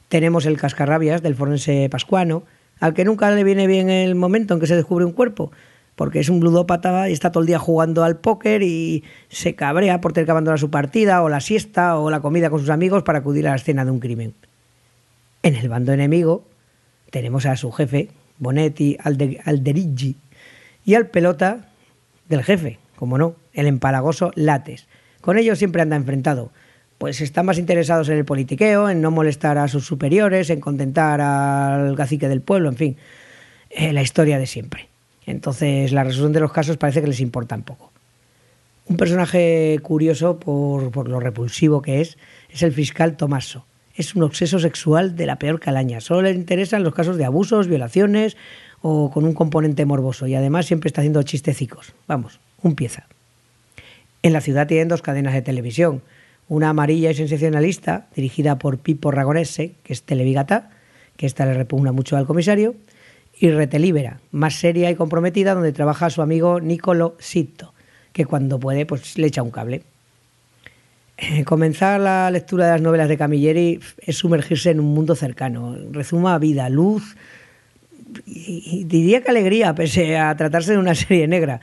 Tenemos 0.09 0.47
el 0.47 0.59
cascarrabias 0.59 1.23
del 1.23 1.35
forense 1.35 1.89
pascuano, 1.91 2.45
al 2.81 2.95
que 2.95 3.05
nunca 3.05 3.31
le 3.31 3.45
viene 3.45 3.67
bien 3.67 3.91
el 3.91 4.15
momento 4.15 4.55
en 4.55 4.61
que 4.61 4.67
se 4.67 4.77
descubre 4.77 5.05
un 5.05 5.13
cuerpo, 5.13 5.51
porque 5.97 6.21
es 6.21 6.29
un 6.29 6.41
ludópata 6.41 7.09
y 7.09 7.13
está 7.13 7.33
todo 7.33 7.43
el 7.43 7.47
día 7.47 7.59
jugando 7.59 8.05
al 8.05 8.19
póker 8.19 8.63
y 8.63 9.05
se 9.29 9.55
cabrea 9.55 10.01
por 10.01 10.13
tener 10.13 10.27
que 10.27 10.31
abandonar 10.31 10.59
su 10.59 10.71
partida 10.71 11.23
o 11.23 11.29
la 11.29 11.41
siesta 11.41 11.99
o 11.99 12.11
la 12.11 12.21
comida 12.21 12.51
con 12.51 12.61
sus 12.61 12.71
amigos 12.71 13.03
para 13.03 13.19
acudir 13.19 13.47
a 13.47 13.51
la 13.51 13.57
escena 13.57 13.85
de 13.85 13.91
un 13.91 14.01
crimen. 14.01 14.35
En 15.43 15.55
el 15.55 15.69
bando 15.69 15.93
enemigo 15.93 16.45
tenemos 17.11 17.47
a 17.47 17.57
su 17.57 17.71
jefe, 17.73 18.11
Bonetti 18.39 18.97
Alderigi, 19.03 20.17
y 20.85 20.95
al 20.95 21.07
pelota 21.09 21.69
del 22.29 22.43
jefe, 22.43 22.79
como 22.97 23.19
no, 23.19 23.37
el 23.53 23.67
empalagoso 23.67 24.33
Lates, 24.35 24.87
con 25.21 25.39
ellos 25.39 25.59
siempre 25.59 25.83
anda 25.83 25.97
enfrentado, 25.97 26.51
pues 26.99 27.21
están 27.21 27.47
más 27.47 27.59
interesados 27.59 28.09
en 28.09 28.19
el 28.19 28.25
politiqueo, 28.25 28.91
en 28.91 29.01
no 29.01 29.11
molestar 29.11 29.59
a 29.59 29.69
sus 29.69 29.87
superiores, 29.87 30.51
en 30.51 30.61
contentar 30.61 31.21
al 31.21 31.95
cacique 31.97 32.29
del 32.29 32.41
pueblo, 32.41 32.69
en 32.69 32.77
fin, 32.77 32.97
eh, 33.71 33.93
la 33.93 34.03
historia 34.03 34.39
de 34.39 34.47
siempre. 34.47 34.89
Entonces, 35.25 35.93
la 35.93 36.03
resolución 36.03 36.33
de 36.33 36.41
los 36.41 36.53
casos 36.53 36.77
parece 36.77 37.01
que 37.01 37.07
les 37.07 37.21
importa 37.21 37.55
un 37.55 37.63
poco. 37.63 37.93
Un 38.87 38.97
personaje 38.97 39.79
curioso 39.83 40.41
por, 40.41 40.91
por 40.91 41.09
lo 41.09 41.21
repulsivo 41.21 41.83
que 41.83 42.01
es 42.01 42.17
es 42.49 42.63
el 42.63 42.73
fiscal 42.73 43.17
Tomaso. 43.17 43.68
Es 43.99 44.15
un 44.15 44.23
obseso 44.23 44.61
sexual 44.61 45.17
de 45.17 45.27
la 45.27 45.41
peor 45.41 45.59
calaña. 45.59 46.01
Solo 46.01 46.23
le 46.23 46.31
interesan 46.31 46.85
los 46.85 46.95
casos 46.95 47.17
de 47.17 47.25
abusos, 47.25 47.67
violaciones 47.67 48.37
o 48.81 49.11
con 49.11 49.25
un 49.25 49.35
componente 49.35 49.85
morboso. 49.87 50.29
Y 50.29 50.37
además 50.37 50.67
siempre 50.67 50.87
está 50.87 51.01
haciendo 51.01 51.21
chistecicos. 51.25 51.95
Vamos, 52.07 52.39
un 52.63 52.77
pieza. 52.77 53.09
En 54.23 54.33
la 54.33 54.41
ciudad 54.41 54.69
tienen 54.69 54.87
dos 54.87 55.03
cadenas 55.03 55.35
de 55.35 55.43
televisión. 55.43 56.03
Una 56.49 56.69
amarilla 56.69 57.11
y 57.11 57.15
sensacionalista, 57.15 58.07
dirigida 58.15 58.57
por 58.57 58.79
Pipo 58.79 59.11
Ragonese, 59.11 59.75
que 59.83 59.95
es 59.95 60.05
Televigata, 60.05 60.71
que 61.17 61.27
esta 61.27 61.45
le 61.45 61.55
repugna 61.55 61.91
mucho 61.91 62.17
al 62.17 62.25
comisario, 62.25 62.77
y 63.37 63.51
Retelibera, 63.51 64.21
más 64.31 64.55
seria 64.55 64.93
y 64.93 64.95
comprometida, 64.95 65.55
donde 65.55 65.73
trabaja 65.73 66.09
su 66.09 66.23
amigo 66.23 66.61
Nicolo 66.61 67.17
Sitto, 67.19 67.75
que 68.13 68.27
cuando 68.27 68.61
puede 68.61 68.87
pues 68.87 69.19
le 69.19 69.27
echa 69.27 69.43
un 69.43 69.51
cable. 69.51 69.83
Eh, 71.21 71.43
comenzar 71.45 71.99
la 72.01 72.31
lectura 72.31 72.67
de 72.67 72.71
las 72.71 72.81
novelas 72.81 73.09
de 73.09 73.19
Camilleri 73.19 73.81
es 73.99 74.19
sumergirse 74.19 74.71
en 74.71 74.79
un 74.79 74.95
mundo 74.95 75.17
cercano. 75.17 75.77
Rezuma 75.91 76.39
vida, 76.39 76.69
luz 76.69 77.17
y, 78.25 78.85
diría 78.85 79.21
que 79.23 79.31
alegría, 79.31 79.75
pese 79.75 80.17
a 80.17 80.35
tratarse 80.37 80.73
de 80.73 80.79
una 80.79 80.95
serie 80.95 81.27
negra. 81.27 81.61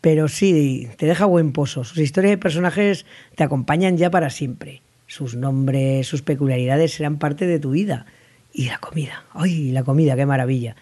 Pero 0.00 0.26
sí, 0.26 0.88
te 0.96 1.06
deja 1.06 1.26
buen 1.26 1.52
pozo. 1.52 1.84
Sus 1.84 1.98
historias 1.98 2.32
y 2.32 2.36
personajes 2.38 3.06
te 3.36 3.44
acompañan 3.44 3.96
ya 3.96 4.10
para 4.10 4.30
siempre. 4.30 4.82
Sus 5.06 5.36
nombres, 5.36 6.08
sus 6.08 6.22
peculiaridades 6.22 6.92
serán 6.92 7.18
parte 7.18 7.46
de 7.46 7.60
tu 7.60 7.70
vida. 7.70 8.04
Y 8.52 8.66
la 8.66 8.78
comida. 8.78 9.24
¡Ay, 9.32 9.70
la 9.70 9.84
comida, 9.84 10.16
qué 10.16 10.26
maravilla! 10.26 10.74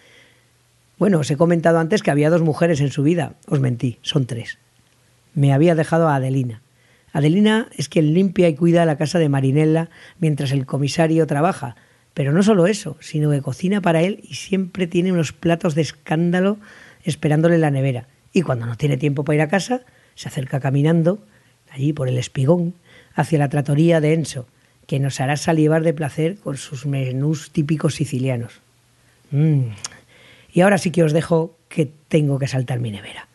Bueno, 0.97 1.19
os 1.19 1.29
he 1.29 1.37
comentado 1.37 1.77
antes 1.77 2.01
que 2.01 2.09
había 2.09 2.31
dos 2.31 2.41
mujeres 2.41 2.81
en 2.81 2.89
su 2.89 3.03
vida. 3.03 3.33
Os 3.47 3.59
mentí, 3.59 3.99
son 4.01 4.25
tres. 4.25 4.57
Me 5.35 5.53
había 5.53 5.75
dejado 5.75 6.09
a 6.09 6.15
Adelina 6.15 6.63
Adelina 7.17 7.67
es 7.75 7.89
quien 7.89 8.13
limpia 8.13 8.47
y 8.47 8.53
cuida 8.53 8.85
la 8.85 8.95
casa 8.95 9.17
de 9.17 9.27
Marinella 9.27 9.89
mientras 10.19 10.51
el 10.51 10.67
comisario 10.67 11.25
trabaja. 11.25 11.75
Pero 12.13 12.31
no 12.31 12.43
solo 12.43 12.67
eso, 12.67 12.95
sino 12.99 13.31
que 13.31 13.41
cocina 13.41 13.81
para 13.81 14.03
él 14.03 14.19
y 14.29 14.35
siempre 14.35 14.85
tiene 14.85 15.11
unos 15.11 15.33
platos 15.33 15.73
de 15.73 15.81
escándalo 15.81 16.59
esperándole 17.03 17.55
en 17.55 17.61
la 17.61 17.71
nevera. 17.71 18.07
Y 18.33 18.43
cuando 18.43 18.67
no 18.67 18.77
tiene 18.77 18.97
tiempo 18.97 19.23
para 19.23 19.37
ir 19.37 19.41
a 19.41 19.47
casa, 19.47 19.81
se 20.13 20.27
acerca 20.27 20.59
caminando, 20.59 21.17
allí 21.71 21.91
por 21.91 22.07
el 22.07 22.19
espigón, 22.19 22.75
hacia 23.15 23.39
la 23.39 23.49
tratoría 23.49 23.99
de 23.99 24.13
Enzo, 24.13 24.45
que 24.85 24.99
nos 24.99 25.19
hará 25.19 25.37
salivar 25.37 25.81
de 25.81 25.95
placer 25.95 26.37
con 26.37 26.55
sus 26.55 26.85
menús 26.85 27.49
típicos 27.49 27.95
sicilianos. 27.95 28.61
Mm. 29.31 29.69
Y 30.53 30.61
ahora 30.61 30.77
sí 30.77 30.91
que 30.91 31.01
os 31.01 31.13
dejo 31.13 31.57
que 31.67 31.91
tengo 32.09 32.37
que 32.37 32.47
saltar 32.47 32.79
mi 32.79 32.91
nevera 32.91 33.27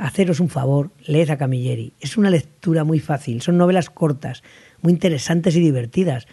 haceros 0.00 0.40
un 0.40 0.48
favor, 0.48 0.90
leed 1.06 1.30
a 1.30 1.36
Camilleri. 1.36 1.92
Es 2.00 2.16
una 2.16 2.30
lectura 2.30 2.84
muy 2.84 2.98
fácil, 2.98 3.42
son 3.42 3.58
novelas 3.58 3.90
cortas, 3.90 4.42
muy 4.82 4.92
interesantes 4.92 5.54
y 5.56 5.60
divertidas, 5.60 6.26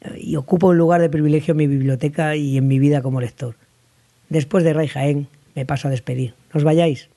eh, 0.00 0.18
y 0.20 0.36
ocupa 0.36 0.66
un 0.66 0.76
lugar 0.76 1.00
de 1.00 1.08
privilegio 1.08 1.52
en 1.52 1.58
mi 1.58 1.66
biblioteca 1.66 2.36
y 2.36 2.58
en 2.58 2.66
mi 2.66 2.78
vida 2.78 3.00
como 3.00 3.20
lector. 3.20 3.56
Después 4.28 4.64
de 4.64 4.72
Rey 4.72 4.88
Jaén, 4.88 5.28
me 5.54 5.64
paso 5.64 5.88
a 5.88 5.90
despedir. 5.90 6.34
¿Nos 6.52 6.64
vayáis? 6.64 7.08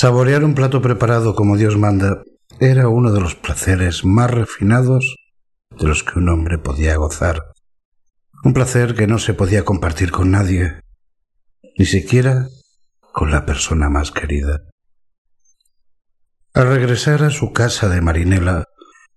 Saborear 0.00 0.44
un 0.44 0.54
plato 0.54 0.80
preparado 0.80 1.34
como 1.34 1.58
Dios 1.58 1.76
manda 1.76 2.22
era 2.58 2.88
uno 2.88 3.12
de 3.12 3.20
los 3.20 3.34
placeres 3.34 4.02
más 4.02 4.30
refinados 4.30 5.16
de 5.78 5.86
los 5.86 6.04
que 6.04 6.18
un 6.18 6.30
hombre 6.30 6.56
podía 6.56 6.96
gozar. 6.96 7.42
Un 8.42 8.54
placer 8.54 8.94
que 8.94 9.06
no 9.06 9.18
se 9.18 9.34
podía 9.34 9.62
compartir 9.62 10.10
con 10.10 10.30
nadie, 10.30 10.80
ni 11.76 11.84
siquiera 11.84 12.48
con 13.12 13.30
la 13.30 13.44
persona 13.44 13.90
más 13.90 14.10
querida. 14.10 14.62
Al 16.54 16.68
regresar 16.68 17.22
a 17.22 17.28
su 17.28 17.52
casa 17.52 17.90
de 17.90 18.00
Marinela, 18.00 18.64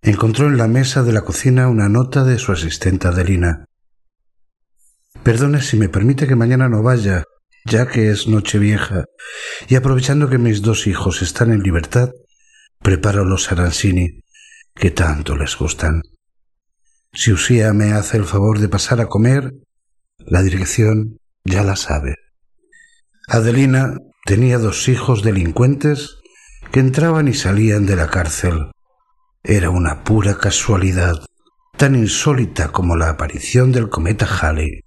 encontró 0.01 0.47
en 0.47 0.57
la 0.57 0.67
mesa 0.67 1.01
de 1.01 1.13
la 1.13 1.21
cocina 1.21 1.69
una 1.69 1.88
nota 1.88 2.25
de 2.25 2.38
su 2.38 2.51
asistente 2.51 3.07
Adelina. 3.07 3.63
Perdone 5.23 5.61
si 5.61 5.77
me 5.77 5.88
permite 5.88 6.27
que 6.27 6.36
mañana 6.36 6.67
no 6.67 6.84
vaya, 6.84 7.23
ya 7.66 7.88
que 7.88 8.09
es 8.09 8.28
noche 8.28 8.59
vieja, 8.59 9.05
y 9.68 9.76
aprovechando 9.76 10.30
que 10.30 10.38
mis 10.38 10.61
dos 10.61 10.88
hijos 10.88 11.22
están 11.22 11.51
en 11.51 11.64
libertad, 11.64 12.09
preparo 12.82 13.26
los 13.26 13.51
arancini 13.51 14.22
que 14.76 14.91
tanto 14.91 15.36
les 15.38 15.55
gustan. 15.57 16.01
Si 17.14 17.32
Usía 17.32 17.74
me 17.74 17.93
hace 17.93 18.18
el 18.18 18.26
favor 18.26 18.59
de 18.59 18.70
pasar 18.70 18.99
a 18.99 19.07
comer, 19.07 19.53
la 20.18 20.41
dirección 20.41 21.18
ya 21.45 21.64
la 21.64 21.76
sabe. 21.76 22.16
Adelina 23.28 23.97
tenía 24.26 24.57
dos 24.57 24.88
hijos 24.89 25.22
delincuentes 25.22 26.18
que 26.72 26.80
entraban 26.80 27.28
y 27.28 27.34
salían 27.34 27.86
de 27.86 27.95
la 27.95 28.07
cárcel. 28.07 28.72
Era 29.43 29.70
una 29.70 30.03
pura 30.03 30.38
casualidad, 30.38 31.26
tan 31.78 31.95
insólita 31.95 32.70
como 32.70 32.95
la 32.95 33.09
aparición 33.09 33.72
del 33.72 33.89
cometa 33.89 34.26
Halley 34.26 34.82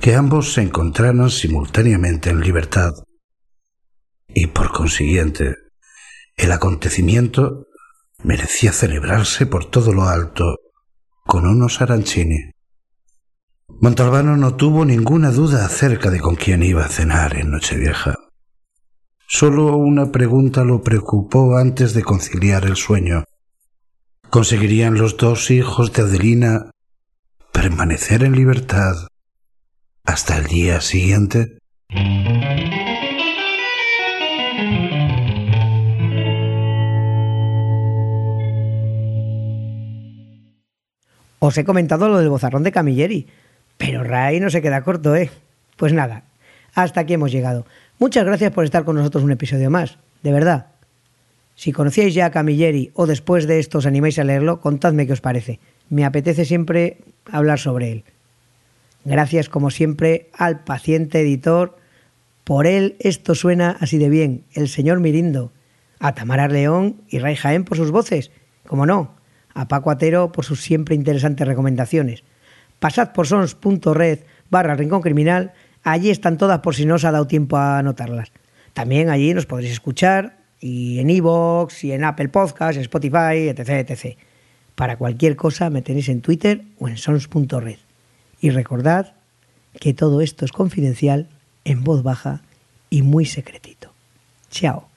que 0.00 0.14
ambos 0.14 0.54
se 0.54 0.62
encontraran 0.62 1.28
simultáneamente 1.28 2.30
en 2.30 2.40
libertad. 2.40 2.92
Y 4.28 4.46
por 4.46 4.72
consiguiente, 4.72 5.56
el 6.36 6.52
acontecimiento 6.52 7.66
merecía 8.22 8.72
celebrarse 8.72 9.44
por 9.44 9.66
todo 9.66 9.92
lo 9.92 10.04
alto 10.04 10.56
con 11.26 11.46
unos 11.46 11.82
arancini. 11.82 12.52
Montalbano 13.68 14.36
no 14.36 14.56
tuvo 14.56 14.84
ninguna 14.84 15.30
duda 15.30 15.66
acerca 15.66 16.10
de 16.10 16.20
con 16.20 16.34
quién 16.34 16.62
iba 16.62 16.84
a 16.84 16.88
cenar 16.88 17.36
en 17.36 17.50
Nochevieja. 17.50 18.16
Solo 19.28 19.76
una 19.76 20.10
pregunta 20.10 20.64
lo 20.64 20.82
preocupó 20.82 21.56
antes 21.56 21.92
de 21.92 22.02
conciliar 22.02 22.64
el 22.64 22.76
sueño. 22.76 23.24
¿Conseguirían 24.30 24.94
los 24.94 25.16
dos 25.18 25.50
hijos 25.50 25.92
de 25.92 26.02
Adelina 26.02 26.70
permanecer 27.52 28.24
en 28.24 28.32
libertad 28.32 29.09
hasta 30.10 30.38
el 30.38 30.46
día 30.46 30.80
siguiente. 30.80 31.58
Os 41.38 41.56
he 41.56 41.64
comentado 41.64 42.08
lo 42.08 42.18
del 42.18 42.28
bozarrón 42.28 42.64
de 42.64 42.72
Camilleri, 42.72 43.28
pero 43.78 44.02
Ray 44.02 44.40
no 44.40 44.50
se 44.50 44.60
queda 44.60 44.82
corto, 44.82 45.14
¿eh? 45.14 45.30
Pues 45.76 45.92
nada, 45.92 46.24
hasta 46.74 47.02
aquí 47.02 47.14
hemos 47.14 47.30
llegado. 47.30 47.64
Muchas 48.00 48.24
gracias 48.24 48.50
por 48.50 48.64
estar 48.64 48.84
con 48.84 48.96
nosotros 48.96 49.22
un 49.22 49.30
episodio 49.30 49.70
más, 49.70 49.98
de 50.24 50.32
verdad. 50.32 50.66
Si 51.54 51.70
conocíais 51.70 52.14
ya 52.14 52.26
a 52.26 52.30
Camilleri 52.32 52.90
o 52.94 53.06
después 53.06 53.46
de 53.46 53.60
esto 53.60 53.78
os 53.78 53.86
animáis 53.86 54.18
a 54.18 54.24
leerlo, 54.24 54.60
contadme 54.60 55.06
qué 55.06 55.12
os 55.12 55.20
parece. 55.20 55.60
Me 55.88 56.04
apetece 56.04 56.44
siempre 56.44 56.98
hablar 57.30 57.60
sobre 57.60 57.92
él. 57.92 58.04
Gracias 59.04 59.48
como 59.48 59.70
siempre 59.70 60.30
al 60.32 60.64
paciente 60.64 61.20
editor. 61.20 61.76
Por 62.44 62.66
él 62.66 62.96
esto 63.00 63.34
suena 63.34 63.76
así 63.80 63.98
de 63.98 64.08
bien. 64.08 64.44
El 64.52 64.68
señor 64.68 65.00
Mirindo. 65.00 65.52
A 65.98 66.14
Tamara 66.14 66.48
León 66.48 67.02
y 67.08 67.18
Ray 67.18 67.36
Jaén 67.36 67.64
por 67.64 67.76
sus 67.76 67.90
voces. 67.90 68.30
Como 68.66 68.86
no. 68.86 69.14
A 69.54 69.68
Paco 69.68 69.90
Atero 69.90 70.32
por 70.32 70.44
sus 70.44 70.62
siempre 70.62 70.94
interesantes 70.94 71.46
recomendaciones. 71.46 72.24
Pasad 72.78 73.12
por 73.12 73.26
sons.red 73.26 74.20
barra 74.50 74.74
Rincón 74.74 75.02
Criminal. 75.02 75.52
Allí 75.82 76.10
están 76.10 76.38
todas 76.38 76.60
por 76.60 76.74
si 76.74 76.86
no 76.86 76.96
os 76.96 77.04
ha 77.04 77.12
dado 77.12 77.26
tiempo 77.26 77.56
a 77.56 77.78
anotarlas. 77.78 78.32
También 78.72 79.10
allí 79.10 79.34
nos 79.34 79.46
podréis 79.46 79.72
escuchar 79.72 80.38
y 80.60 80.98
en 81.00 81.10
iVoox 81.10 81.84
y 81.84 81.92
en 81.92 82.04
Apple 82.04 82.28
Podcasts, 82.28 82.80
Spotify, 82.80 83.48
etc, 83.48 83.90
etc. 83.90 84.16
Para 84.74 84.96
cualquier 84.96 85.36
cosa 85.36 85.70
me 85.70 85.82
tenéis 85.82 86.08
en 86.08 86.20
Twitter 86.20 86.64
o 86.78 86.88
en 86.88 86.96
sons.red. 86.96 87.89
Y 88.40 88.50
recordad 88.50 89.12
que 89.78 89.94
todo 89.94 90.20
esto 90.20 90.44
es 90.44 90.52
confidencial, 90.52 91.28
en 91.64 91.84
voz 91.84 92.02
baja 92.02 92.40
y 92.88 93.02
muy 93.02 93.26
secretito. 93.26 93.92
Chao. 94.50 94.88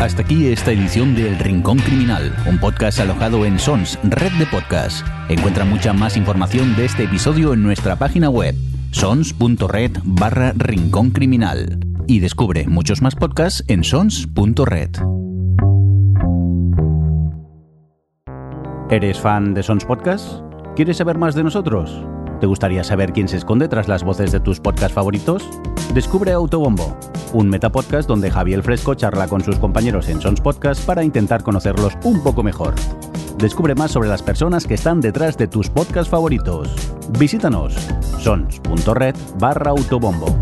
Hasta 0.00 0.22
aquí 0.22 0.46
esta 0.46 0.72
edición 0.72 1.14
de 1.14 1.28
El 1.28 1.38
Rincón 1.38 1.78
Criminal, 1.78 2.34
un 2.48 2.58
podcast 2.58 3.00
alojado 3.00 3.44
en 3.44 3.58
Sons, 3.58 3.98
red 4.02 4.32
de 4.38 4.46
podcast. 4.46 5.06
Encuentra 5.28 5.66
mucha 5.66 5.92
más 5.92 6.16
información 6.16 6.74
de 6.74 6.86
este 6.86 7.04
episodio 7.04 7.52
en 7.52 7.62
nuestra 7.62 7.96
página 7.96 8.30
web, 8.30 8.54
sons.red 8.92 9.98
barra 10.04 10.54
Rincón 10.56 11.10
Criminal 11.10 11.78
y 12.06 12.20
descubre 12.20 12.66
muchos 12.66 13.02
más 13.02 13.14
podcasts 13.14 13.62
en 13.68 13.84
sons.red. 13.84 15.29
¿Eres 18.90 19.20
fan 19.20 19.54
de 19.54 19.62
Sons 19.62 19.84
Podcast? 19.84 20.40
¿Quieres 20.74 20.96
saber 20.96 21.16
más 21.16 21.36
de 21.36 21.44
nosotros? 21.44 22.04
¿Te 22.40 22.46
gustaría 22.48 22.82
saber 22.82 23.12
quién 23.12 23.28
se 23.28 23.36
esconde 23.36 23.68
tras 23.68 23.86
las 23.86 24.02
voces 24.02 24.32
de 24.32 24.40
tus 24.40 24.58
podcasts 24.58 24.94
favoritos? 24.94 25.48
Descubre 25.94 26.32
Autobombo, 26.32 26.98
un 27.32 27.48
metapodcast 27.48 28.08
donde 28.08 28.32
Javier 28.32 28.64
Fresco 28.64 28.96
charla 28.96 29.28
con 29.28 29.44
sus 29.44 29.60
compañeros 29.60 30.08
en 30.08 30.20
Sons 30.20 30.40
Podcast 30.40 30.84
para 30.84 31.04
intentar 31.04 31.44
conocerlos 31.44 31.96
un 32.02 32.20
poco 32.20 32.42
mejor. 32.42 32.74
Descubre 33.38 33.76
más 33.76 33.92
sobre 33.92 34.08
las 34.08 34.22
personas 34.22 34.66
que 34.66 34.74
están 34.74 35.00
detrás 35.00 35.38
de 35.38 35.46
tus 35.46 35.70
podcasts 35.70 36.10
favoritos. 36.10 36.68
Visítanos 37.16 37.74
sons.red 38.18 39.14
barra 39.38 39.70
autobombo. 39.70 40.36